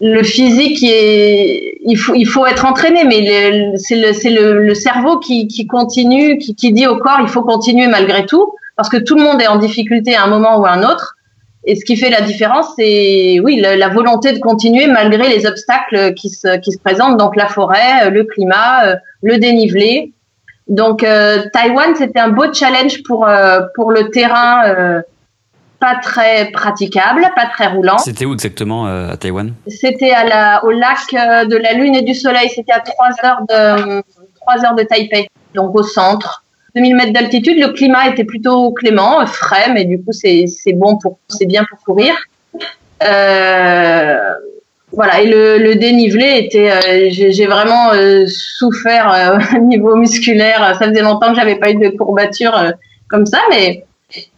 le 0.00 0.22
physique 0.22 0.82
est 0.84 1.78
il 1.84 1.96
faut 1.96 2.14
il 2.14 2.26
faut 2.26 2.46
être 2.46 2.64
entraîné 2.64 3.04
mais 3.04 3.76
c'est 3.76 3.96
le 3.96 4.12
le, 4.30 4.66
le, 4.66 4.74
cerveau 4.74 5.18
qui, 5.18 5.48
qui 5.48 5.66
continue 5.66 6.38
qui, 6.38 6.54
qui 6.54 6.72
dit 6.72 6.86
au 6.86 6.98
corps 6.98 7.18
il 7.20 7.28
faut 7.28 7.42
continuer 7.42 7.88
malgré 7.88 8.24
tout 8.24 8.54
parce 8.76 8.88
que 8.88 8.96
tout 8.96 9.16
le 9.16 9.22
monde 9.22 9.42
est 9.42 9.48
en 9.48 9.56
difficulté 9.56 10.14
à 10.14 10.22
un 10.24 10.28
moment 10.28 10.60
ou 10.60 10.66
à 10.66 10.70
un 10.70 10.84
autre. 10.84 11.16
Et 11.64 11.74
ce 11.74 11.84
qui 11.84 11.96
fait 11.96 12.10
la 12.10 12.20
différence 12.20 12.66
c'est 12.76 13.40
oui 13.42 13.60
la, 13.60 13.76
la, 13.76 13.88
volonté 13.88 14.32
de 14.32 14.38
continuer 14.38 14.86
malgré 14.86 15.28
les 15.28 15.46
obstacles 15.46 16.14
qui 16.14 16.30
se 16.30 16.58
qui 16.58 16.70
se 16.70 16.78
présentent 16.78 17.16
donc 17.16 17.34
la 17.34 17.48
forêt 17.48 18.08
le 18.10 18.24
climat 18.24 18.84
euh, 18.84 18.96
le 19.22 19.38
dénivelé. 19.38 20.12
Donc 20.68 21.02
euh, 21.02 21.42
Taïwan, 21.52 21.94
c'était 21.96 22.20
un 22.20 22.28
beau 22.28 22.52
challenge 22.52 23.02
pour 23.02 23.26
euh, 23.26 23.60
pour 23.74 23.90
le 23.90 24.10
terrain 24.10 24.66
euh, 24.66 25.02
pas 25.80 25.96
très 26.02 26.50
praticable, 26.50 27.22
pas 27.36 27.46
très 27.46 27.68
roulant. 27.68 27.98
C'était 27.98 28.24
où 28.24 28.32
exactement 28.32 28.86
à 28.86 29.16
Taïwan? 29.16 29.54
C'était 29.66 30.10
à 30.10 30.24
la 30.24 30.64
au 30.64 30.70
lac 30.70 30.98
de 31.12 31.56
la 31.56 31.72
Lune 31.72 31.94
et 31.94 32.02
du 32.02 32.14
Soleil. 32.14 32.48
C'était 32.48 32.72
à 32.72 32.80
3 32.80 33.08
heures 33.24 33.40
de 33.48 34.02
3 34.40 34.64
heures 34.64 34.74
de 34.74 34.82
Taipei, 34.82 35.28
donc 35.54 35.74
au 35.74 35.82
centre. 35.82 36.44
2000 36.74 36.96
mètres 36.96 37.12
d'altitude, 37.12 37.58
le 37.58 37.72
climat 37.72 38.08
était 38.08 38.24
plutôt 38.24 38.72
clément, 38.72 39.24
frais, 39.26 39.72
mais 39.72 39.84
du 39.84 39.98
coup 39.98 40.12
c'est 40.12 40.46
c'est 40.46 40.74
bon 40.74 40.98
pour 40.98 41.18
c'est 41.28 41.46
bien 41.46 41.64
pour 41.68 41.78
courir. 41.80 42.14
Euh, 43.02 44.18
voilà, 44.92 45.20
et 45.20 45.26
le, 45.26 45.58
le 45.58 45.74
dénivelé 45.74 46.38
était, 46.38 46.70
euh, 46.70 47.08
j'ai 47.10 47.46
vraiment 47.46 47.92
euh, 47.92 48.24
souffert 48.26 49.12
euh, 49.12 49.38
au 49.56 49.60
niveau 49.60 49.96
musculaire. 49.96 50.76
Ça 50.78 50.88
faisait 50.88 51.02
longtemps 51.02 51.30
que 51.30 51.36
j'avais 51.36 51.56
pas 51.56 51.70
eu 51.70 51.74
de 51.74 51.88
courbature 51.90 52.72
comme 53.08 53.26
ça, 53.26 53.38
mais 53.50 53.84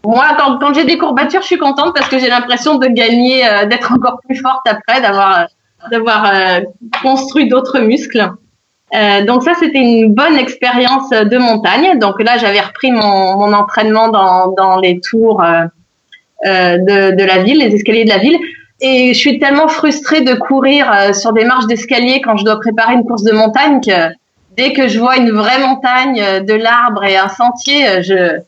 moi, 0.05 0.37
quand, 0.39 0.59
quand 0.59 0.75
j'ai 0.75 0.85
des 0.85 0.99
courbatures, 0.99 1.43
je 1.43 1.47
suis 1.47 1.59
contente 1.59 1.95
parce 1.95 2.09
que 2.09 2.19
j'ai 2.19 2.29
l'impression 2.29 2.79
de 2.79 2.87
gagner, 2.89 3.43
d'être 3.69 3.93
encore 3.93 4.21
plus 4.27 4.37
forte 4.37 4.67
après, 4.67 5.01
d'avoir 5.01 5.47
d'avoir 5.91 6.31
construit 7.03 7.49
d'autres 7.49 7.79
muscles. 7.79 8.33
donc 9.27 9.45
ça, 9.45 9.53
c'était 9.59 9.79
une 9.79 10.13
bonne 10.13 10.37
expérience 10.37 11.09
de 11.11 11.39
montagne. 11.39 11.99
Donc 11.99 12.21
là, 12.23 12.37
j'avais 12.37 12.61
repris 12.61 12.91
mon, 12.91 13.37
mon 13.39 13.53
entraînement 13.55 14.09
dans, 14.09 14.49
dans 14.49 14.79
les 14.79 15.01
tours 15.01 15.43
de, 16.45 17.17
de 17.17 17.25
la 17.25 17.39
ville, 17.39 17.59
les 17.59 17.75
escaliers 17.75 18.05
de 18.05 18.11
la 18.11 18.19
ville. 18.19 18.39
Et 18.81 19.13
je 19.13 19.19
suis 19.19 19.39
tellement 19.39 19.69
frustrée 19.69 20.23
de 20.23 20.35
courir 20.35 20.91
euh, 20.91 21.13
sur 21.13 21.33
des 21.33 21.45
marches 21.45 21.67
d'escalier 21.67 22.23
quand 22.23 22.37
je 22.39 22.45
dois 22.45 22.59
préparer 22.59 22.95
une 22.95 23.05
course 23.05 23.25
de 23.25 23.33
montagne 23.33 23.81
que 23.81 24.15
dès 24.57 24.73
que 24.73 24.89
je 24.89 24.99
vois 24.99 25.17
une 25.17 25.31
vraie 25.33 25.59
montagne, 25.59 26.21
euh, 26.21 26.41
de 26.41 26.55
l'arbre 26.55 27.05
et 27.05 27.17
un 27.17 27.29
sentier, 27.29 27.87
euh, 27.89 28.39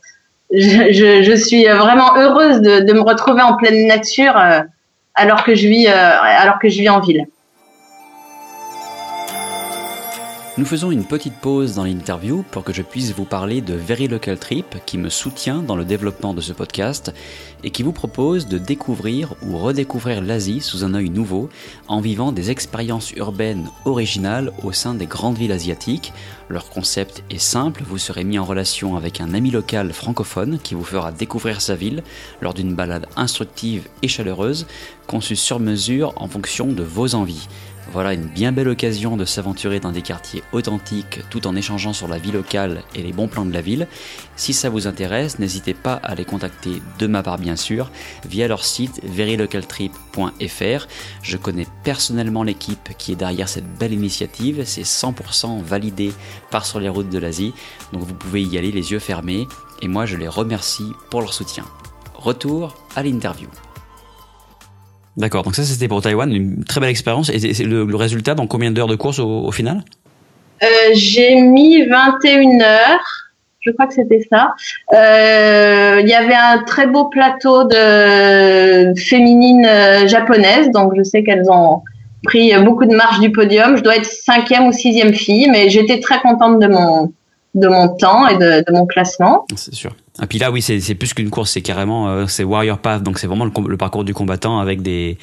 je, 0.53 1.23
je, 1.23 1.37
suis 1.37 1.65
vraiment 1.65 2.17
heureuse 2.17 2.61
de, 2.61 2.81
de, 2.81 2.93
me 2.93 3.01
retrouver 3.01 3.43
en 3.43 3.57
pleine 3.57 3.87
nature 3.87 4.35
alors 5.15 5.45
que 5.45 5.55
je 5.55 5.69
vis, 5.69 5.87
alors 5.87 6.59
que 6.59 6.69
je 6.69 6.81
vis 6.81 6.89
en 6.89 7.01
ville. 7.01 7.27
Nous 10.59 10.67
faisons 10.67 10.91
une 10.91 11.07
petite 11.07 11.37
pause 11.41 11.77
dans 11.77 11.85
l'interview 11.85 12.45
pour 12.51 12.63
que 12.63 12.75
je 12.75 12.83
puisse 12.83 13.13
vous 13.13 13.25
parler 13.25 13.63
de 13.63 13.73
Very 13.73 14.07
Local 14.07 14.39
Trip 14.39 14.77
qui 14.85 14.99
me 14.99 15.09
soutient 15.09 15.63
dans 15.63 15.77
le 15.77 15.87
développement 15.87 16.35
de 16.35 16.43
ce 16.43 16.53
podcast 16.53 17.15
et 17.65 17.71
qui 17.71 17.83
vous 17.83 17.93
propose 17.93 18.47
de 18.47 18.59
découvrir 18.59 19.35
ou 19.41 19.57
redécouvrir 19.57 20.21
l'Asie 20.21 20.61
sous 20.61 20.85
un 20.85 20.93
œil 20.93 21.09
nouveau 21.09 21.49
en 21.89 22.03
vivant 22.03 22.33
des 22.33 22.51
expériences 22.51 23.13
urbaines 23.13 23.71
originales 23.87 24.53
au 24.63 24.73
sein 24.73 24.93
des 24.93 25.07
grandes 25.07 25.39
villes 25.39 25.53
asiatiques. 25.53 26.13
Leur 26.51 26.69
concept 26.69 27.25
est 27.31 27.39
simple, 27.39 27.83
vous 27.87 27.97
serez 27.97 28.23
mis 28.23 28.39
en 28.39 28.45
relation 28.45 28.95
avec 28.95 29.23
un 29.23 29.33
ami 29.33 29.51
local 29.51 29.95
francophone 29.95 30.59
qui 30.63 30.75
vous 30.75 30.85
fera 30.85 31.13
découvrir 31.13 31.63
sa 31.63 31.77
ville 31.77 32.03
lors 32.43 32.53
d'une 32.53 32.75
balade 32.75 33.07
instructive 33.17 33.89
et 34.03 34.09
chaleureuse 34.09 34.67
conçue 35.07 35.37
sur 35.37 35.61
mesure 35.61 36.13
en 36.17 36.29
fonction 36.29 36.67
de 36.67 36.83
vos 36.83 37.15
envies. 37.15 37.49
Voilà 37.91 38.15
une 38.15 38.27
bien 38.27 38.53
belle 38.53 38.69
occasion 38.69 39.17
de 39.17 39.25
s'aventurer 39.25 39.81
dans 39.81 39.93
des 39.93 40.03
quartiers 40.03 40.43
authentiques 40.53 41.21
tout 41.31 41.47
en 41.47 41.57
échangeant 41.57 41.93
sur 41.93 42.09
la 42.09 42.19
vie 42.19 42.31
locale 42.31 42.83
et 42.95 43.03
les 43.03 43.13
bons 43.13 43.29
plans 43.29 43.45
de 43.45 43.53
la 43.53 43.61
ville. 43.61 43.89
Si 44.37 44.53
ça 44.53 44.71
vous 44.71 44.87
intéresse, 44.87 45.39
n'hésitez 45.39 45.75
pas 45.75 45.95
à 45.95 46.15
les 46.15 46.25
contacter 46.25 46.81
de 46.99 47.07
ma 47.07 47.23
part 47.23 47.39
bien 47.39 47.57
sûr 47.57 47.91
via 48.25 48.49
leur 48.49 48.65
site 48.65 49.01
verylocaltrip.fr. 49.03 50.87
Je 51.23 51.37
connais 51.37 51.67
personnellement 51.83 52.45
l'équipe 52.45 52.91
qui 52.99 53.13
est 53.13 53.17
derrière 53.17 53.49
cette 53.49 53.79
belle 53.79 53.93
initiative, 53.93 54.63
c'est 54.65 54.83
100% 54.83 55.63
validé 55.63 56.13
par 56.51 56.65
sur 56.65 56.81
les 56.81 56.89
routes 56.89 57.11
de 57.11 57.19
l'Asie, 57.19 57.53
donc 57.93 58.03
vous 58.03 58.15
pouvez 58.15 58.43
y 58.43 58.59
aller 58.59 58.73
les 58.73 58.93
yeux 58.93 59.01
fermés 59.01 59.47
et 59.83 59.89
moi 59.89 60.07
je 60.07 60.17
les 60.17 60.29
remercie 60.29 60.93
pour 61.11 61.21
leur 61.21 61.35
soutien. 61.35 61.65
Retour 62.15 62.77
à 62.95 63.03
l'interview. 63.03 63.49
D'accord, 65.17 65.43
donc 65.43 65.55
ça 65.55 65.63
c'était 65.63 65.89
pour 65.89 66.01
Taïwan, 66.01 66.33
une 66.33 66.65
très 66.65 66.81
belle 66.81 66.91
expérience. 66.91 67.29
Et 67.29 67.53
c'est 67.53 67.65
le, 67.65 67.85
résultat 67.95 68.35
dans 68.35 68.47
combien 68.47 68.71
d'heures 68.71 68.87
de 68.87 68.97
course 68.97 69.19
au, 69.19 69.51
final? 69.51 69.83
Euh, 70.63 70.67
J'ai 70.95 71.41
mis 71.41 71.85
21 71.87 72.61
heures, 72.61 73.31
je 73.61 73.71
crois 73.73 73.87
que 73.87 73.95
c'était 73.95 74.27
ça. 74.31 74.55
Euh, 74.95 76.01
il 76.03 76.09
y 76.09 76.15
avait 76.15 76.35
un 76.35 76.63
très 76.65 76.87
beau 76.87 77.07
plateau 77.07 77.65
de 77.65 78.99
féminines 78.99 79.67
euh, 79.67 80.07
japonaises, 80.09 80.71
donc 80.71 80.93
je 80.97 81.03
sais 81.03 81.23
qu'elles 81.23 81.51
ont 81.51 81.83
pris 82.25 82.53
beaucoup 82.65 82.87
de 82.87 82.95
marge 82.95 83.21
du 83.21 83.31
podium. 83.33 83.77
Je 83.77 83.83
dois 83.83 83.97
être 83.97 84.07
cinquième 84.07 84.67
ou 84.67 84.73
sixième 84.73 85.13
fille, 85.13 85.49
mais 85.51 85.69
j'étais 85.69 86.01
très 86.01 86.21
contente 86.21 86.59
de 86.59 86.69
mon 86.69 87.13
de 87.55 87.69
mon 87.69 87.89
temps 87.89 88.27
et 88.29 88.39
de, 88.39 88.65
de 88.67 88.73
mon 88.73 88.87
classement. 88.87 89.45
C'est 89.57 89.75
sûr. 89.75 89.95
Et 90.21 90.27
puis 90.27 90.39
là, 90.39 90.51
oui, 90.51 90.61
c'est 90.61 90.95
plus 90.95 91.15
qu'une 91.15 91.31
course, 91.31 91.53
c'est 91.53 91.63
carrément 91.63 92.09
euh, 92.09 92.27
c'est 92.27 92.45
Warrior 92.45 92.79
Path, 92.79 93.03
donc 93.03 93.19
c'est 93.19 93.27
vraiment 93.27 93.47
le, 93.47 93.77
parcours 93.79 94.05
du 94.05 94.13
combattant 94.13 94.59
avec 94.59 94.83
des, 94.83 95.17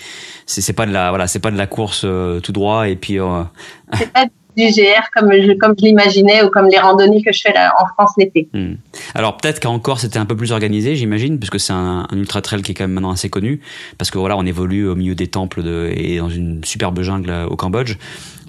c'est 0.48 0.74
pas 0.74 0.88
de 0.88 0.92
la 0.92 1.10
voilà, 1.10 1.28
c'est 1.28 1.40
pas 1.40 1.52
de 1.52 1.58
la 1.58 1.68
course 1.68 2.02
euh, 2.06 2.40
tout 2.40 2.52
droit 2.52 2.88
et 2.88 2.96
puis. 2.96 3.20
Euh... 3.20 3.44
C'est 3.94 4.12
pas 4.12 4.26
du 4.58 4.66
GR 4.66 5.10
comme 5.16 5.32
je 5.32 5.54
comme 5.54 5.74
je 5.80 5.86
l'imaginais 5.86 6.44
ou 6.44 6.50
comme 6.50 6.68
les 6.68 6.80
randonnées 6.80 7.24
que 7.24 7.32
je 7.32 7.40
fais 7.40 7.54
là, 7.54 7.72
en 7.80 7.86
France 7.94 8.14
l'été. 8.18 8.50
Hmm. 8.52 8.74
Alors 9.14 9.38
peut-être 9.38 9.60
qu'encore 9.60 10.00
c'était 10.00 10.18
un 10.18 10.26
peu 10.26 10.36
plus 10.36 10.52
organisé, 10.52 10.96
j'imagine, 10.96 11.38
puisque 11.38 11.60
c'est 11.60 11.72
un, 11.72 12.08
un, 12.10 12.18
ultra 12.18 12.42
trail 12.42 12.64
qui 12.64 12.72
est 12.72 12.76
quand 12.76 12.84
même 12.84 12.94
maintenant 12.94 13.12
assez 13.12 13.30
connu, 13.30 13.62
parce 14.00 14.10
que 14.10 14.18
voilà, 14.18 14.38
on 14.38 14.46
évolue 14.46 14.88
au 14.88 14.96
milieu 14.96 15.14
des 15.14 15.28
temples 15.28 15.62
de, 15.62 15.92
et 15.96 16.18
dans 16.18 16.30
une 16.30 16.64
superbe 16.64 17.00
jungle 17.02 17.32
au 17.48 17.56
Cambodge. 17.56 17.96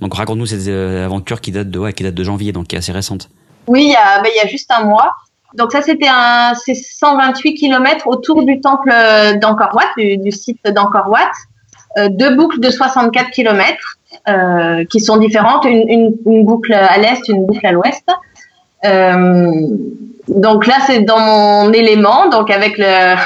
Donc 0.01 0.15
raconte-nous 0.15 0.47
cette 0.47 0.69
aventure 0.69 1.43
qui 1.43 1.53
date 1.53 1.71
de 1.71 1.79
ouais, 1.79 1.93
qui 1.93 2.03
date 2.03 2.15
de 2.15 2.25
janvier, 2.25 2.53
donc 2.53 2.69
qui 2.69 2.77
est 2.77 2.79
assez 2.79 2.93
récente. 2.93 3.29
Oui, 3.67 3.85
il 3.85 3.91
y 3.91 3.95
a, 3.95 4.23
ben, 4.23 4.31
il 4.35 4.39
y 4.39 4.41
a 4.41 4.49
juste 4.49 4.71
un 4.71 4.85
mois. 4.85 5.13
Donc 5.55 5.73
ça, 5.73 5.83
c'était 5.83 6.09
un, 6.09 6.55
c'est 6.55 6.75
128 6.75 7.55
km 7.55 8.07
autour 8.07 8.45
du 8.45 8.61
temple 8.61 8.93
d'Angkor 9.41 9.71
Wat, 9.75 9.91
du, 9.97 10.17
du 10.19 10.31
site 10.31 10.65
d'Angkor 10.65 11.09
Wat, 11.09 11.31
euh, 11.99 12.09
deux 12.09 12.37
boucles 12.37 12.61
de 12.61 12.71
64 12.71 13.31
km 13.31 13.99
euh, 14.29 14.85
qui 14.85 15.01
sont 15.01 15.17
différentes, 15.17 15.65
une, 15.65 15.89
une, 15.89 16.15
une, 16.27 16.45
boucle 16.45 16.73
à 16.73 16.99
l'est, 16.99 17.29
une 17.29 17.47
boucle 17.47 17.67
à 17.67 17.73
l'ouest. 17.73 18.09
Euh, 18.85 19.67
donc 20.29 20.67
là, 20.67 20.75
c'est 20.87 21.01
dans 21.01 21.19
mon 21.19 21.73
élément, 21.73 22.29
donc 22.29 22.51
avec 22.51 22.79
le, 22.79 23.17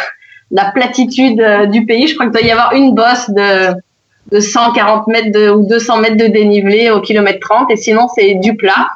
la 0.51 0.71
platitude 0.71 1.41
euh, 1.41 1.67
du 1.67 1.85
pays. 1.85 2.07
Je 2.07 2.15
crois 2.15 2.27
qu'il 2.27 2.33
doit 2.33 2.43
y 2.43 2.51
avoir 2.51 2.73
une 2.73 2.95
bosse 2.95 3.29
de, 3.31 3.75
de 4.33 4.41
140 4.41 5.07
mètres 5.09 5.33
de, 5.33 5.51
ou 5.51 5.67
200 5.67 5.99
mètres 5.99 6.17
de 6.17 6.27
dénivelé 6.27 6.91
au 6.91 7.01
kilomètre 7.01 7.41
30, 7.41 7.71
et 7.71 7.77
sinon 7.77 8.09
c'est 8.15 8.35
du 8.35 8.57
plat 8.57 8.89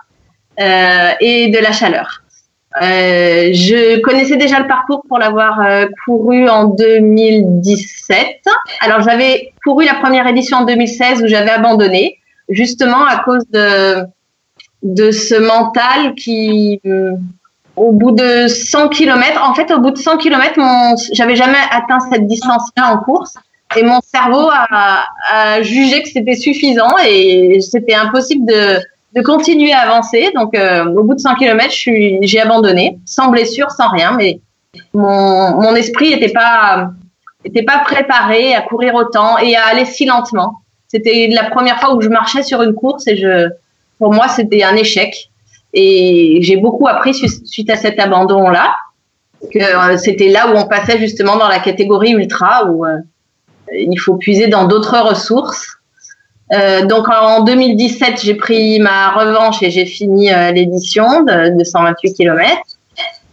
euh, 0.60 1.12
et 1.20 1.48
de 1.48 1.58
la 1.58 1.72
chaleur. 1.72 2.22
Euh, 2.82 3.50
je 3.52 4.00
connaissais 4.00 4.36
déjà 4.36 4.60
le 4.60 4.66
parcours 4.66 5.02
pour 5.08 5.18
l'avoir 5.18 5.60
euh, 5.60 5.86
couru 6.04 6.48
en 6.48 6.64
2017. 6.64 8.44
Alors 8.80 9.02
j'avais 9.02 9.52
couru 9.64 9.84
la 9.84 9.94
première 9.94 10.26
édition 10.26 10.58
en 10.58 10.64
2016 10.64 11.22
où 11.22 11.26
j'avais 11.26 11.50
abandonné, 11.50 12.18
justement 12.48 13.04
à 13.04 13.18
cause 13.18 13.44
de 13.50 15.10
ce 15.10 15.34
mental 15.34 16.14
qui, 16.14 16.80
euh, 16.86 17.12
au 17.76 17.92
bout 17.92 18.12
de 18.12 18.46
100 18.48 18.88
km, 18.88 19.42
en 19.42 19.54
fait 19.54 19.72
au 19.72 19.80
bout 19.80 19.90
de 19.90 19.98
100 19.98 20.18
km, 20.18 20.60
j'avais 21.12 21.36
jamais 21.36 21.58
atteint 21.70 22.00
cette 22.00 22.26
distance-là 22.26 22.92
en 22.92 22.98
course 22.98 23.34
et 23.76 23.82
mon 23.82 24.00
cerveau 24.00 24.48
a 24.50 25.62
jugé 25.62 26.02
que 26.02 26.08
c'était 26.08 26.36
suffisant 26.36 26.94
et 27.06 27.60
c'était 27.60 27.94
impossible 27.94 28.46
de 28.46 28.78
de 29.14 29.22
continuer 29.22 29.72
à 29.72 29.80
avancer. 29.80 30.30
Donc, 30.34 30.54
euh, 30.54 30.84
au 30.86 31.04
bout 31.04 31.14
de 31.14 31.20
100 31.20 31.34
km, 31.36 31.72
j'ai 32.22 32.40
abandonné, 32.40 32.98
sans 33.04 33.30
blessure, 33.30 33.70
sans 33.70 33.88
rien, 33.90 34.12
mais 34.16 34.40
mon, 34.92 35.60
mon 35.60 35.74
esprit 35.74 36.10
n'était 36.10 36.32
pas, 36.32 36.90
était 37.44 37.62
pas 37.62 37.78
préparé 37.78 38.54
à 38.54 38.62
courir 38.62 38.94
autant 38.94 39.38
et 39.38 39.56
à 39.56 39.66
aller 39.66 39.84
si 39.84 40.04
lentement. 40.04 40.60
C'était 40.88 41.28
la 41.30 41.44
première 41.50 41.78
fois 41.80 41.94
où 41.94 42.00
je 42.00 42.08
marchais 42.08 42.42
sur 42.42 42.62
une 42.62 42.74
course 42.74 43.06
et 43.06 43.16
je, 43.16 43.48
pour 43.98 44.12
moi, 44.12 44.28
c'était 44.28 44.62
un 44.62 44.74
échec. 44.74 45.30
Et 45.74 46.38
j'ai 46.42 46.56
beaucoup 46.56 46.88
appris 46.88 47.14
suite 47.14 47.70
à 47.70 47.76
cet 47.76 48.00
abandon-là, 48.00 48.76
que 49.52 49.58
euh, 49.58 49.98
c'était 49.98 50.28
là 50.28 50.48
où 50.48 50.56
on 50.56 50.66
passait 50.66 50.98
justement 50.98 51.36
dans 51.36 51.48
la 51.48 51.58
catégorie 51.60 52.12
ultra, 52.12 52.64
où 52.66 52.86
euh, 52.86 52.96
il 53.72 53.98
faut 53.98 54.16
puiser 54.16 54.48
dans 54.48 54.66
d'autres 54.66 54.98
ressources. 54.98 55.77
Euh, 56.52 56.86
donc 56.86 57.08
en 57.08 57.42
2017, 57.42 58.20
j'ai 58.22 58.34
pris 58.34 58.80
ma 58.80 59.10
revanche 59.10 59.62
et 59.62 59.70
j'ai 59.70 59.86
fini 59.86 60.32
euh, 60.32 60.50
l'édition 60.50 61.22
de, 61.22 61.56
de, 61.56 61.64
128 61.64 62.14
km 62.14 62.46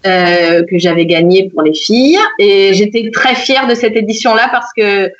euh, 0.05 0.63
que 0.69 0.77
j'avais 0.77 1.05
gagnée 1.05 1.49
pour 1.49 1.61
les 1.61 1.73
filles. 1.73 2.19
Et 2.39 2.73
j'étais 2.73 3.09
très 3.13 3.35
fière 3.35 3.67
de 3.67 3.75
cette 3.75 3.95
édition-là 3.95 4.49
parce 4.51 4.71
que 4.75 5.11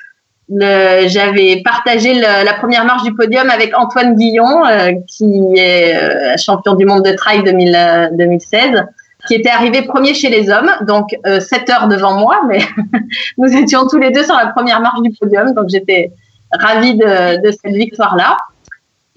j'avais 0.48 1.62
partagé 1.64 2.14
le, 2.14 2.44
la 2.44 2.54
première 2.54 2.84
marche 2.84 3.02
du 3.02 3.14
podium 3.14 3.50
avec 3.50 3.76
Antoine 3.76 4.14
Guillon, 4.14 4.64
euh, 4.64 4.92
qui 5.08 5.54
est 5.56 5.96
euh, 5.96 6.36
champion 6.36 6.74
du 6.74 6.84
monde 6.84 7.04
de 7.04 7.12
trail 7.12 7.42
2000, 7.42 8.10
2016 8.12 8.84
qui 9.26 9.34
était 9.34 9.50
arrivé 9.50 9.82
premier 9.82 10.14
chez 10.14 10.28
les 10.28 10.50
hommes, 10.50 10.70
donc 10.82 11.16
euh, 11.26 11.40
7 11.40 11.70
heures 11.70 11.88
devant 11.88 12.14
moi, 12.14 12.42
mais 12.48 12.60
nous 13.38 13.52
étions 13.56 13.86
tous 13.88 13.98
les 13.98 14.10
deux 14.10 14.24
sur 14.24 14.36
la 14.36 14.46
première 14.46 14.80
marche 14.80 15.02
du 15.02 15.10
podium, 15.10 15.52
donc 15.52 15.68
j'étais 15.68 16.12
ravie 16.52 16.94
de, 16.94 17.42
de 17.42 17.50
cette 17.50 17.74
victoire-là. 17.74 18.36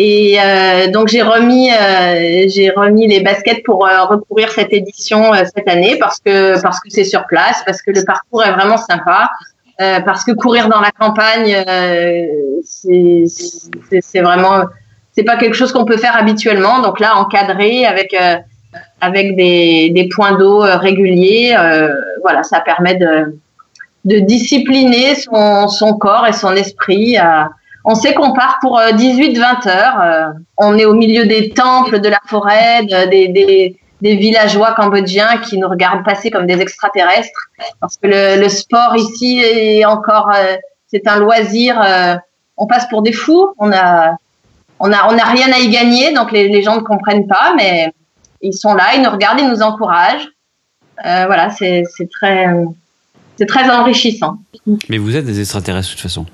Et 0.02 0.38
euh, 0.40 0.88
donc 0.92 1.10
j'ai 1.10 1.22
remis 1.22 1.70
euh, 1.74 2.46
j'ai 2.48 2.70
remis 2.70 3.06
les 3.06 3.20
baskets 3.20 3.64
pour 3.66 3.86
euh, 3.86 4.06
recourir 4.06 4.50
cette 4.50 4.72
édition 4.72 5.34
euh, 5.34 5.44
cette 5.54 5.68
année 5.68 5.98
parce 6.00 6.20
que 6.20 6.58
parce 6.62 6.80
que 6.80 6.90
c'est 6.90 7.04
sur 7.04 7.28
place, 7.28 7.62
parce 7.66 7.82
que 7.82 7.92
le 7.92 8.06
parcours 8.06 8.46
est 8.46 8.54
vraiment 8.54 8.78
sympa, 8.78 9.30
euh, 9.82 10.00
parce 10.00 10.24
que 10.24 10.32
courir 10.32 10.70
dans 10.70 10.80
la 10.80 10.92
campagne 10.92 11.54
euh, 11.54 12.26
c'est 12.64 14.22
vraiment 14.22 14.64
c'est 15.12 15.24
pas 15.24 15.36
quelque 15.36 15.56
chose 15.56 15.74
qu'on 15.74 15.84
peut 15.84 15.98
faire 15.98 16.16
habituellement. 16.16 16.80
Donc 16.80 17.02
là 17.02 17.18
encadré 17.18 17.86
avec 17.86 18.16
avec 19.02 19.36
des, 19.36 19.90
des 19.90 20.08
points 20.08 20.38
d'eau 20.38 20.60
réguliers, 20.60 21.58
voilà 22.22 22.44
ça 22.44 22.62
permet 22.62 22.96
de 22.96 23.38
de 24.06 24.20
discipliner 24.20 25.16
son, 25.16 25.68
son, 25.68 25.94
corps 25.94 26.26
et 26.28 26.34
son 26.34 26.54
esprit. 26.54 27.18
on 27.84 27.96
sait 27.96 28.14
qu'on 28.14 28.34
part 28.34 28.58
pour 28.62 28.80
18-20 28.80 29.68
euh, 29.68 29.70
heures. 29.70 30.02
Euh, 30.02 30.28
on 30.58 30.78
est 30.78 30.86
au 30.86 30.94
milieu 30.94 31.26
des 31.26 31.50
temples, 31.50 32.00
de 32.00 32.10
la 32.10 32.20
forêt, 32.26 32.86
des, 32.86 33.28
des, 33.28 33.78
des, 34.02 34.16
villageois 34.16 34.74
cambodgiens 34.74 35.38
qui 35.38 35.58
nous 35.58 35.68
regardent 35.68 36.06
passer 36.06 36.32
comme 36.32 36.46
des 36.46 36.60
extraterrestres. 36.62 37.50
Parce 37.82 37.98
que 37.98 38.08
le, 38.08 38.42
le 38.42 38.50
sport 38.50 38.96
ici 38.96 39.40
est 39.40 39.86
encore, 39.86 40.32
euh, 40.34 40.56
c'est 40.88 41.08
un 41.08 41.20
loisir. 41.20 41.80
on 42.58 42.68
passe 42.68 42.88
pour 42.88 43.02
des 43.02 43.14
fous. 43.14 43.54
On 43.58 43.72
a, 43.72 44.16
on 44.80 44.92
a, 44.94 45.14
on 45.14 45.18
a 45.18 45.26
rien 45.26 45.52
à 45.52 45.60
y 45.60 45.70
gagner, 45.70 46.14
donc 46.14 46.32
les, 46.32 46.48
les 46.48 46.62
gens 46.62 46.78
ne 46.78 46.82
comprennent 46.82 47.28
pas, 47.28 47.54
mais 47.58 47.92
ils 48.42 48.54
sont 48.54 48.74
là, 48.74 48.96
ils 48.96 49.02
nous 49.02 49.10
regardent, 49.10 49.42
ils 49.42 49.50
nous 49.50 49.62
encouragent. 49.62 50.30
voilà, 51.04 51.50
c'est 51.50 51.84
très 52.10 52.48
c'est 53.40 53.46
très 53.46 53.70
enrichissant. 53.70 54.38
Mais 54.90 54.98
vous 54.98 55.16
êtes 55.16 55.26
des 55.26 55.40
extraterrestres 55.40 55.88
de 55.88 55.94
toute 55.94 56.02
façon. 56.02 56.26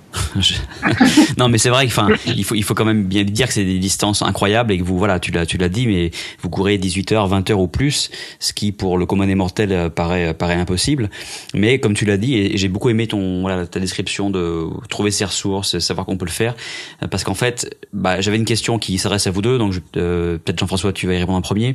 non, 1.37 1.49
mais 1.49 1.57
c'est 1.57 1.69
vrai 1.69 1.87
qu'il 1.87 1.93
il 2.35 2.43
faut, 2.43 2.55
il 2.55 2.63
faut 2.63 2.73
quand 2.73 2.85
même 2.85 3.03
bien 3.03 3.23
dire 3.23 3.47
que 3.47 3.53
c'est 3.53 3.65
des 3.65 3.79
distances 3.79 4.21
incroyables 4.21 4.71
et 4.71 4.77
que 4.77 4.83
vous, 4.83 4.97
voilà, 4.97 5.19
tu 5.19 5.31
l'as, 5.31 5.45
tu 5.45 5.57
l'as 5.57 5.69
dit, 5.69 5.87
mais 5.87 6.11
vous 6.41 6.49
courez 6.49 6.77
18 6.77 7.11
heures, 7.13 7.27
20 7.27 7.49
heures 7.49 7.59
ou 7.59 7.67
plus, 7.67 8.09
ce 8.39 8.53
qui 8.53 8.71
pour 8.71 8.97
le 8.97 9.05
commun 9.05 9.27
des 9.27 9.35
mortels 9.35 9.71
euh, 9.71 9.89
paraît, 9.89 10.33
paraît 10.33 10.55
impossible. 10.55 11.09
Mais 11.53 11.79
comme 11.79 11.93
tu 11.93 12.05
l'as 12.05 12.17
dit, 12.17 12.35
et 12.35 12.57
j'ai 12.57 12.67
beaucoup 12.67 12.89
aimé 12.89 13.07
ton, 13.07 13.41
voilà, 13.41 13.65
ta 13.65 13.79
description 13.79 14.29
de 14.29 14.67
trouver 14.89 15.11
ses 15.11 15.25
ressources, 15.25 15.79
savoir 15.79 16.05
qu'on 16.05 16.17
peut 16.17 16.25
le 16.25 16.31
faire, 16.31 16.55
euh, 17.03 17.07
parce 17.07 17.23
qu'en 17.23 17.33
fait, 17.33 17.75
bah, 17.93 18.21
j'avais 18.21 18.37
une 18.37 18.45
question 18.45 18.79
qui 18.79 18.97
s'adresse 18.97 19.27
à 19.27 19.31
vous 19.31 19.41
deux, 19.41 19.57
donc 19.57 19.75
euh, 19.97 20.37
peut-être 20.37 20.59
Jean-François, 20.59 20.93
tu 20.93 21.07
vas 21.07 21.13
y 21.13 21.17
répondre 21.17 21.37
en 21.37 21.41
premier. 21.41 21.73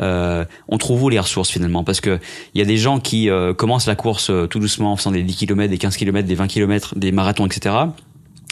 Euh, 0.00 0.44
on 0.68 0.78
trouve 0.78 1.02
où 1.04 1.08
les 1.08 1.18
ressources 1.18 1.50
finalement? 1.50 1.84
Parce 1.84 2.00
que 2.00 2.18
il 2.54 2.58
y 2.58 2.62
a 2.62 2.66
des 2.66 2.76
gens 2.76 3.00
qui 3.00 3.28
commencent 3.56 3.86
la 3.86 3.94
course 3.94 4.30
tout 4.50 4.58
doucement 4.58 4.92
en 4.92 4.96
faisant 4.96 5.12
des 5.12 5.22
10 5.22 5.36
km, 5.36 5.70
des 5.70 5.78
15 5.78 5.96
km, 5.96 6.26
des 6.26 6.34
20 6.34 6.46
km, 6.46 6.94
des 6.96 7.12
marathons, 7.12 7.46
etc. 7.46 7.74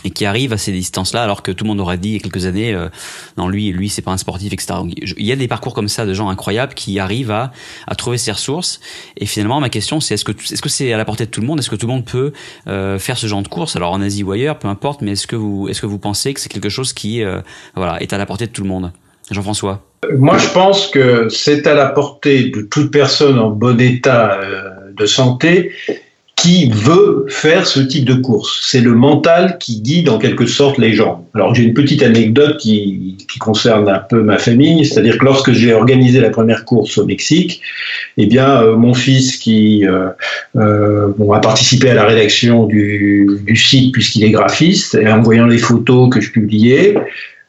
Et 0.05 0.11
qui 0.11 0.25
arrive 0.27 0.53
à 0.53 0.59
ces 0.59 0.71
distances-là, 0.71 1.25
alors 1.25 1.43
que 1.43 1.51
tout 1.51 1.65
le 1.65 1.69
monde 1.71 1.81
aurait 1.81 1.99
dit 1.99 2.11
il 2.11 2.13
y 2.13 2.17
a 2.17 2.21
quelques 2.21 2.47
années, 2.47 2.73
euh, 2.73 2.89
non 3.37 3.49
lui, 3.49 3.73
lui 3.73 3.89
c'est 3.89 4.01
pas 4.01 4.13
un 4.13 4.17
sportif, 4.17 4.53
etc. 4.53 4.75
il 4.95 5.27
y 5.27 5.33
a 5.33 5.37
des 5.37 5.49
parcours 5.49 5.75
comme 5.75 5.89
ça 5.89 6.07
de 6.07 6.15
gens 6.15 6.29
incroyables 6.29 6.73
qui 6.73 7.01
arrivent 7.01 7.33
à, 7.33 7.51
à 7.89 7.97
trouver 7.97 8.17
ces 8.17 8.31
ressources. 8.31 8.79
Et 9.17 9.27
finalement, 9.27 9.59
ma 9.59 9.71
question, 9.71 9.99
c'est 9.99 10.15
est-ce 10.15 10.25
que 10.25 10.31
est-ce 10.31 10.63
que 10.63 10.69
c'est 10.69 10.93
à 10.93 10.97
la 10.97 11.05
portée 11.05 11.27
de 11.27 11.31
tout 11.33 11.41
le 11.41 11.49
monde? 11.49 11.59
Est-ce 11.59 11.69
que 11.69 11.75
tout 11.75 11.89
le 11.89 11.95
monde 11.95 12.05
peut 12.05 12.33
euh, 12.69 13.01
faire 13.01 13.19
ce 13.19 13.27
genre 13.27 13.43
de 13.43 13.49
course? 13.49 13.75
Alors 13.75 13.91
en 13.91 14.01
Asie 14.01 14.23
ou 14.23 14.31
ailleurs, 14.31 14.61
peu 14.61 14.69
importe. 14.69 15.03
Mais 15.03 15.13
est-ce 15.13 15.27
que 15.27 15.35
vous 15.35 15.67
est-ce 15.69 15.81
que 15.81 15.87
vous 15.87 15.99
pensez 15.99 16.33
que 16.33 16.39
c'est 16.39 16.49
quelque 16.49 16.69
chose 16.69 16.93
qui 16.93 17.25
euh, 17.25 17.41
voilà 17.75 18.01
est 18.01 18.13
à 18.13 18.19
la 18.19 18.27
portée 18.27 18.47
de 18.47 18.53
tout 18.53 18.63
le 18.63 18.69
monde? 18.69 18.93
Jean-François. 19.33 19.83
Moi, 20.17 20.39
je 20.39 20.49
pense 20.51 20.87
que 20.87 21.29
c'est 21.29 21.67
à 21.67 21.75
la 21.75 21.87
portée 21.87 22.51
de 22.51 22.63
toute 22.63 22.93
personne 22.93 23.39
en 23.41 23.51
bon 23.51 23.81
état 23.81 24.41
de 24.97 25.07
santé 25.07 25.73
qui 26.39 26.71
veut 26.73 27.27
faire 27.29 27.67
ce 27.67 27.81
type 27.81 28.05
de 28.05 28.15
course. 28.15 28.61
C'est 28.63 28.81
le 28.81 28.95
mental 28.95 29.59
qui 29.59 29.81
guide 29.81 30.09
en 30.09 30.19
quelque 30.19 30.47
sorte 30.47 30.79
les 30.79 30.93
gens. 30.93 31.27
Alors 31.35 31.53
j'ai 31.53 31.65
une 31.65 31.75
petite 31.75 32.03
anecdote 32.03 32.59
qui, 32.59 33.17
qui, 33.29 33.39
concerne 33.41 33.89
un 33.89 33.99
peu 33.99 34.23
ma 34.23 34.39
famille, 34.39 34.87
c'est-à-dire 34.87 35.19
que 35.19 35.25
lorsque 35.25 35.53
j'ai 35.53 35.73
organisé 35.73 36.21
la 36.21 36.31
première 36.31 36.65
course 36.65 36.97
au 36.97 37.05
Mexique, 37.05 37.61
eh 38.19 38.27
bien 38.27 38.63
euh, 38.63 38.77
mon 38.77 38.95
fils 38.95 39.37
qui 39.37 39.85
euh, 39.85 40.11
euh, 40.57 41.09
bon, 41.19 41.33
a 41.33 41.41
participé 41.41 41.91
à 41.91 41.95
la 41.95 42.05
rédaction 42.05 42.67
du, 42.67 43.27
du 43.43 43.57
site 43.57 43.93
puisqu'il 43.93 44.23
est 44.23 44.31
graphiste, 44.31 44.95
et 44.95 45.09
en 45.09 45.21
voyant 45.21 45.47
les 45.47 45.59
photos 45.59 46.09
que 46.09 46.21
je 46.21 46.31
publiais, 46.31 46.95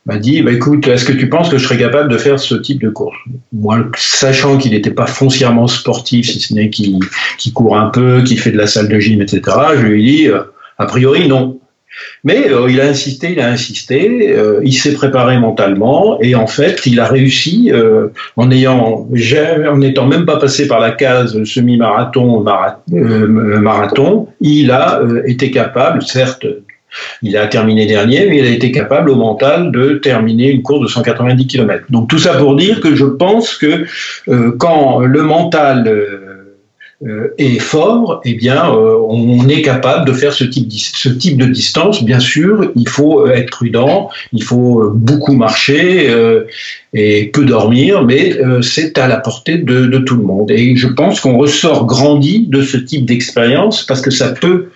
m'a 0.10 0.18
dit 0.18 0.42
bah, 0.42 0.52
écoute, 0.52 0.88
est-ce 0.88 1.06
que 1.06 1.14
tu 1.14 1.30
penses 1.30 1.50
que 1.50 1.58
je 1.58 1.64
serais 1.64 1.78
capable 1.78 2.10
de 2.12 2.18
faire 2.18 2.40
ce 2.40 2.56
type 2.56 2.82
de 2.82 2.90
course? 2.90 3.18
Moi, 3.54 3.86
sachant 3.96 4.58
qu'il 4.58 4.72
n'était 4.72 4.92
pas 4.92 5.06
foncièrement 5.06 5.68
sportif, 5.68 6.30
si 6.30 6.40
ce 6.40 6.54
n'est 6.54 6.70
qu'il 6.70 7.00
court 7.54 7.78
un 7.78 7.90
peu, 7.90 8.24
qu'il 8.24 8.40
fait 8.40 8.52
de 8.52 8.58
la 8.58 8.68
salle 8.68 8.90
de 8.90 9.00
gym, 9.00 9.22
etc., 9.22 9.42
je 9.76 9.82
lui 9.82 10.02
ai 10.02 10.12
dit 10.12 10.28
euh, 10.28 10.42
a 10.80 10.86
priori, 10.86 11.28
non. 11.28 11.60
Mais 12.24 12.50
euh, 12.50 12.68
il 12.70 12.80
a 12.82 12.86
insisté, 12.86 13.34
il 13.34 13.40
a 13.40 13.50
insisté, 13.50 14.32
euh, 14.32 14.62
il 14.64 14.74
s'est 14.74 14.94
préparé 14.94 15.38
mentalement 15.38 16.20
et 16.22 16.34
en 16.34 16.48
fait, 16.48 16.86
il 16.86 17.00
a 17.00 17.06
réussi 17.06 17.72
en 18.36 18.52
ayant, 18.52 19.08
en 19.08 19.78
n'étant 19.78 20.08
même 20.08 20.26
pas 20.26 20.38
passé 20.38 20.68
par 20.68 20.80
la 20.80 20.92
case 20.92 21.44
semi-marathon, 21.44 22.44
marathon, 22.90 24.28
il 24.42 24.72
a 24.72 25.02
été 25.26 25.52
capable, 25.52 26.02
certes, 26.02 26.48
il 27.22 27.38
a 27.38 27.48
terminé 27.48 27.86
dernier, 27.86 28.28
mais 28.28 28.40
il 28.40 28.46
a 28.46 28.50
été 28.50 28.72
capable 28.72 29.10
au 29.10 29.16
mental 29.16 29.72
de 29.72 29.94
terminer 29.94 30.50
une 30.50 30.62
course 30.62 30.82
de 30.82 30.88
190 30.88 31.48
km. 31.48 31.86
Donc 31.90 32.10
tout 32.10 32.20
ça 32.20 32.36
pour 32.36 32.56
dire 32.56 32.82
que 32.82 32.96
je 32.96 33.06
pense 33.06 33.56
que 33.56 33.86
euh, 34.28 34.56
quand 34.58 35.00
le 35.00 35.22
mental 35.24 35.88
euh, 35.88 37.34
est 37.38 37.60
fort, 37.60 38.22
eh 38.26 38.34
bien, 38.34 38.74
euh, 38.74 38.98
on 39.08 39.48
est 39.48 39.62
capable 39.62 40.06
de 40.06 40.14
faire 40.14 40.34
ce 40.34 40.44
type, 40.44 40.70
ce 40.72 41.10
type 41.10 41.38
de 41.38 41.46
distance. 41.46 42.04
Bien 42.04 42.20
sûr, 42.20 42.72
il 42.76 42.90
faut 42.90 43.28
être 43.28 43.52
prudent, 43.52 44.10
il 44.34 44.44
faut 44.44 44.92
beaucoup 44.94 45.34
marcher 45.34 46.14
et 46.94 47.28
peu 47.28 47.46
dormir, 47.46 48.04
mais 48.04 48.38
c'est 48.62 48.98
à 48.98 49.08
la 49.08 49.18
portée 49.18 49.58
de, 49.58 49.86
de, 49.86 49.98
tout 50.00 50.18
le 50.18 50.24
monde. 50.24 50.52
Et 50.52 50.76
je 50.76 50.88
pense 50.88 51.22
qu'on 51.22 51.38
ressort 51.38 51.86
grandi 51.86 52.48
de 52.48 52.62
ce 52.62 52.78
type 52.78 53.06
d'expérience 53.06 53.84
parce 53.84 54.02
que 54.02 54.12
ça 54.12 54.30
peut 54.30 54.70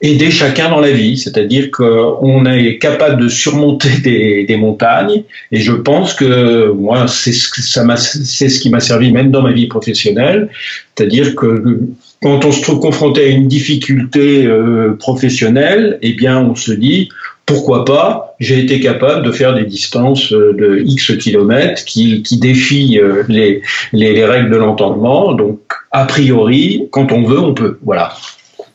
aider 0.00 0.30
chacun 0.30 0.68
dans 0.68 0.80
la 0.80 0.90
vie, 0.90 1.16
c'est-à-dire 1.16 1.70
qu'on 1.70 2.44
est 2.46 2.78
capable 2.78 3.22
de 3.22 3.28
surmonter 3.28 4.44
des, 4.46 4.56
montagnes, 4.56 5.22
et 5.50 5.60
je 5.60 5.72
pense 5.72 6.14
que 6.14 6.70
moi, 6.72 7.06
c'est 7.08 7.32
ce, 7.32 8.60
qui 8.60 8.70
m'a 8.70 8.80
servi 8.80 9.12
même 9.12 9.30
dans 9.30 9.42
ma 9.42 9.52
vie 9.52 9.66
professionnelle, 9.66 10.50
c'est-à-dire 10.94 11.34
que 11.34 11.80
quand 12.22 12.44
on 12.44 12.52
se 12.52 12.62
trouve 12.62 12.80
confronté 12.80 13.24
à 13.24 13.28
une 13.28 13.48
difficulté 13.48 14.46
euh, 14.46 14.96
professionnelle, 14.98 15.98
eh 16.02 16.12
bien, 16.12 16.38
on 16.38 16.54
se 16.54 16.72
dit, 16.72 17.08
pourquoi 17.46 17.84
pas, 17.84 18.36
j'ai 18.40 18.58
été 18.60 18.80
capable 18.80 19.24
de 19.24 19.30
faire 19.30 19.54
des 19.54 19.64
distances 19.64 20.32
de 20.32 20.82
X 20.86 21.16
kilomètres 21.18 21.84
qui, 21.84 22.22
défient 22.32 23.00
les, 23.28 23.60
les 23.92 24.24
règles 24.24 24.50
de 24.50 24.56
l'entendement. 24.56 25.34
Donc, 25.34 25.60
a 25.90 26.06
priori, 26.06 26.88
quand 26.90 27.12
on 27.12 27.22
veut, 27.24 27.38
on 27.38 27.52
peut. 27.52 27.78
Voilà. 27.82 28.14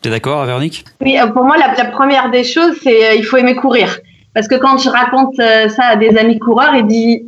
Tu 0.02 0.08
es 0.08 0.12
d'accord, 0.12 0.46
Véronique? 0.46 0.86
Oui, 1.02 1.18
pour 1.34 1.44
moi, 1.44 1.58
la, 1.58 1.86
première 1.86 2.32
des 2.32 2.44
choses, 2.44 2.76
c'est 2.82 3.18
il 3.18 3.24
faut 3.24 3.38
aimer 3.38 3.56
courir. 3.56 4.00
Parce 4.34 4.48
que 4.48 4.56
quand 4.56 4.78
je 4.78 4.90
raconte 4.90 5.36
ça 5.36 5.84
à 5.86 5.96
des 5.96 6.18
amis 6.18 6.40
coureurs, 6.40 6.76
ils 6.76 6.88
disent, 6.88 7.22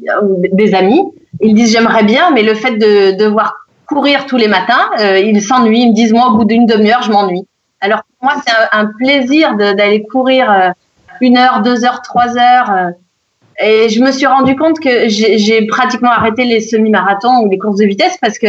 des 0.53 0.73
amis, 0.73 1.01
ils 1.41 1.53
disent 1.53 1.73
j'aimerais 1.73 2.03
bien, 2.03 2.31
mais 2.31 2.43
le 2.43 2.53
fait 2.53 2.77
de 2.77 3.17
devoir 3.17 3.55
courir 3.91 4.25
tous 4.25 4.37
les 4.37 4.47
matins, 4.47 4.89
euh, 4.99 5.19
ils 5.19 5.41
s'ennuient. 5.41 5.81
Ils 5.81 5.89
me 5.89 5.93
disent 5.93 6.13
moi 6.13 6.27
au 6.27 6.37
bout 6.37 6.45
d'une 6.45 6.65
demi-heure, 6.65 7.03
je 7.03 7.11
m'ennuie. 7.11 7.45
Alors 7.81 8.03
pour 8.03 8.29
moi, 8.29 8.41
c'est 8.45 8.53
un, 8.71 8.85
plaisir 8.85 9.55
d'aller 9.55 10.03
courir 10.03 10.51
euh, 10.51 10.69
une 11.19 11.37
heure, 11.37 11.61
deux 11.61 11.83
heures, 11.83 12.01
trois 12.01 12.37
heures. 12.37 12.71
Euh. 12.71 12.91
et 13.59 13.89
je 13.89 14.01
me 14.01 14.11
suis 14.11 14.27
rendu 14.27 14.55
compte 14.55 14.79
que 14.79 15.09
j'ai 15.09 15.67
pratiquement 15.67 16.11
arrêté 16.11 16.45
les 16.45 16.61
semi-marathons 16.61 17.43
ou 17.43 17.49
les 17.49 17.57
courses 17.57 17.77
de 17.77 17.85
vitesse 17.85 18.17
parce 18.21 18.37
que 18.39 18.47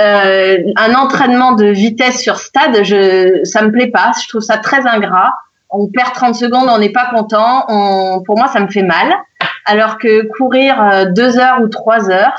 euh, 0.00 0.58
un 0.76 0.94
entraînement 0.94 1.52
de 1.52 1.66
vitesse 1.66 2.20
sur 2.20 2.36
stade, 2.38 2.84
je, 2.84 3.40
ça 3.44 3.62
me 3.62 3.70
plaît 3.70 3.90
pas. 3.90 4.12
Je 4.22 4.28
trouve 4.28 4.40
ça 4.40 4.58
très 4.58 4.86
ingrat. 4.86 5.34
On 5.68 5.86
perd 5.88 6.12
30 6.14 6.34
secondes, 6.34 6.68
on 6.68 6.78
n'est 6.78 6.92
pas 6.92 7.10
content. 7.14 7.64
On, 7.68 8.22
pour 8.24 8.36
moi, 8.38 8.48
ça 8.48 8.60
me 8.60 8.68
fait 8.68 8.82
mal. 8.82 9.14
Alors 9.66 9.98
que 9.98 10.26
courir 10.36 11.06
deux 11.14 11.38
heures 11.38 11.60
ou 11.62 11.68
trois 11.68 12.10
heures, 12.10 12.36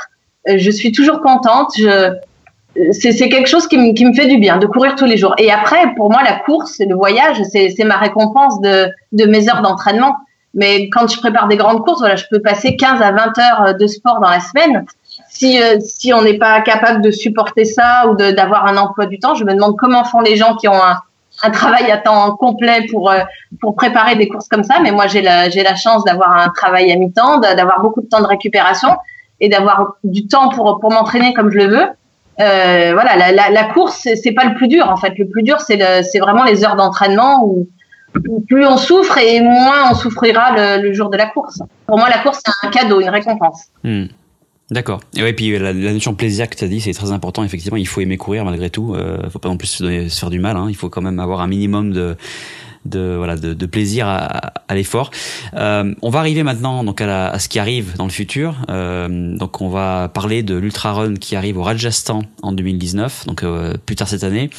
euh, 0.48 0.54
je 0.58 0.70
suis 0.70 0.92
toujours 0.92 1.20
contente. 1.20 1.74
C'est 2.92 3.28
quelque 3.28 3.48
chose 3.48 3.68
qui 3.68 3.76
me, 3.76 3.92
qui 3.94 4.06
me 4.06 4.14
fait 4.14 4.26
du 4.26 4.38
bien 4.38 4.56
de 4.56 4.66
courir 4.66 4.96
tous 4.96 5.04
les 5.04 5.16
jours. 5.16 5.34
Et 5.38 5.52
après, 5.52 5.94
pour 5.94 6.10
moi, 6.10 6.22
la 6.24 6.36
course, 6.36 6.80
le 6.80 6.94
voyage, 6.94 7.36
c'est 7.52 7.84
ma 7.84 7.98
récompense 7.98 8.60
de, 8.60 8.88
de 9.12 9.24
mes 9.26 9.48
heures 9.48 9.62
d'entraînement. 9.62 10.16
Mais 10.54 10.88
quand 10.90 11.10
je 11.10 11.18
prépare 11.18 11.48
des 11.48 11.56
grandes 11.56 11.82
courses, 11.82 12.00
voilà, 12.00 12.16
je 12.16 12.24
peux 12.30 12.40
passer 12.40 12.76
15 12.76 13.00
à 13.00 13.12
20 13.12 13.38
heures 13.38 13.74
de 13.74 13.86
sport 13.86 14.20
dans 14.20 14.28
la 14.28 14.40
semaine. 14.40 14.84
Si, 15.34 15.60
euh, 15.60 15.78
si 15.80 16.12
on 16.12 16.22
n'est 16.22 16.38
pas 16.38 16.60
capable 16.60 17.02
de 17.02 17.10
supporter 17.10 17.64
ça 17.64 18.06
ou 18.08 18.16
d'avoir 18.16 18.66
un 18.66 18.76
emploi 18.76 19.06
du 19.06 19.18
temps, 19.18 19.34
je 19.34 19.44
me 19.44 19.54
demande 19.54 19.76
comment 19.76 20.04
font 20.04 20.20
les 20.20 20.36
gens 20.36 20.56
qui 20.56 20.68
ont 20.68 20.82
un, 20.82 20.98
un 21.42 21.50
travail 21.50 21.90
à 21.90 21.96
temps 21.96 22.36
complet 22.36 22.86
pour 22.90 23.10
euh, 23.10 23.20
pour 23.60 23.74
préparer 23.74 24.14
des 24.16 24.28
courses 24.28 24.48
comme 24.48 24.62
ça. 24.62 24.76
Mais 24.82 24.90
moi, 24.90 25.06
j'ai 25.06 25.22
la 25.22 25.48
j'ai 25.48 25.62
la 25.62 25.74
chance 25.74 26.04
d'avoir 26.04 26.36
un 26.36 26.48
travail 26.50 26.92
à 26.92 26.96
mi-temps, 26.96 27.38
d'avoir 27.38 27.80
beaucoup 27.80 28.02
de 28.02 28.08
temps 28.08 28.20
de 28.20 28.26
récupération 28.26 28.90
et 29.40 29.48
d'avoir 29.48 29.94
du 30.04 30.26
temps 30.26 30.50
pour, 30.50 30.78
pour 30.80 30.92
m'entraîner 30.92 31.32
comme 31.34 31.50
je 31.50 31.58
le 31.58 31.66
veux. 31.66 31.86
Euh, 32.40 32.90
voilà, 32.92 33.16
la, 33.16 33.32
la, 33.32 33.50
la 33.50 33.64
course, 33.64 34.06
c'est 34.22 34.32
pas 34.32 34.44
le 34.44 34.54
plus 34.54 34.68
dur 34.68 34.88
en 34.88 34.96
fait. 34.96 35.14
Le 35.18 35.26
plus 35.28 35.42
dur, 35.42 35.60
c'est 35.60 36.18
vraiment 36.20 36.44
les 36.44 36.64
heures 36.64 36.76
d'entraînement 36.76 37.44
où, 37.44 37.68
plus 38.46 38.66
on 38.66 38.76
souffre 38.76 39.16
et 39.18 39.40
moins 39.40 39.90
on 39.90 39.94
souffrira 39.94 40.52
le, 40.54 40.82
le, 40.82 40.92
jour 40.92 41.08
de 41.08 41.16
la 41.16 41.26
course. 41.26 41.60
Pour 41.86 41.98
moi, 41.98 42.08
la 42.08 42.18
course, 42.18 42.40
c'est 42.44 42.66
un 42.66 42.70
cadeau, 42.70 43.00
une 43.00 43.08
récompense. 43.08 43.64
Hmm. 43.82 44.06
D'accord. 44.72 45.00
Et 45.14 45.22
ouais, 45.22 45.34
puis 45.34 45.58
la, 45.58 45.74
la 45.74 45.92
notion 45.92 46.14
plaisir 46.14 46.48
que 46.48 46.56
tu 46.56 46.64
as 46.64 46.68
dit, 46.68 46.80
c'est 46.80 46.94
très 46.94 47.12
important. 47.12 47.44
Effectivement, 47.44 47.76
il 47.76 47.86
faut 47.86 48.00
aimer 48.00 48.16
courir 48.16 48.46
malgré 48.46 48.70
tout. 48.70 48.94
Euh, 48.94 49.28
faut 49.28 49.38
pas 49.38 49.50
non 49.50 49.58
plus 49.58 49.68
se, 49.68 50.08
se 50.08 50.18
faire 50.18 50.30
du 50.30 50.38
mal. 50.38 50.56
Hein. 50.56 50.66
Il 50.70 50.76
faut 50.76 50.88
quand 50.88 51.02
même 51.02 51.18
avoir 51.18 51.42
un 51.42 51.46
minimum 51.46 51.92
de 51.92 52.16
de 52.84 53.14
voilà 53.16 53.36
de, 53.36 53.54
de 53.54 53.66
plaisir 53.66 54.08
à, 54.08 54.52
à 54.68 54.74
l'effort. 54.74 55.10
Euh, 55.54 55.94
on 56.02 56.10
va 56.10 56.18
arriver 56.18 56.42
maintenant 56.42 56.84
donc 56.84 57.00
à, 57.00 57.06
la, 57.06 57.28
à, 57.28 57.38
ce 57.38 57.48
qui 57.48 57.58
arrive 57.58 57.96
dans 57.96 58.04
le 58.04 58.10
futur. 58.10 58.56
Euh, 58.70 59.36
donc 59.36 59.60
on 59.60 59.68
va 59.68 60.08
parler 60.08 60.42
de 60.42 60.56
l'ultra 60.56 60.92
run 60.92 61.14
qui 61.14 61.36
arrive 61.36 61.58
au 61.58 61.62
Rajasthan 61.62 62.22
en 62.42 62.52
2019, 62.52 63.26
donc 63.26 63.42
euh, 63.42 63.74
plus 63.86 63.96
tard 63.96 64.08
cette 64.08 64.24
année, 64.24 64.50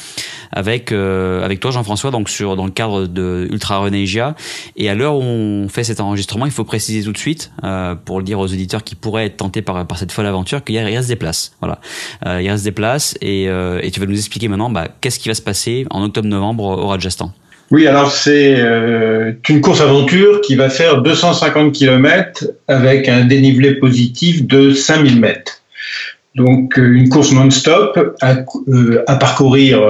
avec 0.51 0.91
euh, 0.91 1.43
avec 1.43 1.59
toi 1.59 1.71
Jean-François 1.71 2.11
donc 2.11 2.30
sur 2.30 2.55
dans 2.55 2.65
le 2.65 2.71
cadre 2.71 3.07
de 3.07 3.47
Ultra 3.51 3.80
Run 3.80 3.93
Asia. 3.93 4.36
Et 4.76 4.89
à 4.89 4.95
l'heure 4.95 5.15
où 5.15 5.21
on 5.21 5.67
fait 5.67 5.84
cet 5.84 5.99
enregistrement, 5.99 6.45
il 6.45 6.51
faut 6.51 6.63
préciser 6.63 7.03
tout 7.03 7.11
de 7.11 7.17
suite 7.17 7.51
euh, 7.63 7.95
pour 7.95 8.19
le 8.19 8.24
dire 8.24 8.39
aux 8.39 8.45
auditeurs 8.45 8.84
qui 8.84 8.95
pourraient 8.95 9.26
être 9.26 9.38
tentés 9.38 9.61
par 9.61 9.86
par 9.86 9.97
cette 9.97 10.11
folle 10.11 10.26
aventure 10.26 10.63
qu'il 10.63 10.78
reste 10.78 11.09
des 11.09 11.15
places. 11.15 11.53
Voilà, 11.59 11.80
il 12.41 12.49
reste 12.49 12.63
des 12.63 12.71
places 12.71 13.17
et, 13.21 13.43
et 13.45 13.91
tu 13.91 13.99
vas 13.99 14.05
nous 14.05 14.17
expliquer 14.17 14.47
maintenant 14.47 14.69
bah, 14.69 14.88
qu'est-ce 15.01 15.19
qui 15.19 15.28
va 15.28 15.36
se 15.36 15.41
passer 15.41 15.86
en 15.89 16.03
octobre-novembre 16.03 16.63
au 16.63 16.88
Rajasthan. 16.88 17.34
Oui, 17.74 17.88
alors 17.88 18.11
c'est 18.11 18.53
euh, 18.59 19.32
une 19.49 19.59
course 19.59 19.82
aventure 19.82 20.41
qui 20.41 20.53
va 20.53 20.69
faire 20.69 21.01
250 21.01 21.74
km 21.74 22.45
avec 22.67 23.09
un 23.09 23.26
dénivelé 23.26 23.74
positif 23.74 24.45
de 24.45 24.74
5000 24.74 25.19
mètres. 25.19 25.63
Donc 26.36 26.78
euh, 26.78 26.93
une 26.93 27.09
course 27.09 27.32
non-stop 27.32 28.15
à, 28.21 28.36
euh, 28.67 29.03
parcourir 29.19 29.82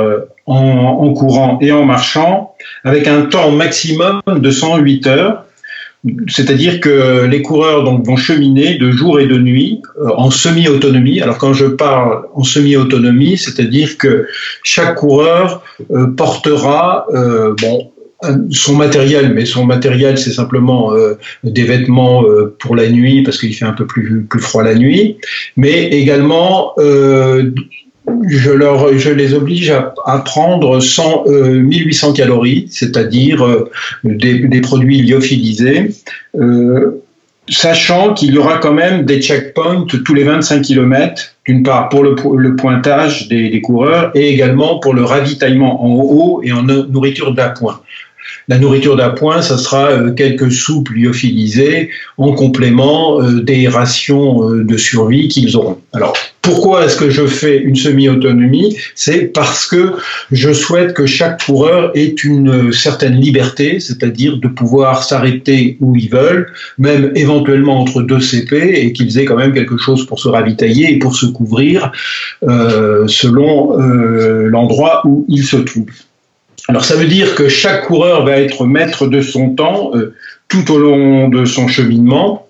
en, 0.46 1.14
courant 1.14 1.60
et 1.62 1.74
en 1.74 1.84
marchant 1.84 2.56
avec 2.86 3.06
un 3.06 3.24
temps 3.24 3.52
maximum 3.52 4.22
de 4.28 4.50
108 4.50 5.08
heures 5.08 5.46
c'est-à-dire 6.28 6.82
que 6.82 7.26
les 7.26 7.42
coureurs 7.42 7.84
donc, 7.84 8.06
vont 8.06 8.18
cheminer 8.18 8.78
de 8.78 8.92
jour 8.92 9.20
et 9.20 9.28
de 9.28 9.38
nuit 9.38 9.82
euh, 9.98 10.10
en 10.18 10.32
semi-autonomie. 10.32 11.22
Alors 11.22 11.38
quand 11.38 11.54
je 11.54 11.66
parle 11.66 12.24
en 12.34 12.44
semi-autonomie, 12.44 13.38
c'est-à-dire 13.38 13.98
que 13.98 14.28
chaque 14.64 14.96
coureur 14.96 15.64
euh, 15.92 16.08
portera 16.08 17.06
euh, 17.14 17.56
bon, 17.62 17.92
son 18.52 18.76
matériel, 18.76 19.34
mais 19.34 19.46
son 19.46 19.66
matériel 19.66 20.18
c'est 20.18 20.32
simplement 20.32 20.94
euh, 20.94 21.18
des 21.44 21.64
vêtements 21.64 22.24
euh, 22.26 22.56
pour 22.60 22.76
la 22.76 22.90
nuit 22.90 23.24
parce 23.24 23.38
qu'il 23.38 23.54
fait 23.54 23.66
un 23.66 23.74
peu 23.74 23.88
plus, 23.88 24.24
plus 24.24 24.42
froid 24.42 24.64
la 24.64 24.76
nuit, 24.76 25.18
mais 25.56 25.88
également 25.88 26.74
euh, 26.80 27.52
je, 28.28 28.52
leur, 28.52 28.98
je 28.98 29.10
les 29.10 29.34
oblige 29.34 29.72
à, 29.72 30.20
prendre 30.20 30.80
100, 30.80 31.24
euh, 31.28 31.60
1800 31.60 32.14
calories, 32.14 32.68
c'est-à-dire 32.70 33.46
euh, 33.46 33.70
des, 34.04 34.62
produits 34.62 35.02
lyophilisés, 35.02 35.92
euh, 36.36 37.04
sachant 37.50 38.14
qu'il 38.14 38.34
y 38.34 38.38
aura 38.38 38.58
quand 38.58 38.74
même 38.74 39.06
des 39.06 39.22
checkpoints 39.22 39.86
tous 39.88 40.14
les 40.14 40.24
25 40.24 40.62
km, 40.62 41.36
d'une 41.46 41.64
part 41.64 41.90
pour 41.90 42.04
le, 42.04 42.16
le 42.38 42.56
pointage 42.56 43.28
des, 43.28 43.50
des, 43.50 43.62
coureurs 43.62 44.12
et 44.16 44.30
également 44.30 44.80
pour 44.80 44.94
le 44.94 45.04
ravitaillement 45.04 45.84
en 45.84 45.96
eau 45.96 46.42
et 46.44 46.52
en 46.52 46.64
nourriture 46.64 47.34
d'appoint. 47.34 47.82
La 48.50 48.60
nourriture 48.60 48.98
d'appoint, 48.98 49.42
ça 49.42 49.58
sera 49.58 49.92
euh, 49.92 50.12
quelques 50.12 50.52
soupes 50.52 50.90
lyophilisées 50.90 51.90
en 52.18 52.34
complément 52.34 53.22
euh, 53.22 53.42
des 53.42 53.70
rations 53.70 54.50
euh, 54.50 54.66
de 54.66 54.76
survie 54.76 55.30
qu'ils 55.30 55.56
auront. 55.56 55.80
Alors, 55.94 56.14
pourquoi 56.42 56.86
est-ce 56.86 56.98
que 56.98 57.10
je 57.10 57.26
fais 57.26 57.58
une 57.58 57.78
semi-autonomie? 57.78 58.76
C'est 58.96 59.32
parce 59.34 59.66
que 59.66 59.94
je 60.30 60.52
souhaite 60.52 60.94
que 60.94 61.06
chaque 61.06 61.46
coureur 61.46 61.92
ait 61.96 62.16
une 62.22 62.74
certaine 62.74 63.16
liberté, 63.16 63.80
c'est-à-dire 63.80 64.38
de 64.38 64.50
pouvoir 64.50 65.06
s'arrêter 65.06 65.78
où 65.80 65.96
ils 65.96 66.10
veulent, 66.10 66.52
même 66.78 67.14
éventuellement 67.16 67.80
entre 67.80 68.02
deux 68.02 68.20
CP, 68.20 68.58
et 68.58 68.92
qu'ils 68.92 69.18
aient 69.20 69.26
quand 69.26 69.38
même 69.38 69.54
quelque 69.54 69.78
chose 69.78 70.06
pour 70.06 70.20
se 70.20 70.28
ravitailler 70.28 70.92
et 70.92 71.00
pour 71.00 71.16
se 71.16 71.28
couvrir 71.28 71.94
selon 72.42 73.78
l'endroit 73.78 75.02
où 75.06 75.26
ils 75.30 75.46
se 75.46 75.56
trouvent. 75.56 75.86
Alors 76.68 76.86
ça 76.86 76.96
veut 76.96 77.08
dire 77.08 77.36
que 77.36 77.50
chaque 77.50 77.88
coureur 77.88 78.26
va 78.26 78.40
être 78.40 78.66
maître 78.66 79.08
de 79.08 79.22
son 79.22 79.50
temps 79.50 79.92
euh, 79.96 80.14
tout 80.48 80.72
au 80.72 80.78
long 80.78 81.30
de 81.30 81.46
son 81.46 81.68
cheminement 81.68 82.48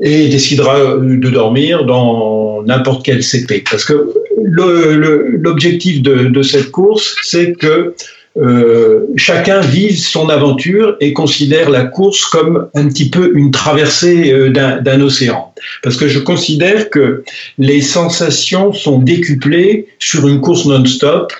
et 0.00 0.28
décidera 0.28 0.96
de 0.96 1.30
dormir 1.30 1.84
dans 1.84 2.62
n'importe 2.62 3.04
quel 3.04 3.22
CP. 3.22 3.64
Parce 3.70 3.84
que 3.84 4.12
l'objectif 4.38 6.02
de, 6.02 6.24
de, 6.24 6.42
cette 6.42 6.70
course, 6.70 7.16
c'est 7.22 7.52
que 7.52 7.94
euh, 8.38 9.00
chacun 9.16 9.60
vise 9.60 10.06
son 10.06 10.30
aventure 10.30 10.96
et 11.00 11.12
considère 11.12 11.68
la 11.68 11.84
course 11.84 12.24
comme 12.24 12.68
un 12.74 12.88
petit 12.88 13.10
peu 13.10 13.32
une 13.36 13.50
traversée 13.50 14.32
euh, 14.32 14.50
d'un 14.50 15.00
océan. 15.02 15.52
Parce 15.82 15.96
que 15.96 16.08
je 16.08 16.18
considère 16.18 16.88
que 16.88 17.24
les 17.58 17.82
sensations 17.82 18.72
sont 18.72 18.98
décuplées 18.98 19.88
sur 19.98 20.26
une 20.26 20.40
course 20.40 20.64
non-stop 20.64 21.32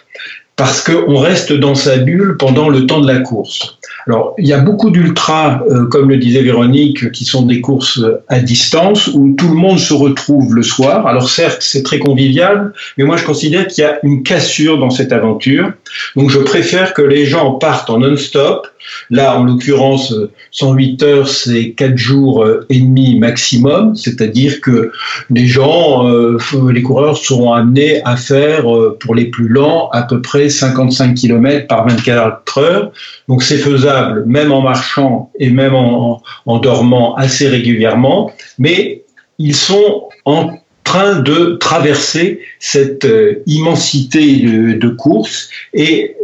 parce 0.57 0.82
qu'on 0.82 1.16
reste 1.16 1.53
dans 1.53 1.74
sa 1.74 1.96
bulle 1.96 2.36
pendant 2.38 2.68
le 2.68 2.86
temps 2.86 3.00
de 3.00 3.11
la 3.11 3.20
course. 3.20 3.78
Alors, 4.07 4.34
il 4.38 4.46
y 4.46 4.53
a 4.53 4.59
beaucoup 4.59 4.90
d'ultras, 4.90 5.62
euh, 5.70 5.86
comme 5.86 6.09
le 6.09 6.16
disait 6.16 6.42
Véronique, 6.42 7.12
qui 7.12 7.24
sont 7.24 7.42
des 7.42 7.61
courses 7.61 8.00
à 8.28 8.40
distance 8.40 9.09
où 9.09 9.34
tout 9.36 9.48
le 9.48 9.55
monde 9.55 9.78
se 9.78 9.94
retrouve 9.94 10.55
le 10.55 10.62
soir. 10.62 11.07
Alors 11.07 11.28
certes, 11.30 11.59
c'est 11.61 11.82
très 11.82 11.98
convivial, 11.98 12.72
mais 12.98 13.05
moi 13.05 13.16
je 13.16 13.24
considère 13.24 13.66
qu'il 13.68 13.84
y 13.84 13.86
a 13.86 13.98
une 14.03 14.22
cassure 14.22 14.78
dans 14.78 14.90
cette 14.90 15.12
aventure. 15.12 15.72
Donc 16.16 16.30
je 16.30 16.38
préfère 16.38 16.94
que 16.94 17.03
les 17.03 17.26
gens 17.26 17.53
partent 17.53 17.90
en 17.90 17.98
non-stop. 17.98 18.66
Là, 19.11 19.39
en 19.39 19.45
l'occurrence, 19.45 20.14
108 20.51 21.03
heures, 21.03 21.28
c'est 21.28 21.72
4 21.72 21.97
jours 21.97 22.47
et 22.68 22.80
demi 22.80 23.18
maximum, 23.18 23.95
c'est-à-dire 23.95 24.61
que 24.61 24.93
les 25.30 25.47
gens, 25.47 26.09
euh, 26.09 26.39
les 26.72 26.83
coureurs 26.83 27.16
seront 27.16 27.53
amenés 27.53 28.03
à 28.05 28.16
faire, 28.16 28.74
euh, 28.74 28.97
pour 29.01 29.14
les 29.14 29.26
plus 29.26 29.49
lents, 29.49 29.89
à 29.93 30.03
peu 30.03 30.20
près 30.20 30.49
55 30.49 31.14
km 31.14 31.66
par 31.66 31.87
24 31.87 32.59
heures. 32.59 32.93
Donc 33.28 33.43
c'est 33.43 33.59
faisable 33.59 34.24
même 34.26 34.53
en 34.53 34.62
marchant 34.62 35.30
et 35.39 35.51
même 35.51 35.74
en, 35.74 36.22
dormant 36.59 37.14
assez 37.16 37.49
régulièrement, 37.49 38.30
mais 38.59 39.05
ils 39.39 39.55
sont 39.55 40.09
en 40.24 40.51
train 40.85 41.20
de 41.20 41.57
traverser 41.59 42.41
cette 42.59 43.05
euh, 43.05 43.43
immensité 43.47 44.37
de, 44.37 44.72
de 44.74 44.89
course 44.89 45.49
et 45.72 46.16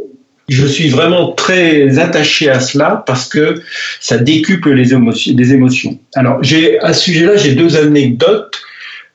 je 0.49 0.67
suis 0.67 0.89
vraiment 0.89 1.33
très 1.33 1.99
attaché 1.99 2.49
à 2.49 2.61
cela 2.61 3.03
parce 3.07 3.29
que 3.29 3.57
ça 4.01 4.19
décuple 4.19 4.73
les 4.73 4.95
émotions. 4.95 5.99
Alors, 6.15 6.43
j'ai 6.43 6.79
à 6.81 6.93
ce 6.93 7.05
sujet-là, 7.05 7.37
j'ai 7.37 7.53
deux 7.53 7.77
anecdotes 7.77 8.61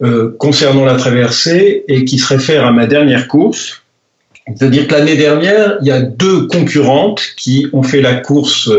euh, 0.04 0.36
concernant 0.38 0.86
la 0.86 0.96
traversée 0.96 1.84
et 1.88 2.06
qui 2.06 2.20
se 2.20 2.28
réfèrent 2.28 2.66
à 2.66 2.72
ma 2.72 2.86
dernière 2.86 3.28
course. 3.28 3.84
C'est-à-dire 4.46 4.88
que 4.88 4.94
l'année 4.94 5.16
dernière, 5.16 5.78
il 5.82 5.88
y 5.88 5.92
a 5.92 6.02
deux 6.02 6.48
concurrentes 6.48 7.22
qui 7.38 7.68
ont 7.72 7.82
fait 7.82 8.02
la 8.02 8.16
course 8.16 8.70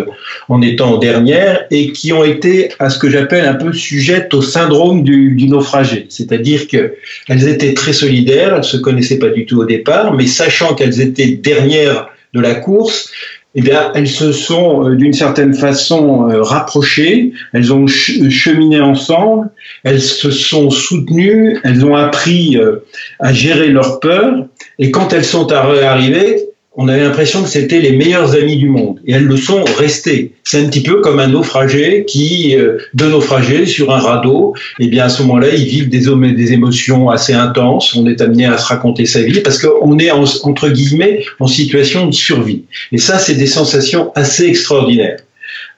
en 0.51 0.61
étant 0.61 0.99
dernière 0.99 1.65
et 1.71 1.91
qui 1.93 2.13
ont 2.13 2.23
été 2.23 2.69
à 2.79 2.91
ce 2.91 2.99
que 2.99 3.09
j'appelle 3.09 3.47
un 3.47 3.55
peu 3.55 3.73
sujettes 3.73 4.35
au 4.35 4.43
syndrome 4.43 5.05
du, 5.05 5.35
du 5.35 5.49
naufragé. 5.49 6.07
C'est-à-dire 6.11 6.69
qu'elles 6.69 7.49
étaient 7.49 7.73
très 7.73 7.95
solidaires, 7.95 8.55
elles 8.57 8.65
se 8.65 8.77
connaissaient 8.77 9.19
pas 9.19 9.31
du 9.31 9.47
tout 9.47 9.59
au 9.59 9.65
départ, 9.65 10.13
mais 10.13 10.27
sachant 10.27 10.75
qu'elles 10.75 11.01
étaient 11.01 11.29
dernières 11.29 12.11
de 12.35 12.41
la 12.41 12.55
course, 12.55 13.11
eh 13.57 13.63
bien, 13.63 13.93
elles 13.95 14.09
se 14.09 14.33
sont 14.33 14.89
euh, 14.89 14.97
d'une 14.97 15.13
certaine 15.13 15.55
façon 15.55 16.29
euh, 16.29 16.43
rapprochées, 16.43 17.33
elles 17.53 17.73
ont 17.73 17.87
cheminé 17.87 18.81
ensemble, 18.81 19.49
elles 19.85 20.03
se 20.03 20.33
sont 20.33 20.71
soutenues, 20.71 21.61
elles 21.63 21.85
ont 21.85 21.95
appris 21.95 22.59
euh, 22.59 22.85
à 23.21 23.33
gérer 23.33 23.69
leur 23.69 24.01
peur, 24.01 24.47
et 24.81 24.91
quand 24.91 25.13
elles 25.13 25.25
sont 25.25 25.53
arrivées, 25.53 26.49
on 26.77 26.89
avait 26.89 27.03
l'impression 27.03 27.43
que 27.43 27.49
c'était 27.49 27.81
les 27.81 27.93
meilleurs 27.93 28.35
amis 28.35 28.57
du 28.57 28.69
monde. 28.69 28.99
Et 29.07 29.13
elles 29.13 29.25
le 29.25 29.37
sont 29.37 29.63
restées. 29.79 30.33
C'est 30.43 30.61
un 30.61 30.67
petit 30.67 30.83
peu 30.83 31.01
comme 31.01 31.21
un 31.21 31.29
naufragé 31.29 32.05
qui, 32.05 32.57
euh, 32.57 32.79
deux 32.95 33.09
naufragés 33.09 33.65
sur 33.67 33.93
un 33.93 33.99
radeau, 33.99 34.55
et 34.81 34.85
eh 34.85 34.89
bien 34.89 35.05
à 35.05 35.09
ce 35.09 35.23
moment-là, 35.23 35.49
ils 35.55 35.65
vivent 35.65 35.89
des, 35.89 36.07
des 36.33 36.53
émotions 36.53 37.11
assez 37.11 37.33
intenses. 37.33 37.95
On 37.95 38.07
est 38.07 38.21
amené 38.21 38.47
à 38.47 38.59
se 38.59 38.67
raconter 38.67 39.07
sa 39.07 39.23
vie 39.23 39.41
parce 39.41 39.59
qu'on 39.59 39.99
est 39.99 40.11
entre 40.11 40.69
guillemets 40.69 41.25
en 41.39 41.47
situation 41.47 42.07
de 42.07 42.13
survie. 42.13 42.65
Et 42.91 42.99
ça, 42.99 43.19
c'est 43.19 43.35
des 43.35 43.47
sensations 43.47 44.11
assez 44.17 44.45
extraordinaires. 44.47 45.19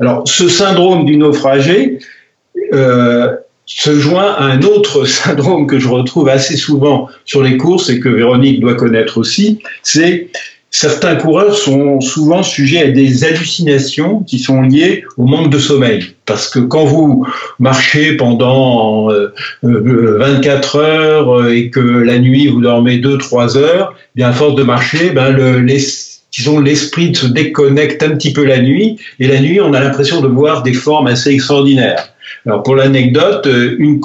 Alors, 0.01 0.26
ce 0.26 0.49
syndrome 0.49 1.05
du 1.05 1.16
naufragé 1.16 1.99
euh, 2.72 3.34
se 3.66 3.99
joint 3.99 4.32
à 4.32 4.44
un 4.44 4.62
autre 4.62 5.05
syndrome 5.07 5.66
que 5.66 5.78
je 5.78 5.88
retrouve 5.88 6.28
assez 6.28 6.57
souvent 6.57 7.09
sur 7.26 7.42
les 7.42 7.59
courses 7.59 7.90
et 7.90 8.01
que 8.01 8.09
Véronique 8.09 8.61
doit 8.61 8.74
connaître 8.74 9.18
aussi, 9.18 9.61
c'est 9.82 10.28
certains 10.77 11.16
coureurs 11.16 11.57
sont 11.57 12.03
souvent 12.03 12.43
sujets 12.43 12.83
à 12.83 12.91
des 12.91 13.24
hallucinations 13.24 14.20
qui 14.20 14.39
sont 14.39 14.61
liées 14.61 15.05
au 15.16 15.24
manque 15.24 15.51
de 15.51 15.59
sommeil. 15.59 16.05
Parce 16.27 16.51
que 16.51 16.59
quand 16.59 16.85
vous 16.85 17.27
marchez 17.59 18.14
pendant 18.16 19.09
24 19.62 20.77
euh, 20.77 20.79
heures 20.79 21.35
euh, 21.35 21.55
et 21.55 21.70
que 21.70 21.81
la 21.81 22.18
nuit 22.18 22.49
vous 22.49 22.61
dormez 22.61 22.99
2-3 22.99 23.57
heures, 23.57 23.95
bien 24.14 24.29
à 24.29 24.33
force 24.33 24.55
de 24.55 24.64
marcher, 24.64 25.12
ben 25.12 25.31
le, 25.31 25.61
l'esprit 25.61 27.14
se 27.14 27.27
déconnecte 27.27 28.03
un 28.03 28.11
petit 28.11 28.35
peu 28.35 28.45
la 28.45 28.61
nuit, 28.61 28.99
et 29.18 29.29
la 29.29 29.41
nuit, 29.41 29.59
on 29.62 29.72
a 29.72 29.81
l'impression 29.81 30.20
de 30.20 30.29
voir 30.29 30.62
des 30.62 30.74
formes 30.74 31.07
assez 31.07 31.31
extraordinaires. 31.31 32.12
Alors 32.47 32.62
pour 32.62 32.76
l'anecdote, 32.76 33.47
euh, 33.47 33.74
une, 33.78 34.01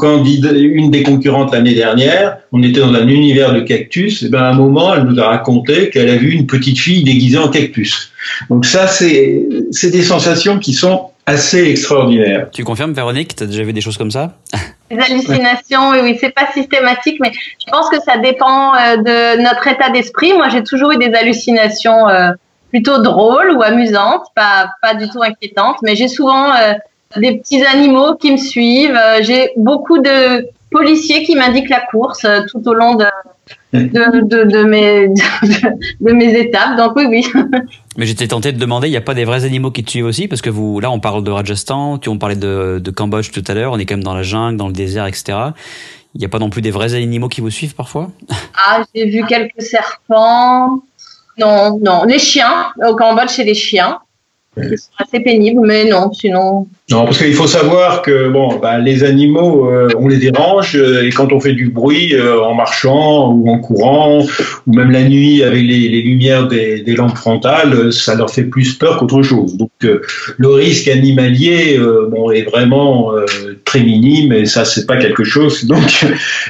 une 0.56 0.90
des 0.90 1.04
concurrentes 1.04 1.54
l'année 1.54 1.76
dernière, 1.76 2.40
on 2.52 2.64
était 2.64 2.80
dans 2.80 2.94
un 2.94 3.08
univers 3.08 3.54
de 3.54 3.60
cactus, 3.60 4.24
et 4.24 4.30
ben 4.30 4.40
à 4.40 4.50
un 4.50 4.54
moment, 4.54 4.96
elle 4.96 5.04
nous 5.04 5.20
a 5.20 5.28
raconté 5.28 5.92
qu'elle 5.92 6.10
a 6.10 6.16
vu 6.16 6.32
une 6.32 6.48
petite 6.48 6.80
fille 6.80 7.04
déguisée 7.04 7.38
en 7.38 7.50
cactus. 7.50 8.12
Donc 8.50 8.66
ça, 8.66 8.88
c'est 8.88 9.46
des 9.84 10.02
sensations 10.02 10.58
qui 10.58 10.74
sont 10.74 11.12
assez 11.28 11.70
extraordinaires. 11.70 12.48
Tu 12.52 12.64
confirmes, 12.64 12.94
Véronique, 12.94 13.36
tu 13.36 13.44
as 13.44 13.46
déjà 13.46 13.62
vu 13.62 13.74
des 13.74 13.82
choses 13.82 13.98
comme 13.98 14.10
ça? 14.10 14.38
Des 14.90 14.98
hallucinations, 14.98 15.92
oui, 15.92 16.00
oui, 16.02 16.18
c'est 16.20 16.34
pas 16.34 16.48
systématique, 16.52 17.20
mais 17.22 17.32
je 17.34 17.72
pense 17.72 17.90
que 17.90 18.02
ça 18.02 18.18
dépend 18.18 18.74
euh, 18.74 18.98
de 18.98 19.42
notre 19.44 19.68
état 19.68 19.92
d'esprit. 19.92 20.34
Moi, 20.34 20.50
j'ai 20.50 20.64
toujours 20.64 20.92
eu 20.92 20.98
des 20.98 21.14
hallucinations 21.14 22.10
euh, 22.10 22.32
plutôt 22.72 23.02
drôles 23.02 23.52
ou 23.52 23.62
amusantes, 23.62 24.26
pas, 24.36 24.72
pas 24.82 24.96
du 24.96 25.08
tout 25.10 25.22
inquiétantes, 25.22 25.78
mais 25.84 25.96
j'ai 25.96 26.08
souvent 26.08 26.52
des 27.18 27.38
petits 27.38 27.64
animaux 27.64 28.16
qui 28.16 28.32
me 28.32 28.38
suivent. 28.38 28.96
Euh, 28.96 29.20
j'ai 29.22 29.52
beaucoup 29.58 30.00
de 30.00 30.48
policiers 30.72 31.24
qui 31.24 31.36
m'indiquent 31.36 31.70
la 31.70 31.82
course 31.82 32.24
euh, 32.26 32.42
tout 32.50 32.66
au 32.68 32.74
long 32.74 32.96
de, 32.96 33.06
de, 33.74 34.46
de, 34.46 34.64
mes, 34.64 35.08
de, 36.02 36.12
mes 36.14 36.40
étapes. 36.40 36.78
Donc 36.78 36.94
oui, 36.96 37.06
oui. 37.08 37.26
Mais 37.98 38.06
j'étais 38.06 38.28
tenté 38.28 38.52
de 38.52 38.58
demander, 38.58 38.88
il 38.88 38.92
n'y 38.92 38.98
a 38.98 39.02
pas 39.02 39.14
des 39.14 39.26
vrais 39.26 39.44
animaux 39.44 39.72
qui 39.72 39.84
te 39.84 39.90
suivent 39.90 40.06
aussi? 40.06 40.28
Parce 40.28 40.42
que 40.42 40.50
vous, 40.50 40.80
là, 40.80 40.90
on 40.90 41.00
parle 41.00 41.24
de 41.24 41.32
Rajasthan, 41.32 41.98
tu 41.98 42.10
on 42.10 42.18
parlait 42.18 42.36
de, 42.36 42.80
de 42.82 42.92
Cambodge 42.92 43.32
tout 43.32 43.44
à 43.48 43.54
l'heure, 43.54 43.74
on 43.74 43.80
est 43.80 43.86
quand 43.86 43.96
même 43.96 44.04
dans 44.04 44.16
la 44.16 44.24
jungle, 44.24 44.58
dans 44.58 44.68
le 44.68 44.74
désert, 44.74 45.06
etc. 45.08 45.38
Il 46.16 46.20
n'y 46.20 46.26
a 46.26 46.30
pas 46.30 46.40
non 46.40 46.50
plus 46.50 46.62
des 46.62 46.72
vrais 46.72 46.94
animaux 46.94 47.30
qui 47.30 47.42
vous 47.42 47.50
suivent 47.50 47.76
parfois? 47.76 48.12
Ah, 48.64 48.84
j'ai 48.94 49.06
vu 49.06 49.26
quelques 49.26 49.62
serpents. 49.62 50.84
Non, 51.40 51.80
non. 51.82 52.04
Les 52.04 52.20
chiens. 52.20 52.68
Au 52.88 52.96
Cambodge, 52.96 53.30
c'est 53.30 53.44
les 53.44 53.56
chiens. 53.56 54.00
Ils 54.58 54.78
sont 54.78 54.92
assez 55.00 55.20
pénibles, 55.22 55.62
mais 55.66 55.86
non, 55.86 56.12
sinon. 56.14 56.68
Non, 56.92 57.06
parce 57.06 57.20
qu'il 57.20 57.34
faut 57.34 57.48
savoir 57.48 58.02
que 58.02 58.28
bon, 58.28 58.58
bah, 58.58 58.78
les 58.78 59.06
animaux, 59.06 59.72
euh, 59.72 59.88
on 59.98 60.10
les 60.10 60.18
dérange 60.18 60.76
euh, 60.76 61.06
et 61.06 61.10
quand 61.12 61.32
on 61.32 61.40
fait 61.40 61.54
du 61.54 61.70
bruit 61.70 62.14
euh, 62.14 62.42
en 62.42 62.54
marchant 62.54 63.32
ou 63.32 63.50
en 63.50 63.60
courant 63.60 64.26
ou 64.68 64.74
même 64.74 64.92
la 64.92 65.04
nuit 65.04 65.42
avec 65.42 65.62
les, 65.62 66.02
lumières 66.02 66.50
des, 66.50 66.84
lampes 66.98 67.16
frontales, 67.16 67.94
ça 67.94 68.16
leur 68.16 68.30
fait 68.30 68.44
plus 68.44 68.74
peur 68.74 68.98
qu'autre 68.98 69.22
chose. 69.22 69.56
Donc 69.56 69.72
le 69.82 70.48
risque 70.50 70.90
animalier, 70.90 71.80
bon, 72.10 72.30
est 72.32 72.44
vraiment 72.44 73.12
très 73.64 73.80
minime 73.80 74.34
et 74.34 74.46
ça 74.46 74.66
c'est 74.66 74.86
pas 74.86 74.98
quelque 74.98 75.24
chose. 75.24 75.66
Donc 75.66 76.06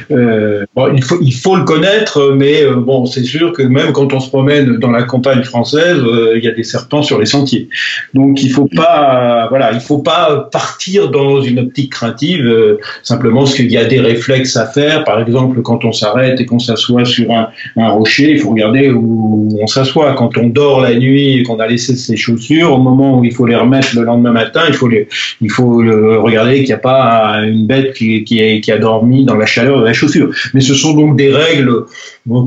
il 0.10 1.04
faut 1.04 1.20
il 1.22 1.34
faut 1.34 1.56
le 1.56 1.64
connaître, 1.64 2.34
mais 2.36 2.66
bon, 2.76 3.06
c'est 3.06 3.24
sûr 3.24 3.54
que 3.54 3.62
même 3.62 3.92
quand 3.92 4.12
on 4.14 4.20
se 4.20 4.30
promène 4.30 4.78
dans 4.78 4.92
la 4.92 5.04
campagne 5.04 5.44
française, 5.44 6.02
il 6.36 6.44
y 6.44 6.48
a 6.48 6.52
des 6.52 6.64
serpents 6.64 7.04
sur 7.04 7.20
les 7.20 7.28
sentiers. 7.28 7.70
Donc 8.16 8.42
il 8.42 8.50
faut 8.50 8.68
pas, 8.68 9.48
voilà, 9.50 9.72
il 9.74 9.80
faut 9.80 10.00
pas 10.00 10.31
partir 10.38 11.10
dans 11.10 11.42
une 11.42 11.60
optique 11.60 11.92
craintive 11.92 12.46
euh, 12.46 12.78
simplement 13.04 13.42
parce 13.42 13.56
qu'il 13.56 13.72
y 13.72 13.78
a 13.78 13.86
des 13.86 14.00
réflexes 14.00 14.58
à 14.58 14.66
faire. 14.66 15.04
Par 15.04 15.20
exemple, 15.20 15.62
quand 15.62 15.86
on 15.86 15.92
s'arrête 15.92 16.40
et 16.40 16.46
qu'on 16.46 16.60
s'assoit 16.60 17.06
sur 17.06 17.32
un, 17.32 17.50
rocher, 17.90 18.32
il 18.32 18.40
faut 18.40 18.52
regarder 18.52 18.90
où 18.90 19.50
on 19.62 19.68
s'assoit. 19.68 20.14
Quand 20.14 20.38
on 20.38 20.48
dort 20.48 20.82
la 20.82 20.96
nuit 20.96 21.40
et 21.40 21.44
qu'on 21.44 21.60
a 21.60 21.68
laissé 21.68 21.96
ses 21.96 22.16
chaussures, 22.16 22.74
au 22.74 22.78
moment 22.78 23.20
où 23.20 23.24
il 23.24 23.34
faut 23.34 23.46
les 23.46 23.56
remettre 23.56 23.96
le 23.96 24.04
lendemain 24.04 24.32
matin, 24.32 24.62
il 24.68 24.74
faut 24.74 24.88
les, 24.88 25.08
il 25.42 25.50
faut 25.50 25.78
regarder 25.78 26.56
qu'il 26.58 26.66
n'y 26.66 26.74
a 26.74 26.78
pas 26.78 27.42
une 27.44 27.68
bête 27.68 27.94
qui, 27.94 28.72
a 28.72 28.78
dormi 28.78 29.26
dans 29.26 29.36
la 29.36 29.46
chaleur 29.46 29.80
de 29.80 29.86
la 29.86 29.94
chaussure. 29.94 30.30
Mais 30.54 30.62
ce 30.62 30.74
sont 30.74 30.94
donc 30.94 31.18
des 31.18 31.32
règles 31.32 31.86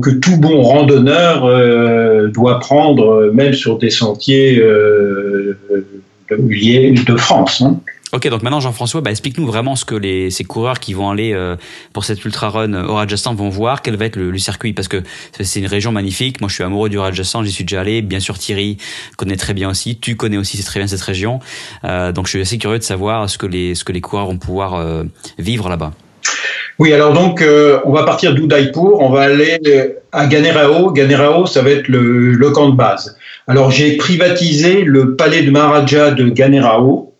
que 0.01 0.09
tout 0.09 0.37
bon 0.37 0.61
randonneur 0.61 1.45
euh, 1.45 2.27
doit 2.29 2.59
prendre, 2.59 3.31
même 3.33 3.53
sur 3.53 3.77
des 3.77 3.89
sentiers 3.89 4.57
euh, 4.59 5.57
de 6.29 7.15
France. 7.17 7.61
Hein. 7.61 7.79
Ok, 8.11 8.27
donc 8.29 8.43
maintenant 8.43 8.59
Jean-François, 8.61 9.01
bah, 9.01 9.11
explique-nous 9.11 9.45
vraiment 9.45 9.75
ce 9.75 9.83
que 9.83 9.95
les, 9.95 10.31
ces 10.31 10.45
coureurs 10.45 10.79
qui 10.79 10.93
vont 10.93 11.09
aller 11.09 11.33
euh, 11.33 11.57
pour 11.91 12.05
cette 12.05 12.23
ultra 12.23 12.49
run 12.49 12.85
au 12.85 12.95
Rajasthan 12.95 13.33
vont 13.35 13.49
voir, 13.49 13.81
quel 13.81 13.97
va 13.97 14.05
être 14.05 14.15
le, 14.15 14.37
circuit, 14.37 14.73
parce 14.73 14.87
que 14.87 15.03
c'est 15.39 15.59
une 15.59 15.65
région 15.65 15.91
magnifique. 15.91 16.39
Moi, 16.39 16.47
je 16.47 16.55
suis 16.55 16.63
amoureux 16.63 16.89
du 16.89 16.97
Rajasthan, 16.97 17.43
j'y 17.43 17.51
suis 17.51 17.65
déjà 17.65 17.81
allé. 17.81 18.01
Bien 18.01 18.19
sûr, 18.19 18.37
Thierry 18.37 18.77
connaît 19.17 19.35
très 19.35 19.53
bien 19.53 19.69
aussi. 19.69 19.97
Tu 19.97 20.15
connais 20.15 20.37
aussi 20.37 20.63
très 20.63 20.79
bien 20.79 20.87
cette 20.87 21.01
région, 21.01 21.39
donc 21.83 22.25
je 22.25 22.29
suis 22.29 22.41
assez 22.41 22.57
curieux 22.57 22.79
de 22.79 22.83
savoir 22.83 23.29
ce 23.29 23.37
que 23.37 23.47
les 23.47 23.75
ce 23.75 23.83
que 23.83 23.91
les 23.91 24.01
coureurs 24.01 24.27
vont 24.27 24.37
pouvoir 24.37 25.03
vivre 25.37 25.67
là-bas. 25.67 25.91
Oui, 26.79 26.93
alors 26.93 27.13
donc 27.13 27.43
on 27.85 27.91
va 27.91 28.03
partir 28.03 28.33
d'Udaipur, 28.33 28.99
on 28.99 29.09
va 29.09 29.21
aller 29.21 29.59
à 30.11 30.25
Ganerao. 30.25 30.91
Ganerao, 30.91 31.45
ça 31.45 31.61
va 31.61 31.69
être 31.71 31.87
le, 31.87 32.31
le 32.33 32.49
camp 32.51 32.69
de 32.69 32.75
base. 32.75 33.17
Alors 33.47 33.71
j'ai 33.71 33.97
privatisé 33.97 34.81
le 34.81 35.15
palais 35.15 35.43
de 35.43 35.51
Maharaja 35.51 36.11
de 36.11 36.27
Ganerao, 36.29 37.14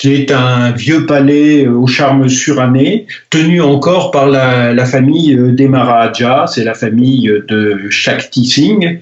qui 0.00 0.14
est 0.14 0.32
un 0.32 0.70
vieux 0.70 1.04
palais 1.04 1.66
euh, 1.66 1.74
au 1.74 1.86
charme 1.86 2.26
suranné, 2.26 3.06
tenu 3.28 3.60
encore 3.60 4.10
par 4.10 4.30
la, 4.30 4.86
famille 4.86 5.34
euh, 5.34 5.52
des 5.52 5.68
Maharajas, 5.68 6.46
c'est 6.54 6.64
la 6.64 6.72
famille 6.72 7.30
de 7.46 7.90
Shakti 7.90 8.46
Singh. 8.46 9.00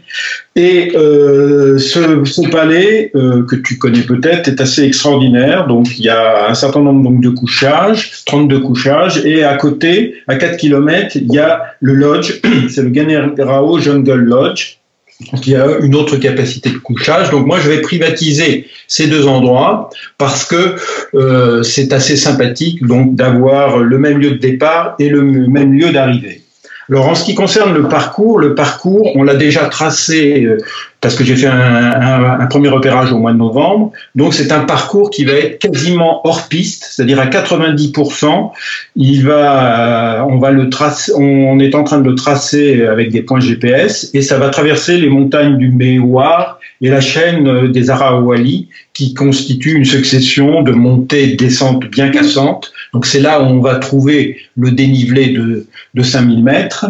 Et 0.56 0.90
euh, 0.96 1.78
ce, 1.78 2.50
palais, 2.50 3.12
que 3.14 3.54
tu 3.54 3.78
connais 3.78 4.00
peut-être, 4.00 4.48
est 4.48 4.60
assez 4.60 4.82
extraordinaire. 4.82 5.68
Donc 5.68 5.96
il 5.96 6.04
y 6.04 6.08
a 6.08 6.50
un 6.50 6.54
certain 6.54 6.80
nombre 6.80 7.04
donc, 7.04 7.20
de 7.20 7.28
couchages, 7.28 8.24
32 8.26 8.58
couchages, 8.58 9.24
et 9.24 9.44
à 9.44 9.54
côté, 9.54 10.16
à 10.26 10.34
4 10.34 10.56
km, 10.56 11.14
il 11.14 11.32
y 11.32 11.38
a 11.38 11.62
le 11.80 11.94
lodge, 11.94 12.40
c'est 12.68 12.82
le 12.82 12.88
Ganerao 12.88 13.78
Jungle 13.78 14.18
Lodge, 14.18 14.77
il 15.20 15.48
y 15.48 15.56
a 15.56 15.78
une 15.82 15.94
autre 15.94 16.16
capacité 16.16 16.70
de 16.70 16.78
couchage. 16.78 17.30
Donc 17.30 17.46
moi, 17.46 17.58
je 17.58 17.68
vais 17.68 17.80
privatiser 17.80 18.66
ces 18.86 19.08
deux 19.08 19.26
endroits 19.26 19.90
parce 20.16 20.44
que 20.44 20.76
euh, 21.14 21.62
c'est 21.62 21.92
assez 21.92 22.16
sympathique 22.16 22.86
donc 22.86 23.14
d'avoir 23.14 23.78
le 23.78 23.98
même 23.98 24.18
lieu 24.18 24.32
de 24.32 24.36
départ 24.38 24.94
et 24.98 25.08
le 25.08 25.22
même 25.22 25.72
lieu 25.72 25.92
d'arrivée. 25.92 26.42
Alors 26.90 27.08
en 27.08 27.14
ce 27.14 27.24
qui 27.24 27.34
concerne 27.34 27.74
le 27.74 27.86
parcours, 27.88 28.38
le 28.38 28.54
parcours, 28.54 29.14
on 29.14 29.22
l'a 29.22 29.34
déjà 29.34 29.66
tracé 29.66 30.44
euh, 30.44 30.56
parce 31.02 31.14
que 31.14 31.22
j'ai 31.22 31.36
fait 31.36 31.46
un, 31.46 32.46
premier 32.46 32.70
repérage 32.70 33.12
au 33.12 33.18
mois 33.18 33.32
de 33.32 33.36
novembre. 33.36 33.92
Donc 34.14 34.32
c'est 34.32 34.50
un 34.52 34.60
parcours 34.60 35.10
qui 35.10 35.24
va 35.24 35.32
être 35.32 35.58
quasiment 35.58 36.26
hors 36.26 36.48
piste, 36.48 36.88
c'est-à-dire 36.90 37.20
à 37.20 37.26
90%. 37.26 38.50
Il 38.96 39.24
va, 39.24 40.26
on 40.28 40.38
va 40.38 40.50
le 40.50 40.70
tracer, 40.70 41.12
on 41.14 41.58
est 41.60 41.74
en 41.74 41.84
train 41.84 42.00
de 42.00 42.08
le 42.08 42.14
tracer 42.14 42.86
avec 42.86 43.10
des 43.10 43.22
points 43.22 43.40
GPS 43.40 44.10
et 44.14 44.22
ça 44.22 44.38
va 44.38 44.48
traverser 44.48 44.96
les 44.96 45.10
montagnes 45.10 45.58
du 45.58 45.70
Méouar 45.70 46.58
et 46.80 46.88
la 46.88 47.00
chaîne 47.00 47.70
des 47.70 47.90
Araouali 47.90 48.68
qui 48.94 49.14
constitue 49.14 49.74
une 49.74 49.84
succession 49.84 50.62
de 50.62 50.72
montées 50.72 51.24
et 51.24 51.26
de 51.28 51.36
descentes 51.36 51.84
bien 51.86 52.08
cassantes. 52.08 52.72
Donc 52.92 53.06
c'est 53.06 53.20
là 53.20 53.40
où 53.40 53.44
on 53.44 53.60
va 53.60 53.76
trouver 53.76 54.38
le 54.56 54.70
dénivelé 54.70 55.28
de, 55.28 55.66
de 55.94 56.02
5000 56.02 56.42
mètres. 56.42 56.86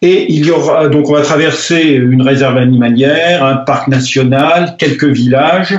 Et 0.00 0.32
il 0.32 0.46
y 0.46 0.50
aura 0.50 0.88
donc 0.88 1.08
on 1.10 1.14
va 1.14 1.22
traverser 1.22 1.82
une 1.82 2.22
réserve 2.22 2.56
animalière, 2.56 3.44
un 3.44 3.56
parc 3.56 3.88
national, 3.88 4.76
quelques 4.78 5.04
villages, 5.04 5.78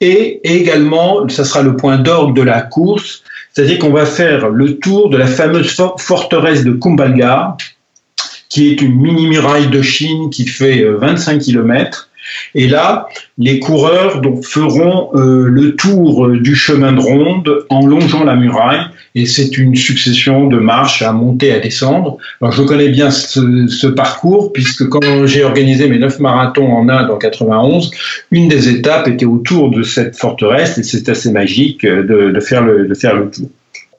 et 0.00 0.40
également, 0.44 1.28
ça 1.28 1.44
sera 1.44 1.62
le 1.62 1.76
point 1.76 1.96
d'orgue 1.96 2.36
de 2.36 2.42
la 2.42 2.60
course, 2.60 3.22
c'est-à-dire 3.52 3.78
qu'on 3.78 3.92
va 3.92 4.04
faire 4.04 4.48
le 4.48 4.78
tour 4.78 5.08
de 5.08 5.16
la 5.16 5.26
fameuse 5.26 5.74
forteresse 5.98 6.64
de 6.64 6.72
Kumbalgar, 6.72 7.56
qui 8.48 8.70
est 8.70 8.82
une 8.82 9.00
mini 9.00 9.26
muraille 9.28 9.68
de 9.68 9.80
Chine 9.80 10.28
qui 10.30 10.46
fait 10.46 10.84
25 10.84 11.36
euh, 11.36 11.38
km 11.38 12.10
et 12.54 12.68
là, 12.68 13.08
les 13.38 13.58
coureurs 13.58 14.20
feront 14.42 15.10
euh, 15.14 15.46
le 15.48 15.74
tour 15.76 16.26
euh, 16.26 16.38
du 16.38 16.54
chemin 16.54 16.92
de 16.92 17.00
ronde 17.00 17.66
en 17.70 17.86
longeant 17.86 18.24
la 18.24 18.36
muraille. 18.36 18.86
Et 19.14 19.26
c'est 19.26 19.58
une 19.58 19.76
succession 19.76 20.46
de 20.46 20.58
marches 20.58 21.02
à 21.02 21.12
monter, 21.12 21.52
à 21.52 21.58
descendre. 21.58 22.18
Alors 22.40 22.52
je 22.52 22.62
connais 22.62 22.88
bien 22.88 23.10
ce, 23.10 23.86
parcours 23.86 24.52
puisque 24.52 24.88
quand 24.88 25.26
j'ai 25.26 25.44
organisé 25.44 25.88
mes 25.88 25.98
neuf 25.98 26.18
marathons 26.18 26.72
en 26.72 26.88
Inde 26.88 27.10
en 27.10 27.18
91, 27.18 27.90
une 28.30 28.48
des 28.48 28.68
étapes 28.68 29.08
était 29.08 29.26
autour 29.26 29.70
de 29.70 29.82
cette 29.82 30.16
forteresse 30.16 30.78
et 30.78 30.82
c'est 30.82 31.08
assez 31.08 31.30
magique 31.30 31.84
euh, 31.84 32.32
de, 32.32 32.40
faire 32.40 32.62
le, 32.62 32.86
de 32.86 32.94
faire 32.94 33.14
le 33.14 33.30
tour. 33.30 33.48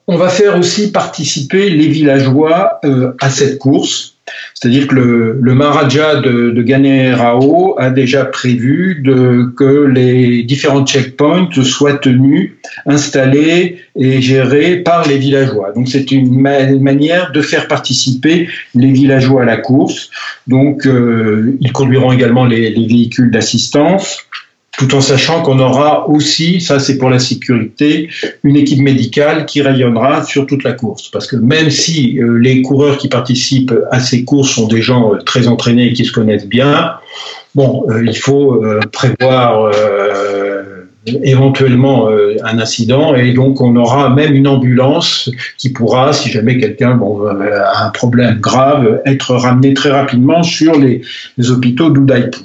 On 0.06 0.16
va 0.16 0.28
faire 0.28 0.58
aussi 0.58 0.92
participer 0.92 1.70
les 1.70 1.88
villageois 1.88 2.80
à 3.20 3.30
cette 3.30 3.58
course. 3.58 4.13
C'est-à-dire 4.54 4.86
que 4.88 4.94
le, 4.94 5.38
le 5.40 5.54
Maharaja 5.54 6.16
de, 6.16 6.50
de 6.50 7.14
Rao 7.14 7.74
a 7.78 7.90
déjà 7.90 8.24
prévu 8.24 9.00
de, 9.02 9.52
que 9.56 9.86
les 9.86 10.42
différents 10.42 10.86
checkpoints 10.86 11.48
soient 11.62 11.98
tenus, 11.98 12.52
installés 12.86 13.78
et 13.96 14.20
gérés 14.20 14.76
par 14.78 15.06
les 15.06 15.18
villageois. 15.18 15.72
Donc 15.74 15.88
c'est 15.88 16.10
une 16.10 16.40
manière 16.40 17.32
de 17.32 17.40
faire 17.40 17.68
participer 17.68 18.48
les 18.74 18.92
villageois 18.92 19.42
à 19.42 19.44
la 19.44 19.56
course. 19.56 20.10
Donc 20.46 20.86
euh, 20.86 21.56
ils 21.60 21.72
conduiront 21.72 22.12
également 22.12 22.44
les 22.44 22.70
véhicules 22.70 23.30
d'assistance 23.30 24.24
tout 24.78 24.92
en 24.94 25.00
sachant 25.00 25.42
qu'on 25.42 25.58
aura 25.58 26.08
aussi, 26.08 26.60
ça 26.60 26.78
c'est 26.78 26.98
pour 26.98 27.10
la 27.10 27.18
sécurité, 27.18 28.08
une 28.42 28.56
équipe 28.56 28.80
médicale 28.80 29.46
qui 29.46 29.62
rayonnera 29.62 30.24
sur 30.24 30.46
toute 30.46 30.64
la 30.64 30.72
course. 30.72 31.08
Parce 31.10 31.26
que 31.26 31.36
même 31.36 31.70
si 31.70 32.18
euh, 32.18 32.38
les 32.38 32.62
coureurs 32.62 32.98
qui 32.98 33.08
participent 33.08 33.74
à 33.90 34.00
ces 34.00 34.24
courses 34.24 34.50
sont 34.50 34.66
des 34.66 34.82
gens 34.82 35.14
euh, 35.14 35.18
très 35.18 35.46
entraînés 35.46 35.86
et 35.86 35.92
qui 35.92 36.04
se 36.04 36.12
connaissent 36.12 36.46
bien, 36.46 36.94
bon, 37.54 37.86
euh, 37.90 38.04
il 38.04 38.16
faut 38.16 38.64
prévoir 38.92 39.72
éventuellement 41.22 42.08
un 42.44 42.58
incident 42.58 43.14
et 43.14 43.32
donc 43.32 43.60
on 43.60 43.76
aura 43.76 44.08
même 44.08 44.34
une 44.34 44.48
ambulance 44.48 45.30
qui 45.58 45.68
pourra, 45.68 46.12
si 46.14 46.30
jamais 46.30 46.58
quelqu'un 46.58 46.94
bon, 46.94 47.26
a 47.26 47.84
un 47.84 47.90
problème 47.90 48.38
grave, 48.40 49.02
être 49.04 49.34
ramené 49.34 49.74
très 49.74 49.90
rapidement 49.90 50.42
sur 50.42 50.78
les, 50.78 51.02
hôpitaux 51.50 51.90
d'Udaipur. 51.90 52.40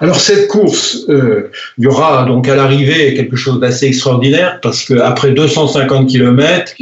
Alors 0.00 0.16
cette 0.16 0.48
course, 0.48 1.04
euh, 1.08 1.50
il 1.78 1.84
y 1.84 1.86
aura 1.86 2.24
donc 2.26 2.48
à 2.48 2.54
l'arrivée 2.54 3.14
quelque 3.14 3.36
chose 3.36 3.60
d'assez 3.60 3.86
extraordinaire 3.86 4.60
parce 4.62 4.84
qu'après 4.84 5.32
250 5.32 6.08
km, 6.08 6.74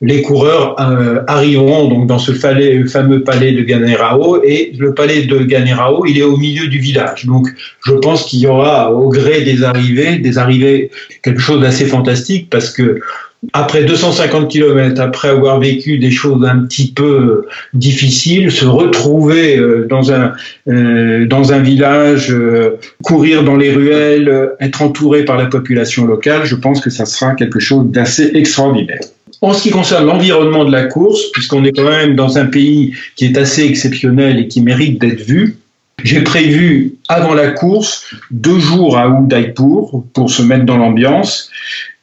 les 0.00 0.22
coureurs 0.22 0.80
euh, 0.80 1.22
arriveront 1.26 1.88
donc 1.88 2.06
dans 2.06 2.18
ce 2.18 2.32
fameux 2.32 3.24
palais 3.24 3.52
de 3.52 3.62
Ganerao 3.62 4.42
et 4.44 4.72
le 4.78 4.94
palais 4.94 5.22
de 5.22 5.38
Ganerao, 5.38 6.06
il 6.06 6.18
est 6.18 6.22
au 6.22 6.36
milieu 6.36 6.68
du 6.68 6.78
village. 6.78 7.26
Donc 7.26 7.48
je 7.84 7.92
pense 7.94 8.24
qu'il 8.24 8.38
y 8.38 8.46
aura 8.46 8.92
au 8.92 9.08
gré 9.08 9.42
des 9.42 9.64
arrivées, 9.64 10.18
des 10.18 10.38
arrivées 10.38 10.90
quelque 11.22 11.40
chose 11.40 11.60
d'assez 11.60 11.84
fantastique 11.84 12.48
parce 12.48 12.70
que 12.70 13.00
après 13.52 13.84
250 13.84 14.50
km, 14.50 15.00
après 15.00 15.28
avoir 15.28 15.60
vécu 15.60 15.98
des 15.98 16.10
choses 16.10 16.44
un 16.44 16.58
petit 16.60 16.92
peu 16.92 17.04
euh, 17.04 17.48
difficiles, 17.72 18.50
se 18.50 18.64
retrouver 18.64 19.56
euh, 19.56 19.86
dans 19.88 20.12
un 20.12 20.32
euh, 20.68 21.24
dans 21.26 21.52
un 21.52 21.60
village, 21.60 22.34
courir 23.02 23.44
dans 23.44 23.56
les 23.56 23.72
ruelles, 23.72 24.50
être 24.60 24.82
entouré 24.82 25.24
par 25.24 25.36
la 25.36 25.46
population 25.46 26.04
locale, 26.04 26.44
je 26.44 26.56
pense 26.56 26.80
que 26.80 26.90
ça 26.90 27.06
sera 27.06 27.34
quelque 27.34 27.60
chose 27.60 27.86
d'assez 27.86 28.30
extraordinaire. 28.34 29.00
En 29.40 29.52
ce 29.52 29.62
qui 29.62 29.70
concerne 29.70 30.06
l'environnement 30.06 30.64
de 30.64 30.72
la 30.72 30.84
course, 30.84 31.30
puisqu'on 31.32 31.64
est 31.64 31.72
quand 31.72 31.88
même 31.88 32.16
dans 32.16 32.38
un 32.38 32.46
pays 32.46 32.94
qui 33.14 33.26
est 33.26 33.38
assez 33.38 33.64
exceptionnel 33.64 34.40
et 34.40 34.48
qui 34.48 34.62
mérite 34.62 35.00
d'être 35.00 35.22
vu, 35.22 35.58
j'ai 36.02 36.22
prévu 36.22 36.94
avant 37.08 37.34
la 37.34 37.50
course 37.50 38.14
deux 38.30 38.58
jours 38.58 38.98
à 38.98 39.08
Udaipur 39.08 40.02
pour 40.12 40.30
se 40.30 40.42
mettre 40.42 40.64
dans 40.64 40.76
l'ambiance. 40.76 41.50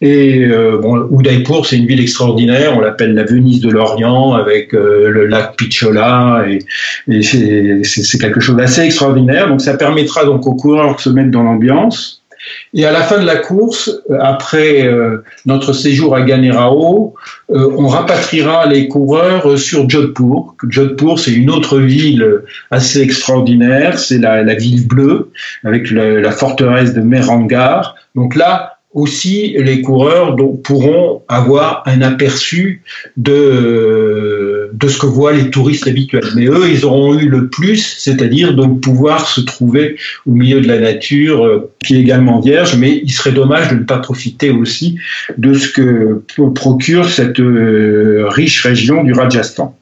Et 0.01 0.43
euh, 0.45 0.79
bon, 0.81 1.07
Udaipur, 1.19 1.65
c'est 1.65 1.77
une 1.77 1.85
ville 1.85 2.01
extraordinaire. 2.01 2.75
On 2.75 2.79
l'appelle 2.79 3.13
la 3.13 3.23
Venise 3.23 3.61
de 3.61 3.69
l'Orient 3.69 4.33
avec 4.33 4.73
euh, 4.73 5.09
le 5.09 5.25
lac 5.25 5.55
Pichola 5.55 6.45
et, 6.47 6.59
et 7.07 7.23
c'est 7.23 8.17
quelque 8.19 8.39
chose 8.39 8.57
d'assez 8.57 8.81
extraordinaire. 8.81 9.47
Donc 9.47 9.61
ça 9.61 9.75
permettra 9.77 10.25
donc 10.25 10.45
aux 10.47 10.55
coureurs 10.55 10.95
de 10.95 11.01
se 11.01 11.09
mettre 11.09 11.31
dans 11.31 11.43
l'ambiance. 11.43 12.24
Et 12.73 12.85
à 12.85 12.91
la 12.91 13.01
fin 13.01 13.19
de 13.19 13.25
la 13.25 13.37
course, 13.37 13.89
euh, 14.09 14.17
après 14.21 14.83
euh, 14.83 15.23
notre 15.45 15.73
séjour 15.73 16.15
à 16.15 16.21
Ganerao, 16.21 17.15
euh, 17.51 17.69
on 17.77 17.87
rapatriera 17.87 18.65
les 18.65 18.87
coureurs 18.87 19.57
sur 19.57 19.89
Jodhpur. 19.89 20.55
Jodhpur, 20.67 21.19
c'est 21.19 21.33
une 21.33 21.49
autre 21.49 21.79
ville 21.79 22.41
assez 22.71 23.01
extraordinaire, 23.01 23.99
c'est 23.99 24.17
la, 24.17 24.55
ville 24.55 24.87
bleue, 24.87 25.31
avec 25.63 25.91
la, 25.91 26.31
forteresse 26.31 26.93
de 26.93 27.01
Merangar. 27.01 27.95
Donc 28.15 28.35
là, 28.35 28.74
aussi 28.95 29.55
les 29.59 29.81
coureurs 29.81 30.37
pourront 30.63 31.21
avoir 31.27 31.83
un 31.85 32.01
aperçu 32.01 32.81
de, 33.17 34.71
ce 34.87 34.97
que 34.97 35.05
voient 35.05 35.33
les 35.33 35.49
touristes 35.49 35.87
habituels. 35.87 36.23
Mais 36.35 36.45
eux, 36.45 36.69
ils 36.69 36.85
auront 36.85 37.19
eu 37.19 37.27
le 37.27 37.49
plus, 37.49 37.97
c'est-à-dire 37.99 38.55
de 38.55 38.65
pouvoir 38.65 39.27
se 39.27 39.41
trouver 39.41 39.97
au 40.25 40.31
milieu 40.31 40.61
de 40.61 40.67
la 40.67 40.79
nature 40.79 41.45
euh, 41.45 41.71
qui 41.83 41.95
est 41.95 41.99
également 41.99 42.39
vierge, 42.39 42.77
mais 42.77 43.01
il 43.03 43.11
serait 43.11 43.33
dommage 43.33 43.69
de 43.69 43.75
ne 43.75 43.83
pas 43.83 43.97
profiter 43.97 44.49
aussi 44.49 44.97
de 45.37 45.53
ce 45.53 45.67
que 45.67 46.23
procure 46.53 47.09
cette 47.09 47.41
euh, 47.41 48.27
riche 48.29 48.65
région 48.65 49.03
du 49.03 49.11
Rajasthan. 49.11 49.75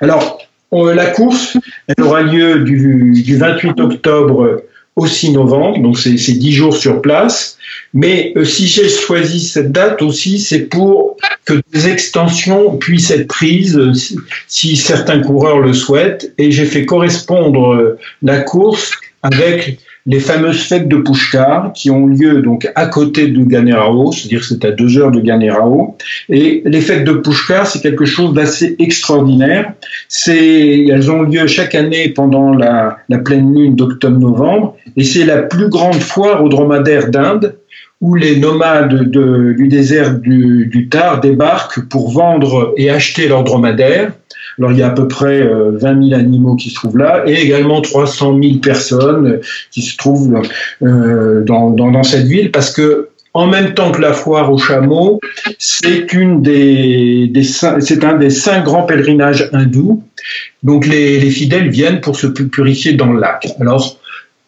Alors, 0.00 0.38
la 0.72 1.06
course, 1.06 1.58
elle 1.86 2.02
aura 2.02 2.22
lieu 2.22 2.60
du, 2.60 3.12
du 3.22 3.36
28 3.36 3.78
octobre 3.80 4.62
au 4.96 5.06
6 5.06 5.32
novembre, 5.32 5.80
donc 5.80 5.98
c'est 5.98 6.14
10 6.14 6.52
jours 6.52 6.76
sur 6.76 7.02
place. 7.02 7.53
Mais 7.92 8.32
euh, 8.36 8.44
si 8.44 8.66
j'ai 8.66 8.88
choisi 8.88 9.40
cette 9.40 9.72
date 9.72 10.02
aussi, 10.02 10.38
c'est 10.38 10.66
pour 10.66 11.16
que 11.44 11.54
des 11.72 11.88
extensions 11.88 12.76
puissent 12.76 13.10
être 13.10 13.28
prises 13.28 13.76
euh, 13.76 13.92
si, 14.48 14.76
certains 14.76 15.20
coureurs 15.20 15.60
le 15.60 15.72
souhaitent. 15.72 16.32
Et 16.38 16.50
j'ai 16.50 16.66
fait 16.66 16.86
correspondre 16.86 17.74
euh, 17.74 17.98
la 18.22 18.40
course 18.40 18.92
avec 19.22 19.78
les 20.06 20.20
fameuses 20.20 20.60
fêtes 20.60 20.88
de 20.88 20.96
Pushkar 20.96 21.72
qui 21.72 21.90
ont 21.90 22.06
lieu 22.06 22.42
donc 22.42 22.70
à 22.74 22.86
côté 22.86 23.28
de 23.28 23.42
Ganerao, 23.42 24.12
c'est-à-dire 24.12 24.44
c'est 24.44 24.64
à 24.64 24.70
deux 24.70 24.98
heures 24.98 25.10
de 25.10 25.20
Ganerao. 25.20 25.96
Et 26.28 26.62
les 26.66 26.80
fêtes 26.82 27.04
de 27.04 27.12
Pushkar, 27.12 27.66
c'est 27.66 27.80
quelque 27.80 28.04
chose 28.04 28.34
d'assez 28.34 28.76
extraordinaire. 28.78 29.72
C'est, 30.08 30.84
elles 30.86 31.10
ont 31.10 31.22
lieu 31.22 31.46
chaque 31.46 31.74
année 31.74 32.10
pendant 32.10 32.52
la, 32.52 32.98
la 33.08 33.18
pleine 33.18 33.54
lune 33.54 33.76
d'octobre-novembre, 33.76 34.76
et 34.96 35.04
c'est 35.04 35.24
la 35.24 35.38
plus 35.38 35.68
grande 35.68 36.00
foire 36.00 36.44
aux 36.44 36.50
dromadaires 36.50 37.08
d'Inde 37.08 37.54
où 38.04 38.16
les 38.16 38.36
nomades 38.36 39.10
du 39.10 39.66
désert 39.66 40.18
du, 40.18 40.66
du 40.66 40.90
Tar 40.90 41.22
débarquent 41.22 41.88
pour 41.88 42.12
vendre 42.12 42.74
et 42.76 42.90
acheter 42.90 43.28
leurs 43.28 43.44
dromadaires. 43.44 44.12
Alors 44.58 44.72
il 44.72 44.78
y 44.78 44.82
a 44.82 44.88
à 44.88 44.90
peu 44.90 45.08
près 45.08 45.40
20 45.40 45.46
euh, 45.48 45.78
000 45.80 46.20
animaux 46.20 46.54
qui 46.54 46.68
se 46.68 46.74
trouvent 46.74 46.98
là 46.98 47.22
et 47.26 47.32
également 47.32 47.80
300 47.80 48.38
000 48.42 48.58
personnes 48.58 49.40
qui 49.70 49.80
se 49.80 49.96
trouvent 49.96 50.42
euh, 50.82 51.42
dans, 51.44 52.02
cette 52.02 52.26
ville 52.26 52.52
parce 52.52 52.70
que 52.70 53.08
en 53.32 53.46
même 53.46 53.72
temps 53.72 53.90
que 53.90 54.02
la 54.02 54.12
foire 54.12 54.52
aux 54.52 54.58
chameaux, 54.58 55.18
c'est 55.58 56.14
un 56.14 56.36
des 56.36 58.30
cinq 58.30 58.64
grands 58.64 58.82
pèlerinages 58.82 59.48
hindous. 59.54 60.04
Donc 60.62 60.86
les, 60.86 61.18
les 61.18 61.30
fidèles 61.30 61.70
viennent 61.70 62.02
pour 62.02 62.16
se 62.16 62.26
purifier 62.26 62.92
dans 62.92 63.12
le 63.12 63.18
lac. 63.18 63.48
Alors 63.60 63.98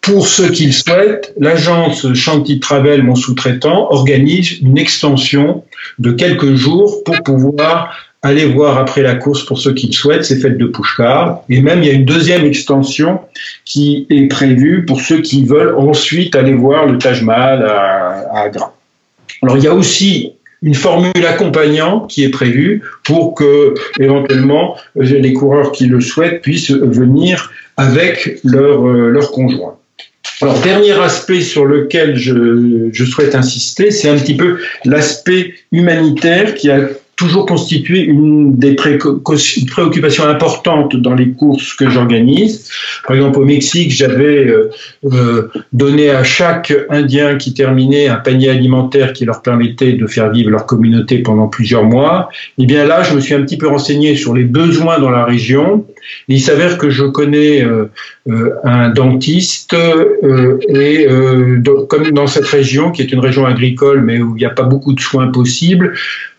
pour 0.06 0.28
ceux 0.28 0.50
qui 0.50 0.66
le 0.66 0.72
souhaitent, 0.72 1.34
l'agence 1.36 2.12
Shanti 2.14 2.60
Travel, 2.60 3.02
mon 3.02 3.16
sous-traitant, 3.16 3.88
organise 3.90 4.60
une 4.60 4.78
extension 4.78 5.64
de 5.98 6.12
quelques 6.12 6.54
jours 6.54 7.02
pour 7.02 7.20
pouvoir 7.24 7.92
aller 8.22 8.46
voir 8.46 8.78
après 8.78 9.02
la 9.02 9.16
course 9.16 9.44
pour 9.44 9.58
ceux 9.58 9.74
qui 9.74 9.88
le 9.88 9.92
souhaitent, 9.92 10.24
c'est 10.24 10.38
fête 10.38 10.58
de 10.58 10.66
Pushkar. 10.66 11.42
Et 11.48 11.60
même, 11.60 11.82
il 11.82 11.88
y 11.88 11.90
a 11.90 11.92
une 11.92 12.04
deuxième 12.04 12.44
extension 12.44 13.18
qui 13.64 14.06
est 14.08 14.28
prévue 14.28 14.84
pour 14.86 15.00
ceux 15.00 15.22
qui 15.22 15.44
veulent 15.44 15.74
ensuite 15.76 16.36
aller 16.36 16.54
voir 16.54 16.86
le 16.86 16.98
Taj 16.98 17.22
Mahal 17.22 17.64
à, 17.66 18.28
à 18.32 18.40
Agra. 18.42 18.76
Alors, 19.42 19.56
il 19.56 19.64
y 19.64 19.68
a 19.68 19.74
aussi 19.74 20.34
une 20.62 20.74
formule 20.74 21.26
accompagnant 21.26 22.06
qui 22.06 22.22
est 22.22 22.30
prévue 22.30 22.82
pour 23.02 23.34
que, 23.34 23.74
éventuellement, 23.98 24.76
les 24.94 25.32
coureurs 25.32 25.72
qui 25.72 25.86
le 25.86 26.00
souhaitent 26.00 26.42
puissent 26.42 26.70
venir 26.70 27.50
avec 27.76 28.38
leur, 28.44 28.86
euh, 28.86 29.08
leur 29.10 29.32
conjoint. 29.32 29.76
Alors, 30.42 30.60
dernier 30.60 30.92
aspect 30.92 31.40
sur 31.40 31.64
lequel 31.64 32.16
je, 32.16 32.90
je 32.92 33.04
souhaite 33.04 33.34
insister, 33.34 33.90
c'est 33.90 34.08
un 34.08 34.16
petit 34.16 34.36
peu 34.36 34.58
l'aspect 34.84 35.54
humanitaire 35.72 36.54
qui 36.54 36.70
a 36.70 36.80
toujours 37.16 37.46
constitué 37.46 38.00
une 38.00 38.56
des 38.56 38.76
préoccupations 38.76 40.24
importantes 40.24 40.96
dans 40.96 41.14
les 41.14 41.30
courses 41.30 41.72
que 41.72 41.88
j'organise. 41.88 42.70
Par 43.06 43.16
exemple, 43.16 43.38
au 43.38 43.44
Mexique, 43.44 43.90
j'avais 43.90 44.46
euh, 44.46 44.70
euh, 45.06 45.48
donné 45.72 46.10
à 46.10 46.24
chaque 46.24 46.74
Indien 46.90 47.36
qui 47.36 47.54
terminait 47.54 48.08
un 48.08 48.16
panier 48.16 48.50
alimentaire 48.50 49.14
qui 49.14 49.24
leur 49.24 49.40
permettait 49.40 49.94
de 49.94 50.06
faire 50.06 50.30
vivre 50.30 50.50
leur 50.50 50.66
communauté 50.66 51.20
pendant 51.20 51.48
plusieurs 51.48 51.84
mois. 51.84 52.28
Et 52.58 52.64
eh 52.64 52.66
bien 52.66 52.84
là, 52.84 53.02
je 53.02 53.14
me 53.14 53.20
suis 53.20 53.34
un 53.34 53.40
petit 53.40 53.56
peu 53.56 53.68
renseigné 53.68 54.14
sur 54.14 54.34
les 54.34 54.44
besoins 54.44 54.98
dans 54.98 55.10
la 55.10 55.24
région. 55.24 55.86
Il 56.28 56.40
s'avère 56.40 56.78
que 56.78 56.90
je 56.90 57.04
connais 57.04 57.64
euh, 57.64 57.90
un 58.64 58.90
dentiste 58.90 59.74
et 60.68 61.06
comme 61.88 62.10
dans 62.10 62.26
cette 62.26 62.46
région, 62.46 62.90
qui 62.90 63.02
est 63.02 63.12
une 63.12 63.20
région 63.20 63.46
agricole, 63.46 64.02
mais 64.02 64.20
où 64.20 64.36
il 64.36 64.40
n'y 64.40 64.46
a 64.46 64.50
pas 64.50 64.64
beaucoup 64.64 64.92
de 64.92 65.00
soins 65.00 65.28
possibles, 65.28 65.94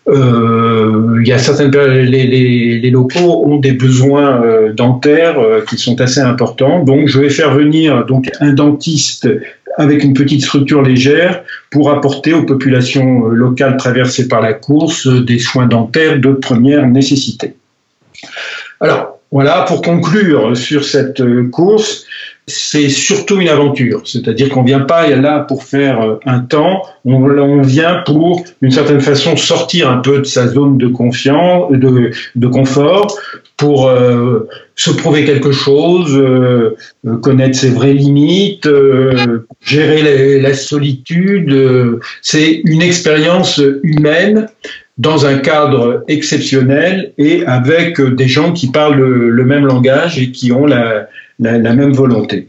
euh, 0.08 1.20
il 1.20 1.28
y 1.28 1.32
a 1.32 1.38
certaines 1.38 1.70
les, 1.70 2.26
les, 2.78 2.90
locaux 2.90 3.44
ont 3.46 3.58
des 3.58 3.72
besoins 3.72 4.42
euh, 4.42 4.72
dentaires 4.72 5.38
euh, 5.38 5.60
qui 5.68 5.76
sont 5.76 6.00
assez 6.00 6.20
importants. 6.20 6.82
Donc, 6.82 7.08
je 7.08 7.20
vais 7.20 7.28
faire 7.28 7.54
venir 7.54 8.06
donc 8.06 8.30
un 8.40 8.52
dentiste 8.52 9.28
avec 9.76 10.02
une 10.02 10.14
petite 10.14 10.42
structure 10.42 10.82
légère 10.82 11.42
pour 11.70 11.90
apporter 11.90 12.32
aux 12.32 12.44
populations 12.44 13.26
locales 13.26 13.76
traversées 13.76 14.28
par 14.28 14.40
la 14.40 14.54
course 14.54 15.06
des 15.06 15.38
soins 15.38 15.66
dentaires 15.66 16.18
de 16.18 16.32
première 16.32 16.86
nécessité. 16.86 17.54
Alors, 18.80 19.17
voilà, 19.30 19.62
pour 19.62 19.82
conclure 19.82 20.56
sur 20.56 20.84
cette 20.84 21.22
course, 21.50 22.06
c'est 22.48 22.88
surtout 22.88 23.40
une 23.40 23.48
aventure. 23.48 24.02
C'est-à-dire 24.04 24.48
qu'on 24.48 24.62
vient 24.62 24.80
pas 24.80 25.08
là 25.08 25.40
pour 25.40 25.64
faire 25.64 26.00
euh, 26.00 26.14
un 26.24 26.40
temps, 26.40 26.82
on, 27.04 27.60
vient 27.62 28.02
pour, 28.06 28.42
d'une 28.62 28.70
certaine 28.70 29.00
façon, 29.00 29.36
sortir 29.36 29.90
un 29.90 29.98
peu 29.98 30.18
de 30.18 30.24
sa 30.24 30.48
zone 30.48 30.78
de 30.78 30.88
confiance, 30.88 31.70
de, 31.70 32.10
de 32.34 32.46
confort, 32.46 33.18
pour 33.56 33.88
euh, 33.88 34.48
se 34.76 34.90
prouver 34.90 35.24
quelque 35.24 35.52
chose, 35.52 36.16
euh, 36.16 36.76
connaître 37.22 37.58
ses 37.58 37.70
vraies 37.70 37.92
limites, 37.92 38.68
gérer 39.62 40.40
la, 40.40 40.54
solitude. 40.54 41.54
c'est 42.22 42.62
une 42.64 42.82
expérience 42.82 43.60
humaine 43.82 44.48
dans 44.98 45.26
un 45.26 45.38
cadre 45.38 46.04
exceptionnel 46.08 47.12
et 47.18 47.46
avec 47.46 48.00
des 48.00 48.28
gens 48.28 48.52
qui 48.52 48.68
parlent 48.68 49.00
le 49.00 49.44
même 49.44 49.64
langage 49.64 50.18
et 50.18 50.32
qui 50.32 50.52
ont 50.52 50.66
la, 50.66 51.08
même 51.38 51.92
volonté. 51.92 52.48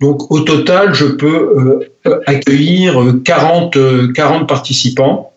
Donc 0.00 0.30
au 0.30 0.40
total, 0.40 0.94
je 0.94 1.06
peux 1.06 1.80
euh, 2.06 2.20
accueillir 2.26 2.98
40, 3.24 4.12
40 4.14 4.48
participants, 4.48 5.32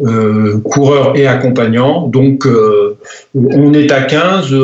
euh, 0.00 0.58
coureurs 0.60 1.16
et 1.16 1.26
accompagnants. 1.26 2.06
Donc 2.06 2.46
euh, 2.46 2.96
on 3.34 3.72
est 3.74 3.90
à 3.90 4.02
15. 4.02 4.54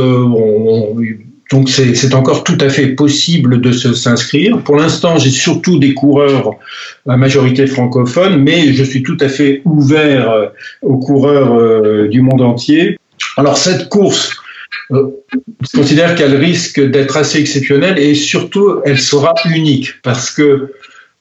Donc 1.50 1.68
c'est 1.68 2.14
encore 2.14 2.44
tout 2.44 2.58
à 2.60 2.68
fait 2.68 2.88
possible 2.88 3.60
de 3.60 3.72
s'inscrire. 3.72 4.58
Pour 4.58 4.76
l'instant, 4.76 5.18
j'ai 5.18 5.30
surtout 5.30 5.78
des 5.78 5.94
coureurs 5.94 6.52
à 7.08 7.16
majorité 7.16 7.66
francophone, 7.66 8.42
mais 8.42 8.72
je 8.72 8.82
suis 8.82 9.02
tout 9.02 9.18
à 9.20 9.28
fait 9.28 9.62
ouvert 9.64 10.50
aux 10.82 10.98
coureurs 10.98 12.08
du 12.08 12.22
monde 12.22 12.40
entier. 12.42 12.98
Alors 13.36 13.58
cette 13.58 13.88
course, 13.88 14.36
euh, 14.92 15.08
je 15.62 15.78
considère 15.78 16.14
qu'elle 16.14 16.36
risque 16.36 16.80
d'être 16.80 17.16
assez 17.16 17.40
exceptionnelle 17.40 17.98
et 17.98 18.14
surtout 18.14 18.80
elle 18.84 18.98
sera 18.98 19.34
unique 19.46 20.02
parce 20.02 20.30
que 20.30 20.74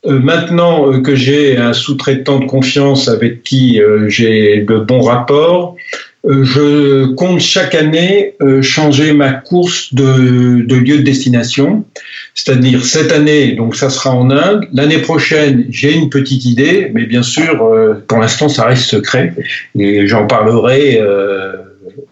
euh, 0.05 0.19
maintenant 0.19 0.91
euh, 0.91 0.99
que 0.99 1.15
j'ai 1.15 1.57
un 1.57 1.73
sous-traitant 1.73 2.39
de 2.39 2.45
confiance 2.45 3.07
avec 3.07 3.43
qui 3.43 3.79
j'ai 4.07 4.61
de 4.61 4.77
bons 4.77 5.01
rapports, 5.01 5.75
je 6.25 7.13
compte 7.13 7.39
chaque 7.39 7.75
année 7.75 8.35
changer 8.61 9.13
ma 9.13 9.33
course 9.33 9.93
de, 9.93 10.61
de 10.61 10.75
lieu 10.75 10.97
de 10.97 11.03
destination. 11.03 11.83
C'est-à-dire 12.33 12.83
cette 12.85 13.11
année, 13.11 13.53
donc 13.53 13.75
ça 13.75 13.89
sera 13.89 14.15
en 14.15 14.31
Inde. 14.31 14.65
L'année 14.73 14.99
prochaine, 14.99 15.65
j'ai 15.69 15.93
une 15.93 16.09
petite 16.09 16.45
idée, 16.45 16.89
mais 16.93 17.05
bien 17.05 17.23
sûr, 17.23 17.69
pour 18.07 18.19
l'instant, 18.19 18.47
ça 18.47 18.65
reste 18.65 18.83
secret 18.83 19.33
et 19.77 20.07
j'en 20.07 20.25
parlerai 20.25 21.01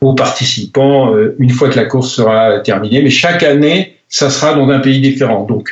aux 0.01 0.13
participants 0.13 1.15
euh, 1.15 1.35
une 1.39 1.49
fois 1.49 1.69
que 1.69 1.75
la 1.75 1.85
course 1.85 2.13
sera 2.13 2.59
terminée. 2.59 3.01
Mais 3.01 3.09
chaque 3.09 3.43
année, 3.43 3.95
ça 4.09 4.29
sera 4.29 4.53
dans 4.53 4.69
un 4.69 4.79
pays 4.79 4.99
différent. 4.99 5.45
Donc, 5.45 5.69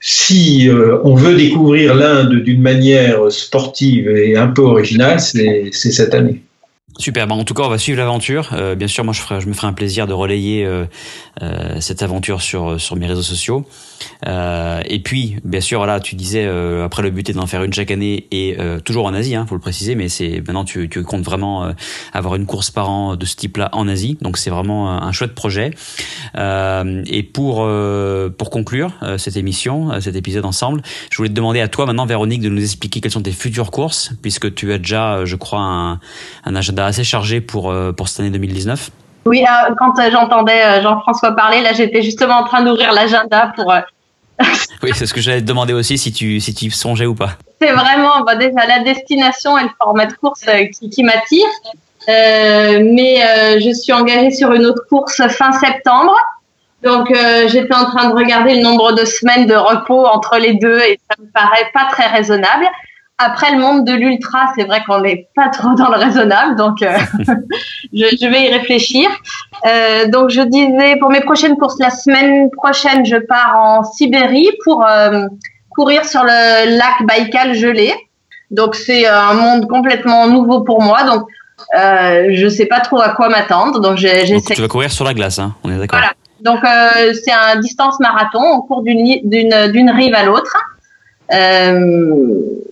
si 0.00 0.68
euh, 0.68 0.98
on 1.04 1.14
veut 1.14 1.34
découvrir 1.34 1.94
l'Inde 1.94 2.42
d'une 2.42 2.60
manière 2.60 3.30
sportive 3.30 4.08
et 4.08 4.36
un 4.36 4.48
peu 4.48 4.62
originale, 4.62 5.20
c'est 5.20 5.70
cette 5.72 6.14
année. 6.14 6.42
Super, 6.96 7.30
en 7.30 7.42
tout 7.42 7.54
cas 7.54 7.64
on 7.64 7.68
va 7.68 7.78
suivre 7.78 7.98
l'aventure. 7.98 8.50
Euh, 8.52 8.76
bien 8.76 8.86
sûr, 8.86 9.02
moi 9.02 9.12
je, 9.12 9.20
ferai, 9.20 9.40
je 9.40 9.48
me 9.48 9.52
ferai 9.52 9.66
un 9.66 9.72
plaisir 9.72 10.06
de 10.06 10.12
relayer 10.12 10.64
euh, 10.64 10.84
euh, 11.42 11.80
cette 11.80 12.02
aventure 12.02 12.40
sur 12.40 12.80
sur 12.80 12.94
mes 12.94 13.06
réseaux 13.06 13.22
sociaux. 13.22 13.66
et 14.26 15.00
puis, 15.02 15.36
bien 15.44 15.60
sûr, 15.60 15.78
voilà, 15.78 15.98
tu 15.98 16.14
disais 16.14 16.46
après 16.84 17.02
le 17.02 17.10
but 17.10 17.28
est 17.30 17.32
d'en 17.32 17.46
faire 17.46 17.64
une 17.64 17.72
chaque 17.72 17.90
année 17.90 18.26
et 18.30 18.56
toujours 18.84 19.06
en 19.06 19.14
Asie, 19.14 19.34
hein, 19.34 19.46
faut 19.48 19.54
le 19.54 19.60
préciser, 19.60 19.94
mais 19.94 20.08
c'est 20.08 20.42
maintenant 20.46 20.64
tu, 20.64 20.88
tu 20.88 21.02
comptes 21.02 21.24
vraiment 21.24 21.72
avoir 22.12 22.36
une 22.36 22.46
course 22.46 22.70
par 22.70 22.90
an 22.90 23.16
de 23.16 23.26
ce 23.26 23.34
type-là 23.36 23.70
en 23.72 23.88
Asie, 23.88 24.18
donc 24.20 24.36
c'est 24.36 24.50
vraiment 24.50 24.90
un, 24.90 25.12
chouette 25.12 25.34
projet. 25.34 25.70
et 26.36 27.22
pour 27.22 27.68
pour 28.38 28.50
conclure 28.50 28.92
cette 29.16 29.36
émission, 29.36 30.00
cet 30.00 30.16
épisode 30.16 30.44
ensemble, 30.44 30.82
je 31.10 31.16
voulais 31.16 31.30
te 31.30 31.34
demander 31.34 31.60
à 31.60 31.68
toi 31.68 31.86
maintenant, 31.86 32.06
Véronique, 32.06 32.42
de 32.42 32.50
nous 32.50 32.62
expliquer 32.62 33.00
quelles 33.00 33.12
sont 33.12 33.22
tes 33.22 33.32
futures 33.32 33.70
courses, 33.70 34.12
puisque 34.22 34.54
tu 34.54 34.72
as 34.72 34.78
déjà, 34.78 35.24
je 35.24 35.36
crois, 35.36 35.60
un, 35.60 36.00
un 36.44 36.54
agenda 36.54 36.83
assez 36.86 37.04
chargé 37.04 37.40
pour, 37.40 37.70
euh, 37.70 37.92
pour 37.92 38.08
cette 38.08 38.20
année 38.20 38.30
2019 38.30 38.90
Oui, 39.26 39.42
euh, 39.42 39.74
quand 39.78 39.98
euh, 39.98 40.10
j'entendais 40.10 40.82
Jean-François 40.82 41.32
parler, 41.32 41.60
là 41.60 41.72
j'étais 41.72 42.02
justement 42.02 42.36
en 42.36 42.44
train 42.44 42.62
d'ouvrir 42.62 42.92
l'agenda 42.92 43.52
pour... 43.56 43.72
oui, 44.82 44.90
c'est 44.94 45.06
ce 45.06 45.14
que 45.14 45.20
j'allais 45.20 45.40
te 45.40 45.46
demander 45.46 45.72
aussi, 45.72 45.96
si 45.96 46.12
tu, 46.12 46.40
si 46.40 46.54
tu 46.54 46.70
songeais 46.70 47.06
ou 47.06 47.14
pas. 47.14 47.30
C'est 47.60 47.72
vraiment, 47.72 48.22
bah, 48.26 48.34
déjà 48.34 48.66
la 48.66 48.80
destination 48.80 49.56
et 49.58 49.62
le 49.62 49.70
format 49.80 50.06
de 50.06 50.14
course 50.14 50.44
qui, 50.78 50.90
qui 50.90 51.02
m'attire. 51.04 51.46
mais 52.08 53.60
je 53.60 53.72
suis 53.72 53.92
engagée 53.92 54.32
sur 54.32 54.52
une 54.52 54.66
autre 54.66 54.82
course 54.88 55.22
fin 55.28 55.52
septembre. 55.52 56.16
Donc 56.82 57.14
j'étais 57.46 57.74
en 57.74 57.84
train 57.84 58.10
de 58.10 58.14
regarder 58.14 58.56
le 58.56 58.62
nombre 58.62 58.92
de 58.92 59.04
semaines 59.04 59.46
de 59.46 59.54
repos 59.54 60.04
entre 60.04 60.36
les 60.38 60.54
deux 60.54 60.80
et 60.80 60.98
ça 61.08 61.16
me 61.22 61.30
paraît 61.30 61.70
pas 61.72 61.86
très 61.92 62.08
raisonnable. 62.08 62.66
Après 63.18 63.52
le 63.52 63.58
monde 63.58 63.86
de 63.86 63.92
l'ultra, 63.92 64.52
c'est 64.56 64.64
vrai 64.64 64.82
qu'on 64.86 65.00
n'est 65.00 65.28
pas 65.36 65.48
trop 65.48 65.74
dans 65.74 65.88
le 65.88 65.96
raisonnable, 65.96 66.56
donc 66.56 66.82
euh, 66.82 66.98
je, 67.92 68.06
je, 68.20 68.26
vais 68.26 68.48
y 68.48 68.52
réfléchir. 68.52 69.08
Euh, 69.66 70.08
donc 70.08 70.30
je 70.30 70.40
disais 70.40 70.96
pour 70.96 71.10
mes 71.10 71.20
prochaines 71.20 71.56
courses, 71.56 71.78
la 71.78 71.90
semaine 71.90 72.50
prochaine, 72.50 73.06
je 73.06 73.16
pars 73.16 73.56
en 73.56 73.84
Sibérie 73.84 74.50
pour 74.64 74.84
euh, 74.84 75.26
courir 75.70 76.04
sur 76.04 76.24
le 76.24 76.76
lac 76.76 77.06
Baïkal 77.06 77.54
gelé. 77.54 77.94
Donc 78.50 78.74
c'est 78.74 79.06
un 79.06 79.34
monde 79.34 79.68
complètement 79.68 80.26
nouveau 80.26 80.62
pour 80.62 80.82
moi. 80.82 81.04
Donc 81.04 81.28
euh, 81.76 82.30
je 82.32 82.48
sais 82.48 82.66
pas 82.66 82.80
trop 82.80 83.00
à 83.00 83.10
quoi 83.10 83.28
m'attendre. 83.28 83.80
Donc 83.80 83.96
j'essaie. 83.96 84.54
Tu 84.54 84.60
vas 84.60 84.68
courir 84.68 84.92
sur 84.92 85.04
la 85.04 85.14
glace, 85.14 85.38
hein 85.38 85.54
On 85.64 85.70
est 85.70 85.78
d'accord. 85.78 85.98
Voilà. 85.98 86.12
Donc 86.40 86.64
euh, 86.64 87.12
c'est 87.14 87.32
un 87.32 87.60
distance 87.60 87.98
marathon. 88.00 88.42
On 88.42 88.60
court 88.60 88.82
d'une 88.82 89.20
d'une 89.24 89.90
rive 89.90 90.14
à 90.14 90.24
l'autre. 90.24 90.56
Euh, 91.34 92.26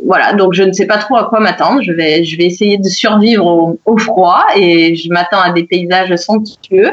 voilà, 0.05 0.33
donc 0.35 0.53
je 0.53 0.63
ne 0.63 0.73
sais 0.73 0.87
pas 0.87 0.99
trop 0.99 1.17
à 1.17 1.25
quoi 1.25 1.41
m'attendre. 1.41 1.83
Je 1.83 1.93
vais, 1.93 2.25
je 2.25 2.37
vais 2.37 2.45
essayer 2.45 2.79
de 2.79 2.89
survivre 2.89 3.77
au, 3.85 3.99
froid 3.99 4.45
et 4.57 4.95
je 4.95 5.09
m'attends 5.11 5.41
à 5.41 5.51
des 5.51 5.65
paysages 5.65 6.15
somptueux. 6.17 6.93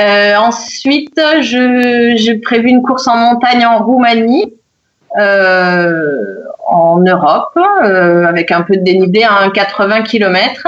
Euh, 0.00 0.36
ensuite, 0.36 1.20
j'ai 1.40 2.34
prévu 2.36 2.68
une 2.68 2.82
course 2.82 3.08
en 3.08 3.16
montagne 3.16 3.64
en 3.66 3.84
Roumanie, 3.84 4.54
euh, 5.18 6.34
en 6.68 6.98
Europe, 6.98 7.58
avec 7.82 8.52
un 8.52 8.62
peu 8.62 8.76
de 8.76 8.82
dénudé 8.82 9.24
à 9.24 9.50
80 9.52 10.02
km. 10.02 10.66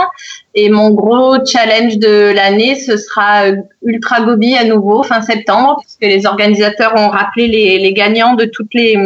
Et 0.55 0.71
mon 0.71 0.91
gros 0.91 1.45
challenge 1.45 1.99
de 1.99 2.33
l'année, 2.35 2.75
ce 2.75 2.97
sera 2.97 3.43
Ultra 3.85 4.23
Gobi 4.23 4.57
à 4.57 4.65
nouveau, 4.65 5.03
fin 5.03 5.21
septembre, 5.21 5.77
puisque 5.81 6.13
les 6.13 6.27
organisateurs 6.27 6.95
ont 6.97 7.11
rappelé 7.11 7.47
les 7.79 7.93
gagnants 7.93 8.35
de 8.35 8.47
toutes 8.47 8.75
les 8.75 8.97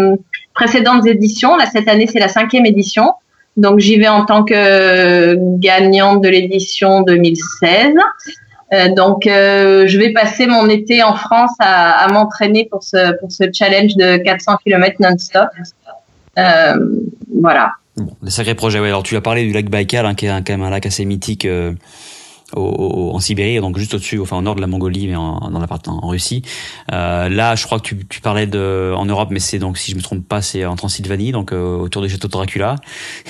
précédentes 0.55 1.07
éditions. 1.07 1.57
Là, 1.57 1.66
cette 1.66 1.88
année, 1.88 2.07
c'est 2.07 2.20
la 2.20 2.28
cinquième 2.28 2.66
édition. 2.66 3.14
Donc 3.57 3.78
j'y 3.78 3.98
vais 3.98 4.09
en 4.09 4.24
tant 4.24 4.44
que 4.44 5.36
gagnante 5.59 6.22
de 6.22 6.28
l'édition 6.28 7.02
2016. 7.02 7.94
Euh, 8.72 8.88
donc 8.94 9.26
euh, 9.26 9.86
je 9.86 9.98
vais 9.98 10.12
passer 10.12 10.46
mon 10.46 10.68
été 10.68 11.02
en 11.02 11.14
France 11.14 11.52
à, 11.61 12.09
m'entraîner 12.12 12.66
pour 12.68 12.82
ce 12.82 13.16
pour 13.20 13.30
ce 13.30 13.44
challenge 13.52 13.94
de 13.96 14.16
400 14.16 14.57
km 14.64 14.96
non-stop. 15.00 15.48
Euh, 16.38 16.74
voilà. 17.40 17.72
Bon, 17.96 18.16
des 18.22 18.30
sacrés 18.30 18.57
projets. 18.57 18.80
Ouais. 18.80 18.88
Alors 18.88 19.05
tu 19.05 19.14
as 19.16 19.20
parlé 19.20 19.44
du 19.44 19.52
lac 19.52 19.66
Baïkal, 19.66 20.05
hein, 20.07 20.14
qui 20.14 20.26
est 20.26 20.30
quand 20.30 20.50
même 20.50 20.62
un 20.62 20.70
lac 20.70 20.84
assez 20.86 21.05
mythique. 21.05 21.46
En 22.57 23.18
Sibérie, 23.20 23.59
donc 23.61 23.78
juste 23.78 23.94
au-dessus, 23.94 24.20
enfin 24.20 24.36
au 24.36 24.42
nord 24.42 24.55
de 24.55 24.61
la 24.61 24.66
Mongolie, 24.66 25.09
mais 25.09 25.16
en, 25.16 25.50
dans 25.50 25.61
la 25.61 25.66
partie 25.66 25.90
en 25.90 26.07
Russie. 26.07 26.42
Euh, 26.92 27.28
là, 27.28 27.55
je 27.55 27.64
crois 27.64 27.78
que 27.80 27.94
tu, 27.94 28.20
parlais 28.20 28.46
de 28.46 28.92
en 28.94 29.07
Europe, 29.07 29.28
mais 29.30 29.40
c'est 29.40 29.59
donc 29.59 29.78
si 29.78 29.90
je 29.90 29.96
me 29.96 30.02
trompe 30.02 30.26
pas, 30.26 30.42
c'est 30.42 30.64
en 30.64 30.76
Transylvanie, 30.76 31.32
donc 31.32 31.52
euh, 31.52 31.76
autour 31.76 32.02
du 32.02 32.09
château 32.09 32.28
de 32.28 32.32
Dracula. 32.32 32.76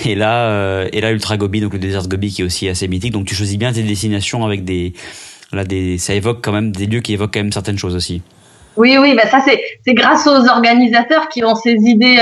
Et 0.05 0.15
là, 0.15 0.49
euh, 0.49 0.87
et 0.91 1.01
là, 1.01 1.11
Ultra 1.11 1.37
Gobi, 1.37 1.61
donc 1.61 1.73
le 1.73 1.79
désert 1.79 2.07
Gobi, 2.07 2.31
qui 2.31 2.41
est 2.41 2.45
aussi 2.45 2.67
assez 2.67 2.87
mythique. 2.87 3.13
Donc 3.13 3.25
tu 3.25 3.35
choisis 3.35 3.57
bien 3.57 3.71
tes 3.71 3.83
destinations 3.83 4.45
avec 4.45 4.63
des, 4.63 4.93
là, 5.51 5.63
des, 5.63 5.97
ça 5.97 6.13
évoque 6.13 6.39
quand 6.43 6.51
même 6.51 6.71
des 6.71 6.85
lieux 6.85 7.01
qui 7.01 7.13
évoquent 7.13 7.33
quand 7.33 7.41
même 7.41 7.51
certaines 7.51 7.77
choses 7.77 7.95
aussi. 7.95 8.21
Oui, 8.77 8.97
oui, 8.99 9.15
bah 9.15 9.27
ça 9.29 9.43
c'est 9.45 9.93
grâce 9.93 10.27
aux 10.27 10.47
organisateurs 10.49 11.29
qui 11.29 11.43
ont 11.43 11.55
ces 11.55 11.75
idées. 11.75 12.21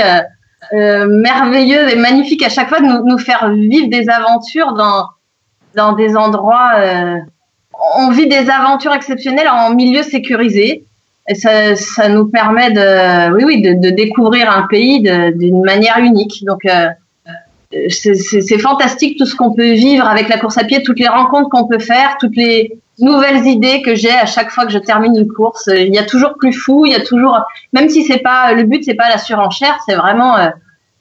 Merveilleuses 0.72 1.92
et 1.92 1.96
magnifiques 1.96 2.42
à 2.42 2.48
chaque 2.48 2.70
fois 2.70 2.80
de 2.80 2.86
nous 3.06 3.18
faire 3.18 3.52
vivre 3.52 3.88
des 3.88 4.08
aventures 4.08 4.72
dans 4.72 5.08
dans 5.74 5.92
des 5.92 6.16
endroits. 6.16 6.72
Euh, 6.76 7.18
on 7.96 8.10
vit 8.10 8.28
des 8.28 8.48
aventures 8.50 8.92
exceptionnelles 8.92 9.48
en 9.48 9.74
milieu 9.74 10.02
sécurisé. 10.02 10.84
Et 11.28 11.34
ça, 11.34 11.74
ça 11.74 12.08
nous 12.08 12.26
permet 12.26 12.70
de, 12.70 13.32
oui, 13.34 13.44
oui, 13.44 13.62
de, 13.62 13.90
découvrir 13.90 14.50
un 14.50 14.66
pays 14.66 15.00
d'une 15.00 15.62
manière 15.62 15.98
unique. 15.98 16.44
Donc, 16.44 16.66
euh, 16.66 16.88
c'est 17.88 18.58
fantastique 18.58 19.18
tout 19.18 19.26
ce 19.26 19.34
qu'on 19.34 19.54
peut 19.54 19.72
vivre 19.72 20.06
avec 20.06 20.28
la 20.28 20.38
course 20.38 20.58
à 20.58 20.64
pied, 20.64 20.82
toutes 20.82 20.98
les 20.98 21.08
rencontres 21.08 21.48
qu'on 21.48 21.66
peut 21.66 21.78
faire, 21.78 22.16
toutes 22.20 22.36
les 22.36 22.78
nouvelles 22.98 23.46
idées 23.46 23.82
que 23.82 23.94
j'ai 23.94 24.12
à 24.12 24.26
chaque 24.26 24.50
fois 24.50 24.66
que 24.66 24.72
je 24.72 24.78
termine 24.78 25.16
une 25.16 25.32
course. 25.32 25.68
Il 25.72 25.94
y 25.94 25.98
a 25.98 26.04
toujours 26.04 26.34
plus 26.38 26.52
fou, 26.52 26.86
il 26.86 26.92
y 26.92 26.94
a 26.94 27.00
toujours, 27.00 27.40
même 27.72 27.88
si 27.88 28.04
c'est 28.04 28.18
pas 28.18 28.52
le 28.52 28.64
but, 28.64 28.84
c'est 28.84 28.94
pas 28.94 29.08
la 29.08 29.18
surenchère, 29.18 29.78
c'est 29.86 29.96
vraiment 29.96 30.36
euh, 30.36 30.48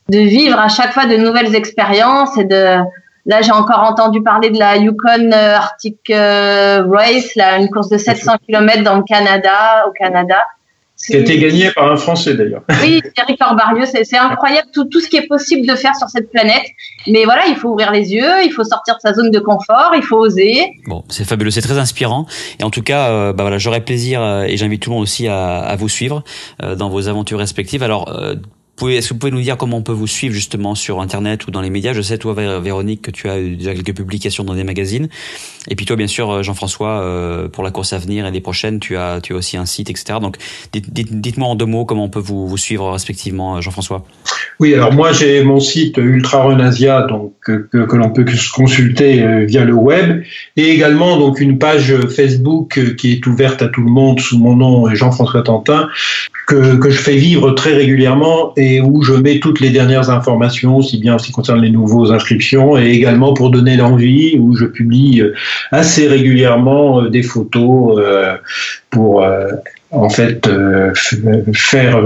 de 0.10 0.20
vivre 0.20 0.60
à 0.60 0.70
chaque 0.70 0.94
fois 0.94 1.06
de 1.06 1.16
nouvelles 1.18 1.56
expériences 1.56 2.38
et 2.38 2.46
de 2.46 2.78
Là, 3.26 3.42
j'ai 3.42 3.52
encore 3.52 3.80
entendu 3.80 4.22
parler 4.22 4.50
de 4.50 4.60
la 4.60 4.76
Yukon 4.76 5.32
euh, 5.32 5.56
Arctic 5.56 6.10
euh, 6.10 6.84
Race, 6.90 7.36
là, 7.36 7.58
une 7.58 7.70
course 7.70 7.90
de 7.90 7.98
700 7.98 8.34
km 8.46 8.84
dans 8.84 8.98
le 8.98 9.04
Canada, 9.04 9.86
au 9.88 9.92
Canada. 9.92 10.38
Qui 11.06 11.18
a 11.18 11.20
été 11.20 11.38
gagnée 11.38 11.70
par 11.72 11.92
un 11.92 11.98
Français 11.98 12.34
d'ailleurs. 12.34 12.62
Oui, 12.82 13.02
Eric 13.18 13.38
Orbarieux, 13.42 13.86
c'est 13.86 14.18
incroyable 14.18 14.70
tout, 14.74 14.86
tout 14.86 15.02
ce 15.02 15.10
qui 15.10 15.18
est 15.18 15.28
possible 15.28 15.68
de 15.68 15.76
faire 15.76 15.96
sur 15.98 16.08
cette 16.08 16.32
planète. 16.32 16.64
Mais 17.08 17.26
voilà, 17.26 17.48
il 17.48 17.56
faut 17.56 17.70
ouvrir 17.70 17.92
les 17.92 18.14
yeux, 18.14 18.44
il 18.46 18.52
faut 18.52 18.64
sortir 18.64 18.96
de 18.96 19.02
sa 19.02 19.14
zone 19.14 19.30
de 19.30 19.40
confort, 19.40 19.92
il 19.96 20.04
faut 20.04 20.18
oser. 20.18 20.72
Bon, 20.88 21.04
c'est 21.10 21.26
fabuleux, 21.26 21.52
c'est 21.52 21.62
très 21.62 21.78
inspirant. 21.78 22.26
Et 22.60 22.64
en 22.64 22.70
tout 22.70 22.84
cas, 22.84 23.10
euh, 23.10 23.34
bah 23.34 23.44
voilà, 23.44 23.58
j'aurais 23.58 23.82
plaisir 23.82 24.24
et 24.48 24.56
j'invite 24.56 24.84
tout 24.84 24.92
le 24.92 24.96
monde 24.96 25.04
aussi 25.04 25.28
à, 25.28 25.60
à 25.60 25.76
vous 25.76 25.90
suivre 25.90 26.24
euh, 26.62 26.76
dans 26.76 26.90
vos 26.90 27.10
aventures 27.10 27.40
respectives. 27.40 27.84
Alors, 27.84 28.10
est-ce 28.90 29.10
que 29.10 29.14
vous 29.14 29.20
pouvez 29.20 29.32
nous 29.32 29.42
dire 29.42 29.58
comment 29.58 29.78
on 29.78 29.82
peut 29.82 29.94
vous 29.94 30.08
suivre 30.08 30.34
justement 30.34 30.76
sur 30.76 31.02
Internet 31.02 31.48
ou 31.48 31.52
dans 31.52 31.62
les 31.62 31.70
médias? 31.70 31.94
Je 31.94 32.02
sais, 32.02 32.18
toi, 32.18 32.34
Véronique, 32.34 33.02
que 33.02 33.12
tu 33.12 33.30
as 33.30 33.40
déjà 33.42 33.74
quelques 33.74 33.96
publications 33.96 34.44
dans 34.44 34.56
des 34.56 34.64
magazines. 34.64 35.10
Et 35.70 35.76
puis 35.76 35.86
toi, 35.86 35.96
bien 35.96 36.08
sûr, 36.08 36.30
euh, 36.30 36.44
Jean-François, 36.44 37.02
euh, 37.02 37.48
pour 37.48 37.64
la 37.64 37.72
course 37.72 37.94
à 37.94 37.98
venir 37.98 38.26
et 38.26 38.32
les 38.32 38.42
prochaines, 38.42 38.80
tu 38.80 38.98
as, 38.98 39.22
tu 39.22 39.34
as 39.34 39.36
aussi 39.36 39.58
un 39.58 39.66
site, 39.66 39.90
etc. 39.90 40.20
Donc, 40.22 40.38
dites-moi 40.74 41.48
en 41.48 41.56
deux 41.56 41.66
mots 41.66 41.86
comment 41.86 42.06
on 42.06 42.10
peut 42.10 42.20
vous, 42.20 42.58
suivre 42.58 42.92
respectivement, 42.92 43.58
euh, 43.58 43.62
Jean-François. 43.62 44.06
Oui, 44.60 44.74
alors 44.74 44.94
moi, 44.94 45.12
j'ai 45.12 45.44
mon 45.44 45.60
site 45.60 45.98
Ultra 45.98 46.44
Renasia, 46.44 47.04
donc 47.04 47.34
que, 47.44 47.68
que 47.72 47.96
l'on 47.96 48.10
peut 48.10 48.26
consulter 48.54 49.46
via 49.46 49.64
le 49.66 49.74
web, 49.74 50.24
et 50.56 50.70
également 50.70 51.18
donc 51.18 51.40
une 51.40 51.58
page 51.58 51.94
Facebook 52.10 52.96
qui 52.96 53.14
est 53.14 53.26
ouverte 53.26 53.62
à 53.62 53.68
tout 53.68 53.82
le 53.82 53.90
monde 53.90 54.20
sous 54.20 54.38
mon 54.38 54.56
nom 54.56 54.94
Jean-François 54.94 55.42
Tantin, 55.42 55.90
que, 56.48 56.76
que 56.76 56.90
je 56.90 57.00
fais 57.00 57.16
vivre 57.16 57.52
très 57.52 57.74
régulièrement 57.74 58.54
et 58.58 58.82
où 58.82 59.04
je 59.04 59.14
mets 59.14 59.40
toutes 59.40 59.60
les 59.60 59.70
dernières 59.70 60.10
informations, 60.10 60.78
aussi 60.78 60.98
bien 60.98 61.16
en 61.16 61.18
ce 61.18 61.28
qui 61.28 61.32
concerne 61.32 61.62
les 61.62 61.70
nouveaux 61.70 62.12
inscriptions 62.12 62.78
et 62.78 62.92
également 62.92 63.34
pour 63.34 63.50
donner 63.50 63.78
l'envie, 63.78 64.38
où 64.40 64.56
je 64.56 64.66
publie 64.66 65.22
euh, 65.22 65.34
assez 65.72 66.08
régulièrement 66.08 67.02
euh, 67.02 67.10
des 67.10 67.24
photos 67.24 68.00
euh, 68.00 68.36
pour 68.90 69.26
en 69.92 70.10
fait 70.10 70.50
faire 71.54 72.04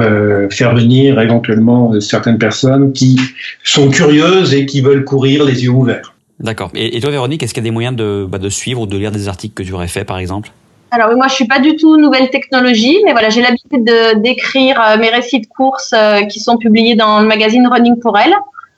faire 0.50 0.76
venir 0.76 1.20
éventuellement 1.20 2.00
certaines 2.00 2.38
personnes 2.38 2.94
qui 2.94 3.20
sont 3.64 3.90
curieuses 3.90 4.54
et 4.54 4.66
qui 4.66 4.82
veulent 4.82 5.04
courir 5.04 5.44
les 5.44 5.64
yeux 5.64 5.72
ouverts. 5.72 6.14
D'accord. 6.40 6.70
Et, 6.76 7.00
toi, 7.00 7.10
Véronique, 7.10 7.44
est-ce 7.44 7.54
qu'il 7.54 7.64
y 7.64 7.66
a 7.66 7.70
des 7.70 7.74
moyens 7.74 7.96
de, 7.96 8.26
bah, 8.30 8.38
de 8.38 8.50
suivre 8.50 8.82
ou 8.82 8.86
de 8.86 8.98
lire 8.98 9.12
des 9.12 9.28
articles 9.28 9.54
que 9.54 9.64
tu 9.64 9.74
aurais 9.74 9.88
fait, 9.88 10.06
par 10.06 10.20
exemple? 10.20 10.52
Alors 10.92 11.16
moi 11.16 11.28
je 11.28 11.34
suis 11.34 11.48
pas 11.48 11.60
du 11.60 11.76
tout 11.76 11.98
nouvelle 11.98 12.30
technologie, 12.30 12.98
mais 13.06 13.12
voilà 13.12 13.30
j'ai 13.30 13.42
l'habitude 13.42 13.84
de 13.84 14.20
d'écrire 14.20 14.82
euh, 14.82 14.98
mes 14.98 15.10
récits 15.10 15.42
de 15.42 15.48
courses 15.48 15.94
euh, 15.94 16.22
qui 16.24 16.40
sont 16.40 16.58
publiés 16.58 16.96
dans 16.96 17.20
le 17.20 17.28
magazine 17.28 17.68
Running 17.68 18.00
pour 18.00 18.18
elle. 18.18 18.34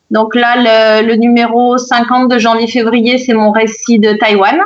Donc 0.09 0.33
là 0.33 0.55
le, 1.01 1.07
le 1.07 1.15
numéro 1.15 1.77
50 1.77 2.31
de 2.31 2.39
janvier-février 2.39 3.19
c'est 3.19 3.33
mon 3.33 3.51
récit 3.51 3.99
de 3.99 4.13
Taïwan. 4.13 4.57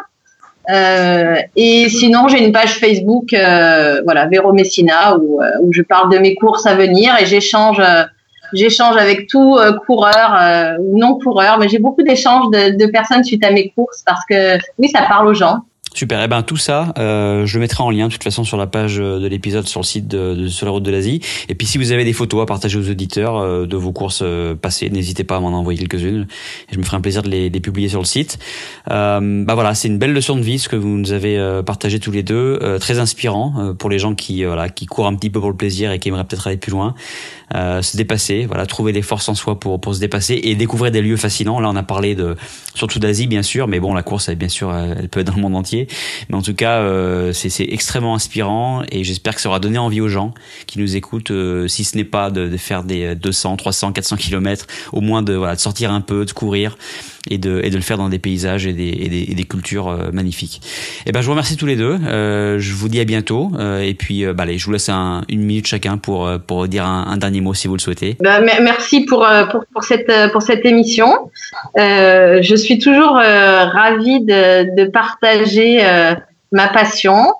Euh, 0.69 1.35
et 1.57 1.89
sinon 1.89 2.29
j'ai 2.29 2.45
une 2.45 2.53
page 2.53 2.79
Facebook, 2.79 3.33
euh, 3.33 4.01
voilà 4.05 4.27
Véro 4.27 4.53
Messina 4.53 5.17
où, 5.17 5.41
où 5.61 5.73
je 5.73 5.81
parle 5.81 6.09
de 6.09 6.19
mes 6.19 6.35
courses 6.35 6.65
à 6.65 6.75
venir 6.75 7.13
et 7.19 7.25
j'échange 7.25 7.81
j'échange 8.53 8.95
avec 8.95 9.27
tout 9.27 9.57
coureur 9.85 10.79
ou 10.79 10.97
non 10.97 11.19
coureur, 11.19 11.57
mais 11.57 11.67
j'ai 11.67 11.79
beaucoup 11.79 12.03
d'échanges 12.03 12.49
de, 12.51 12.77
de 12.77 12.85
personnes 12.89 13.25
suite 13.25 13.43
à 13.43 13.51
mes 13.51 13.71
courses 13.71 14.01
parce 14.05 14.23
que 14.29 14.57
oui 14.79 14.87
ça 14.87 15.01
parle 15.01 15.27
aux 15.27 15.33
gens. 15.33 15.63
Super. 15.93 16.21
Et 16.21 16.25
eh 16.25 16.27
ben 16.27 16.41
tout 16.41 16.57
ça, 16.57 16.91
euh, 16.97 17.45
je 17.45 17.57
le 17.57 17.61
mettrai 17.61 17.83
en 17.83 17.91
lien 17.91 18.07
de 18.07 18.13
toute 18.13 18.23
façon 18.23 18.43
sur 18.43 18.57
la 18.57 18.65
page 18.65 18.97
de 18.97 19.27
l'épisode 19.27 19.67
sur 19.67 19.81
le 19.81 19.85
site 19.85 20.07
de, 20.07 20.33
de, 20.33 20.47
sur 20.47 20.65
la 20.65 20.71
route 20.71 20.83
de 20.83 20.89
l'Asie. 20.89 21.21
Et 21.49 21.55
puis 21.55 21.67
si 21.67 21.77
vous 21.77 21.91
avez 21.91 22.03
des 22.03 22.13
photos 22.13 22.41
à 22.41 22.45
partager 22.47 22.79
aux 22.79 22.89
auditeurs 22.89 23.37
euh, 23.37 23.67
de 23.67 23.77
vos 23.77 23.91
courses 23.91 24.21
euh, 24.23 24.55
passées, 24.55 24.89
n'hésitez 24.89 25.23
pas 25.23 25.35
à 25.35 25.39
m'en 25.39 25.49
envoyer 25.49 25.79
quelques-unes. 25.79 26.27
Je 26.71 26.77
me 26.79 26.83
ferai 26.83 26.97
un 26.97 27.01
plaisir 27.01 27.21
de 27.21 27.29
les, 27.29 27.49
les 27.49 27.59
publier 27.59 27.89
sur 27.89 27.99
le 27.99 28.05
site. 28.05 28.39
Euh, 28.89 29.43
bah 29.45 29.53
voilà, 29.53 29.75
c'est 29.75 29.87
une 29.87 29.99
belle 29.99 30.13
leçon 30.13 30.35
de 30.35 30.41
vie 30.41 30.57
ce 30.57 30.67
que 30.67 30.75
vous 30.75 30.87
nous 30.87 31.11
avez 31.11 31.37
euh, 31.37 31.61
partagé 31.61 31.99
tous 31.99 32.11
les 32.11 32.23
deux, 32.23 32.59
très 32.79 32.97
inspirant 32.97 33.75
pour 33.77 33.89
les 33.89 33.99
gens 33.99 34.15
qui 34.15 34.43
voilà 34.43 34.69
qui 34.69 34.87
courent 34.87 35.07
un 35.07 35.15
petit 35.15 35.29
peu 35.29 35.39
pour 35.39 35.49
le 35.49 35.55
plaisir 35.55 35.91
et 35.91 35.99
qui 35.99 36.09
aimeraient 36.09 36.23
peut-être 36.23 36.47
aller 36.47 36.57
plus 36.57 36.71
loin. 36.71 36.95
Euh, 37.53 37.81
se 37.81 37.97
dépasser, 37.97 38.45
voilà, 38.45 38.65
trouver 38.65 38.93
des 38.93 39.01
forces 39.01 39.29
en 39.29 39.35
soi 39.35 39.59
pour 39.59 39.79
pour 39.79 39.93
se 39.93 39.99
dépasser 39.99 40.39
et 40.43 40.55
découvrir 40.55 40.91
des 40.91 41.01
lieux 41.01 41.17
fascinants. 41.17 41.59
Là, 41.59 41.69
on 41.69 41.75
a 41.75 41.83
parlé 41.83 42.15
de 42.15 42.35
surtout 42.73 42.99
d'Asie 42.99 43.27
bien 43.27 43.43
sûr, 43.43 43.67
mais 43.67 43.79
bon, 43.79 43.93
la 43.93 44.01
course, 44.01 44.29
elle, 44.29 44.37
bien 44.37 44.49
sûr, 44.49 44.73
elle 44.75 45.09
peut 45.09 45.19
être 45.19 45.27
dans 45.27 45.35
le 45.35 45.41
monde 45.41 45.55
entier. 45.55 45.87
Mais 46.29 46.35
en 46.35 46.41
tout 46.41 46.55
cas, 46.55 46.79
euh, 46.79 47.31
c'est 47.33 47.63
extrêmement 47.63 48.15
inspirant 48.15 48.83
et 48.91 49.03
j'espère 49.03 49.35
que 49.35 49.41
ça 49.41 49.49
aura 49.49 49.59
donné 49.59 49.77
envie 49.77 50.01
aux 50.01 50.07
gens 50.07 50.33
qui 50.67 50.79
nous 50.79 50.95
écoutent, 50.95 51.31
euh, 51.31 51.67
si 51.67 51.83
ce 51.83 51.95
n'est 51.97 52.03
pas 52.03 52.31
de, 52.31 52.47
de, 52.47 52.57
faire 52.57 52.83
des 52.83 53.15
200, 53.15 53.57
300, 53.57 53.91
400 53.91 54.15
kilomètres, 54.17 54.67
au 54.91 55.01
moins 55.01 55.21
de, 55.21 55.33
voilà, 55.33 55.55
de 55.55 55.59
sortir 55.59 55.91
un 55.91 56.01
peu, 56.01 56.25
de 56.25 56.31
courir 56.31 56.77
et 57.29 57.37
de, 57.37 57.61
et 57.63 57.69
de 57.69 57.75
le 57.75 57.81
faire 57.81 57.97
dans 57.97 58.09
des 58.09 58.19
paysages 58.19 58.67
et 58.67 58.73
des, 58.73 58.87
et 58.87 59.09
des, 59.09 59.25
et 59.29 59.35
des 59.35 59.43
cultures 59.43 59.87
euh, 59.87 60.11
magnifiques. 60.11 60.61
Et 61.05 61.09
eh 61.09 61.11
ben, 61.11 61.21
je 61.21 61.25
vous 61.25 61.31
remercie 61.31 61.55
tous 61.55 61.65
les 61.65 61.75
deux. 61.75 61.97
Euh, 62.05 62.59
je 62.59 62.73
vous 62.73 62.89
dis 62.89 62.99
à 62.99 63.05
bientôt. 63.05 63.51
Euh, 63.57 63.79
et 63.79 63.93
puis, 63.93 64.25
bah, 64.25 64.43
allez, 64.43 64.57
je 64.57 64.65
vous 64.65 64.71
laisse 64.71 64.89
un, 64.89 65.23
une 65.29 65.41
minute 65.41 65.67
chacun 65.67 65.97
pour, 65.97 66.29
pour 66.47 66.67
dire 66.67 66.85
un, 66.85 67.07
un, 67.07 67.17
dernier 67.17 67.41
mot 67.41 67.53
si 67.53 67.67
vous 67.67 67.75
le 67.75 67.81
souhaitez. 67.81 68.17
Bah, 68.19 68.41
merci 68.41 69.05
pour, 69.05 69.25
pour, 69.51 69.63
pour, 69.71 69.83
cette, 69.83 70.11
pour 70.31 70.41
cette 70.41 70.65
émission. 70.65 71.31
je 71.75 72.55
suis 72.55 72.79
toujours 72.79 73.15
ravie 73.15 74.21
de, 74.21 74.75
de 74.75 74.89
partager 74.89 75.81
ma 76.51 76.67
passion. 76.67 77.33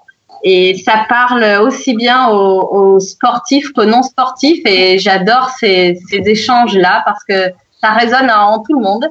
Et 0.45 0.75
ça 0.77 1.05
parle 1.07 1.61
aussi 1.61 1.95
bien 1.95 2.27
aux, 2.27 2.95
aux 2.95 2.99
sportifs 2.99 3.71
qu'aux 3.71 3.85
non 3.85 4.03
sportifs. 4.03 4.61
Et 4.65 4.99
j'adore 4.99 5.49
ces, 5.57 5.97
ces 6.09 6.21
échanges-là 6.25 7.01
parce 7.05 7.23
que 7.23 7.53
ça 7.81 7.91
résonne 7.91 8.29
en 8.29 8.59
tout 8.59 8.73
le 8.73 8.81
monde. 8.81 9.09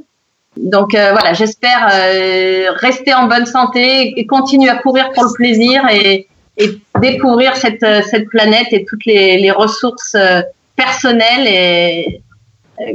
Donc 0.57 0.95
euh, 0.95 1.13
voilà, 1.13 1.33
j'espère 1.33 1.89
euh, 1.93 2.71
rester 2.77 3.15
en 3.15 3.27
bonne 3.27 3.47
santé 3.47 4.13
et 4.19 4.27
continuer 4.27 4.69
à 4.69 4.77
courir 4.77 5.11
pour 5.13 5.25
le 5.25 5.33
plaisir 5.35 5.83
et, 5.91 6.29
découvrir 7.01 7.57
cette, 7.57 7.83
euh, 7.83 8.03
cette 8.03 8.29
planète 8.29 8.69
et 8.73 8.85
toutes 8.85 9.07
les, 9.07 9.51
ressources 9.51 10.17
personnelles 10.77 12.21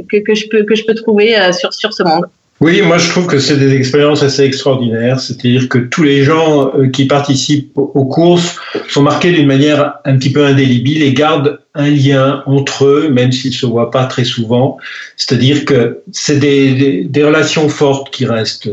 que, 0.08 0.34
je 0.34 0.48
peux, 0.48 0.94
trouver 0.94 1.36
sur 1.52 1.92
ce 1.92 2.02
monde. 2.04 2.26
Oui, 2.60 2.82
moi 2.82 2.98
je 2.98 3.08
trouve 3.08 3.28
que 3.28 3.38
c'est 3.38 3.56
des 3.56 3.76
expériences 3.76 4.24
assez 4.24 4.42
extraordinaires. 4.42 5.20
C'est-à-dire 5.20 5.68
que 5.68 5.78
tous 5.78 6.02
les 6.02 6.24
gens 6.24 6.72
euh, 6.74 6.88
qui 6.88 7.06
participent 7.06 7.78
aux 7.78 8.04
courses 8.04 8.56
sont 8.88 9.02
marqués 9.02 9.30
d'une 9.30 9.46
manière 9.46 9.94
un 10.04 10.16
petit 10.16 10.32
peu 10.32 10.44
indélébile 10.44 11.02
et 11.02 11.12
gardent 11.12 11.60
un 11.74 11.88
lien 11.88 12.42
entre 12.46 12.86
eux, 12.86 13.10
même 13.10 13.30
s'ils 13.30 13.54
se 13.54 13.64
voient 13.64 13.92
pas 13.92 14.06
très 14.06 14.24
souvent. 14.24 14.76
C'est-à-dire 15.16 15.64
que 15.64 16.00
c'est 16.10 16.40
des, 16.40 17.08
relations 17.22 17.68
fortes 17.68 18.12
qui 18.12 18.26
restent. 18.26 18.70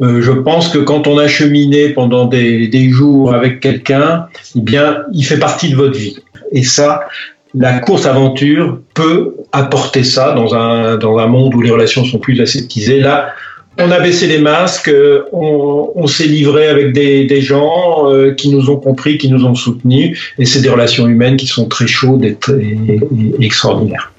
Euh, 0.00 0.22
je 0.22 0.32
pense 0.32 0.68
que 0.68 0.78
quand 0.78 1.06
on 1.06 1.18
a 1.18 1.28
cheminé 1.28 1.90
pendant 1.90 2.24
des, 2.24 2.68
des 2.68 2.88
jours 2.88 3.34
avec 3.34 3.60
quelqu'un, 3.60 4.28
eh 4.56 4.60
bien, 4.60 5.02
il 5.12 5.24
fait 5.24 5.38
partie 5.38 5.68
de 5.68 5.76
votre 5.76 5.98
vie. 5.98 6.16
Et 6.52 6.62
ça, 6.62 7.08
la 7.54 7.78
course 7.80 8.06
aventure 8.06 8.78
peut 8.94 9.36
apporter 9.52 10.04
ça 10.04 10.32
dans 10.32 10.54
un, 10.54 10.96
dans 10.96 11.18
un 11.18 11.26
monde 11.26 11.54
où 11.54 11.60
les 11.60 11.70
relations 11.70 12.04
sont 12.04 12.18
plus 12.18 12.40
aseptisées. 12.40 13.00
Là, 13.00 13.30
on 13.78 13.90
a 13.90 14.00
baissé 14.00 14.26
les 14.26 14.38
masques, 14.38 14.90
on, 15.32 15.92
on 15.94 16.06
s'est 16.06 16.26
livré 16.26 16.68
avec 16.68 16.92
des, 16.92 17.24
des 17.24 17.40
gens 17.40 18.10
euh, 18.10 18.34
qui 18.34 18.50
nous 18.50 18.70
ont 18.70 18.76
compris, 18.76 19.18
qui 19.18 19.30
nous 19.30 19.44
ont 19.44 19.54
soutenus, 19.54 20.32
et 20.38 20.44
c'est 20.44 20.60
des 20.60 20.68
relations 20.68 21.06
humaines 21.06 21.36
qui 21.36 21.46
sont 21.46 21.66
très 21.66 21.86
chaudes 21.86 22.24
et, 22.24 22.34
très, 22.34 22.54
et, 22.54 23.00
et 23.40 23.44
extraordinaires. 23.44 24.12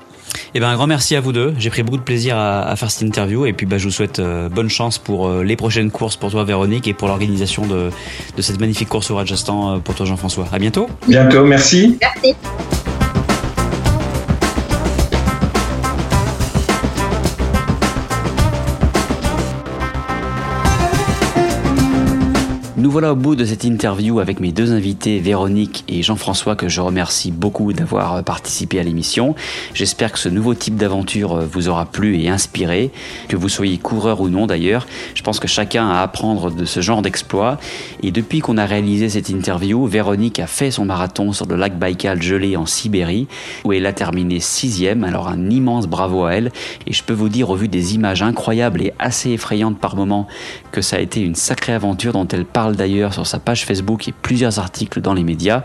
Eh 0.56 0.60
ben, 0.60 0.68
un 0.70 0.76
grand 0.76 0.88
merci 0.88 1.16
à 1.16 1.22
vous 1.22 1.32
deux. 1.32 1.54
J'ai 1.60 1.70
pris 1.70 1.84
beaucoup 1.84 1.98
de 1.98 2.04
plaisir 2.04 2.36
à, 2.36 2.68
à 2.68 2.76
faire 2.76 2.90
cette 2.90 3.08
interview 3.08 3.46
et 3.46 3.54
puis 3.54 3.66
bah, 3.66 3.78
je 3.78 3.86
vous 3.86 3.92
souhaite 3.92 4.20
euh, 4.20 4.50
bonne 4.50 4.70
chance 4.70 4.98
pour 4.98 5.28
euh, 5.28 5.44
les 5.44 5.56
prochaines 5.56 5.92
courses 5.92 6.16
pour 6.16 6.32
toi 6.32 6.44
Véronique 6.44 6.88
et 6.88 6.94
pour 6.94 7.08
l'organisation 7.08 7.68
de, 7.68 7.90
de, 8.36 8.42
cette 8.42 8.60
magnifique 8.60 8.90
course 8.90 9.12
au 9.12 9.16
Rajasthan 9.16 9.76
euh, 9.76 9.80
pour 9.80 9.96
toi 9.96 10.06
Jean-François. 10.06 10.48
À 10.52 10.58
bientôt. 10.58 10.90
Bientôt, 11.08 11.46
merci. 11.46 11.98
Merci. 12.02 12.36
Nous 22.90 22.94
voilà 22.94 23.12
au 23.12 23.16
bout 23.16 23.36
de 23.36 23.46
cette 23.46 23.66
interview 23.66 24.20
avec 24.20 24.40
mes 24.40 24.52
deux 24.52 24.74
invités, 24.74 25.20
Véronique 25.20 25.84
et 25.88 26.02
Jean-François, 26.02 26.56
que 26.56 26.68
je 26.68 26.82
remercie 26.82 27.30
beaucoup 27.30 27.72
d'avoir 27.72 28.24
participé 28.24 28.80
à 28.80 28.84
l'émission. 28.84 29.36
J'espère 29.76 30.12
que 30.12 30.18
ce 30.18 30.28
nouveau 30.28 30.56
type 30.56 30.76
d'aventure 30.76 31.40
vous 31.42 31.70
aura 31.70 31.86
plu 31.86 32.20
et 32.20 32.30
inspiré, 32.30 32.90
que 33.28 33.36
vous 33.36 33.48
soyez 33.48 33.78
coureur 33.78 34.22
ou 34.22 34.30
non 34.30 34.48
d'ailleurs. 34.48 34.88
Je 35.14 35.22
pense 35.22 35.40
que 35.40 35.48
chacun 35.48 35.88
a 35.88 36.00
à 36.00 36.02
apprendre 36.02 36.50
de 36.50 36.66
ce 36.66 36.80
genre 36.80 37.04
d'exploit. 37.04 37.60
Et 38.02 38.10
depuis 38.10 38.40
qu'on 38.40 38.58
a 38.58 38.66
réalisé 38.66 39.08
cette 39.08 39.30
interview, 39.30 39.86
Véronique 39.86 40.40
a 40.40 40.48
fait 40.48 40.72
son 40.72 40.86
marathon 40.86 41.32
sur 41.32 41.46
le 41.46 41.58
lac 41.58 41.78
Baïkal 41.78 42.24
gelé 42.24 42.58
en 42.58 42.66
Sibérie, 42.66 43.28
où 43.66 43.74
elle 43.74 43.86
a 43.86 43.94
terminé 43.94 44.40
sixième. 44.40 45.04
Alors 45.04 45.28
un 45.28 45.52
immense 45.52 45.86
bravo 45.86 46.26
à 46.26 46.34
elle. 46.34 46.52
Et 46.88 46.94
je 46.94 47.04
peux 47.04 47.14
vous 47.14 47.30
dire, 47.30 47.52
au 47.52 47.56
vu 47.56 47.68
des 47.68 47.94
images 47.94 48.24
incroyables 48.24 48.82
et 48.82 48.94
assez 48.98 49.30
effrayantes 49.30 49.78
par 49.78 49.96
moments, 49.96 50.26
que 50.72 50.82
ça 50.82 50.96
a 50.96 51.00
été 51.00 51.22
une 51.22 51.36
sacrée 51.36 51.74
aventure 51.74 52.14
dont 52.14 52.28
elle 52.28 52.46
parle 52.46 52.79
d'ailleurs 52.80 53.14
sur 53.14 53.28
sa 53.28 53.40
page 53.40 53.66
Facebook 53.66 54.08
et 54.08 54.14
plusieurs 54.14 54.58
articles 54.58 55.02
dans 55.02 55.14
les 55.14 55.24
médias. 55.24 55.64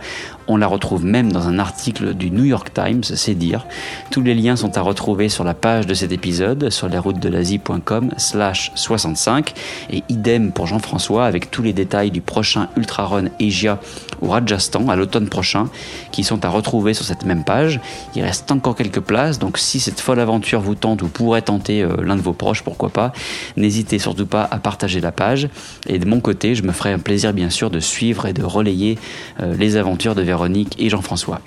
On 0.49 0.59
la 0.59 0.67
retrouve 0.67 1.05
même 1.05 1.33
dans 1.33 1.49
un 1.49 1.59
article 1.59 2.13
du 2.13 2.31
New 2.31 2.45
York 2.45 2.71
Times, 2.75 3.03
c'est 3.03 3.35
dire. 3.35 3.67
Tous 4.11 4.21
les 4.21 4.35
liens 4.35 4.57
sont 4.57 4.77
à 4.77 4.83
retrouver 4.83 5.31
sur 5.31 5.45
la 5.45 5.55
page 5.55 5.87
de 5.87 5.95
cet 5.95 6.13
épisode, 6.13 6.69
sur 6.71 6.89
lesroutesdelasie.com 6.89 8.11
slash 8.19 8.73
65. 8.75 9.55
Et 9.91 10.03
idem 10.09 10.53
pour 10.53 10.67
Jean-François 10.67 11.25
avec 11.25 11.51
tous 11.51 11.63
les 11.63 11.73
détails 11.73 12.11
du 12.11 12.21
prochain 12.21 12.69
Ultra 12.77 13.07
Run 13.07 13.27
Asia 13.41 13.79
au 14.21 14.29
Rajasthan 14.29 14.89
à 14.89 14.97
l'automne 14.97 15.29
prochain, 15.29 15.69
qui 16.11 16.25
sont 16.25 16.45
à 16.45 16.49
retrouver 16.49 16.95
sur 16.95 17.05
cette 17.05 17.25
même 17.25 17.45
page. 17.45 17.81
Il 18.17 18.23
reste 18.23 18.51
encore 18.51 18.75
quelques 18.75 19.01
places, 19.01 19.39
donc 19.39 19.57
si 19.57 19.81
cette 19.81 20.01
folle 20.01 20.21
aventure 20.21 20.61
vous 20.61 20.75
tente 20.75 21.03
ou 21.03 21.09
pourrait 21.09 21.43
tenter 21.43 21.83
euh, 21.83 21.97
l'un 22.03 22.17
de 22.17 22.23
vos 22.23 22.33
proches, 22.33 22.63
pourquoi 22.63 22.91
pas, 22.91 23.13
n'hésitez 23.57 23.99
surtout 23.99 24.27
pas 24.27 24.47
à 24.51 24.59
partager 24.59 25.01
la 25.01 25.13
page. 25.13 25.49
Et 25.87 25.99
de 25.99 26.07
mon 26.07 26.21
côté, 26.21 26.55
je 26.55 26.63
me 26.63 26.73
ferai 26.73 26.93
un 26.93 26.99
plaisir 27.05 27.33
bien 27.33 27.51
sûr 27.51 27.71
de 27.71 27.81
suivre 27.81 28.27
et 28.27 28.33
de 28.33 28.43
relayer 28.43 28.99
euh, 29.41 29.55
les 29.57 29.77
aventures 29.77 30.17
de 30.17 30.23
Véronique 30.23 30.75
et 30.79 30.89
Jean-François. 30.89 31.41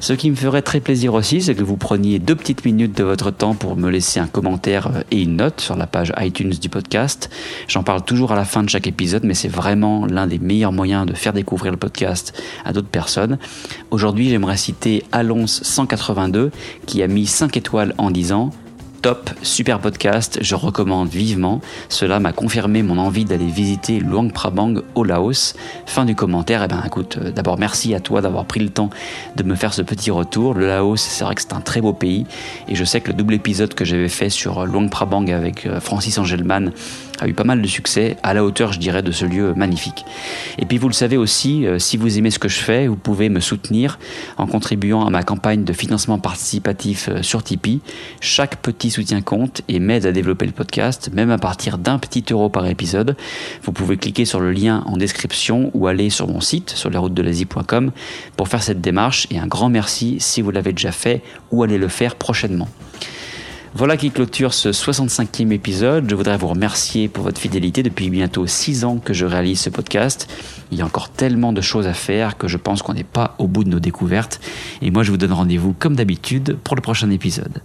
Ce 0.00 0.14
qui 0.14 0.30
me 0.30 0.34
ferait 0.34 0.62
très 0.62 0.80
plaisir 0.80 1.12
aussi, 1.12 1.42
c'est 1.42 1.54
que 1.54 1.62
vous 1.62 1.76
preniez 1.76 2.18
deux 2.18 2.34
petites 2.34 2.64
minutes 2.64 2.96
de 2.96 3.04
votre 3.04 3.30
temps 3.30 3.54
pour 3.54 3.76
me 3.76 3.90
laisser 3.90 4.18
un 4.18 4.26
commentaire 4.26 5.04
et 5.10 5.20
une 5.20 5.36
note 5.36 5.60
sur 5.60 5.76
la 5.76 5.86
page 5.86 6.10
iTunes 6.18 6.54
du 6.58 6.70
podcast. 6.70 7.28
J'en 7.68 7.82
parle 7.82 8.02
toujours 8.02 8.32
à 8.32 8.34
la 8.34 8.46
fin 8.46 8.62
de 8.62 8.70
chaque 8.70 8.86
épisode, 8.86 9.24
mais 9.24 9.34
c'est 9.34 9.48
vraiment 9.48 10.06
l'un 10.06 10.26
des 10.26 10.38
meilleurs 10.38 10.72
moyens 10.72 11.04
de 11.04 11.12
faire 11.12 11.34
découvrir 11.34 11.70
le 11.70 11.76
podcast 11.76 12.32
à 12.64 12.72
d'autres 12.72 12.88
personnes. 12.88 13.36
Aujourd'hui, 13.90 14.30
j'aimerais 14.30 14.56
citer 14.56 15.04
Alonce 15.12 15.62
182 15.64 16.50
qui 16.86 17.02
a 17.02 17.06
mis 17.06 17.26
5 17.26 17.54
étoiles 17.58 17.94
en 17.98 18.10
disant 18.10 18.52
top, 19.02 19.30
super 19.42 19.78
podcast, 19.78 20.38
je 20.42 20.54
recommande 20.54 21.08
vivement. 21.08 21.60
Cela 21.88 22.20
m'a 22.20 22.32
confirmé 22.32 22.82
mon 22.82 22.98
envie 22.98 23.24
d'aller 23.24 23.46
visiter 23.46 23.98
Luang 23.98 24.30
Prabang 24.30 24.82
au 24.94 25.04
Laos. 25.04 25.54
Fin 25.86 26.04
du 26.04 26.14
commentaire, 26.14 26.62
eh 26.62 26.68
ben 26.68 26.82
écoute, 26.86 27.18
euh, 27.20 27.30
d'abord 27.30 27.58
merci 27.58 27.94
à 27.94 28.00
toi 28.00 28.20
d'avoir 28.20 28.44
pris 28.44 28.60
le 28.60 28.68
temps 28.68 28.90
de 29.36 29.42
me 29.42 29.54
faire 29.54 29.72
ce 29.72 29.82
petit 29.82 30.10
retour. 30.10 30.54
Le 30.54 30.66
Laos, 30.66 31.00
c'est 31.00 31.24
vrai 31.24 31.34
que 31.34 31.40
c'est 31.40 31.54
un 31.54 31.60
très 31.60 31.80
beau 31.80 31.92
pays 31.92 32.26
et 32.68 32.74
je 32.74 32.84
sais 32.84 33.00
que 33.00 33.08
le 33.08 33.14
double 33.14 33.34
épisode 33.34 33.74
que 33.74 33.84
j'avais 33.84 34.08
fait 34.08 34.28
sur 34.28 34.66
Luang 34.66 34.88
Prabang 34.88 35.26
avec 35.30 35.66
euh, 35.66 35.80
Francis 35.80 36.18
Angelman 36.18 36.72
a 37.20 37.28
eu 37.28 37.34
pas 37.34 37.44
mal 37.44 37.62
de 37.62 37.66
succès, 37.66 38.16
à 38.22 38.34
la 38.34 38.44
hauteur, 38.44 38.72
je 38.72 38.78
dirais, 38.78 39.02
de 39.02 39.12
ce 39.12 39.24
lieu 39.24 39.54
magnifique. 39.54 40.04
Et 40.58 40.64
puis 40.64 40.78
vous 40.78 40.88
le 40.88 40.94
savez 40.94 41.16
aussi, 41.16 41.66
euh, 41.66 41.78
si 41.78 41.96
vous 41.96 42.18
aimez 42.18 42.30
ce 42.30 42.38
que 42.38 42.48
je 42.48 42.58
fais, 42.58 42.86
vous 42.86 42.96
pouvez 42.96 43.28
me 43.28 43.40
soutenir 43.40 43.98
en 44.36 44.46
contribuant 44.46 45.06
à 45.06 45.10
ma 45.10 45.22
campagne 45.22 45.64
de 45.64 45.72
financement 45.72 46.18
participatif 46.18 47.10
sur 47.22 47.42
Tipeee. 47.42 47.80
Chaque 48.20 48.56
petit 48.56 48.90
soutien 48.90 49.20
compte 49.20 49.62
et 49.68 49.78
m'aide 49.78 50.06
à 50.06 50.12
développer 50.12 50.46
le 50.46 50.52
podcast, 50.52 51.10
même 51.12 51.30
à 51.30 51.38
partir 51.38 51.78
d'un 51.78 51.98
petit 51.98 52.24
euro 52.30 52.48
par 52.48 52.66
épisode. 52.66 53.16
Vous 53.62 53.72
pouvez 53.72 53.96
cliquer 53.96 54.24
sur 54.24 54.40
le 54.40 54.52
lien 54.52 54.82
en 54.86 54.96
description 54.96 55.70
ou 55.74 55.86
aller 55.86 56.10
sur 56.10 56.28
mon 56.28 56.40
site, 56.40 56.70
sur 56.70 56.90
lesroutesdelasie.com, 56.90 57.92
pour 58.36 58.48
faire 58.48 58.62
cette 58.62 58.80
démarche 58.80 59.26
et 59.30 59.38
un 59.38 59.46
grand 59.46 59.68
merci 59.68 60.16
si 60.20 60.42
vous 60.42 60.50
l'avez 60.50 60.72
déjà 60.72 60.92
fait 60.92 61.22
ou 61.50 61.62
allez 61.62 61.78
le 61.78 61.88
faire 61.88 62.16
prochainement. 62.16 62.68
Voilà 63.72 63.96
qui 63.96 64.10
clôture 64.10 64.52
ce 64.52 64.70
65e 64.70 65.52
épisode. 65.52 66.10
Je 66.10 66.14
voudrais 66.16 66.36
vous 66.36 66.48
remercier 66.48 67.08
pour 67.08 67.22
votre 67.22 67.40
fidélité 67.40 67.84
depuis 67.84 68.10
bientôt 68.10 68.46
6 68.46 68.84
ans 68.84 68.98
que 68.98 69.14
je 69.14 69.24
réalise 69.24 69.60
ce 69.60 69.70
podcast. 69.70 70.28
Il 70.72 70.78
y 70.78 70.82
a 70.82 70.84
encore 70.84 71.08
tellement 71.08 71.52
de 71.52 71.60
choses 71.60 71.86
à 71.86 71.94
faire 71.94 72.36
que 72.36 72.48
je 72.48 72.56
pense 72.56 72.82
qu'on 72.82 72.94
n'est 72.94 73.04
pas 73.04 73.36
au 73.38 73.46
bout 73.46 73.62
de 73.62 73.70
nos 73.70 73.80
découvertes. 73.80 74.40
Et 74.82 74.90
moi, 74.90 75.04
je 75.04 75.12
vous 75.12 75.16
donne 75.16 75.32
rendez-vous 75.32 75.72
comme 75.72 75.94
d'habitude 75.94 76.58
pour 76.64 76.74
le 76.74 76.82
prochain 76.82 77.10
épisode. 77.10 77.62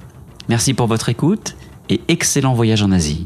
Merci 0.47 0.75
pour 0.75 0.85
votre 0.85 1.09
écoute 1.09 1.55
et 1.89 2.01
excellent 2.07 2.53
voyage 2.53 2.83
en 2.83 2.91
Asie. 2.91 3.25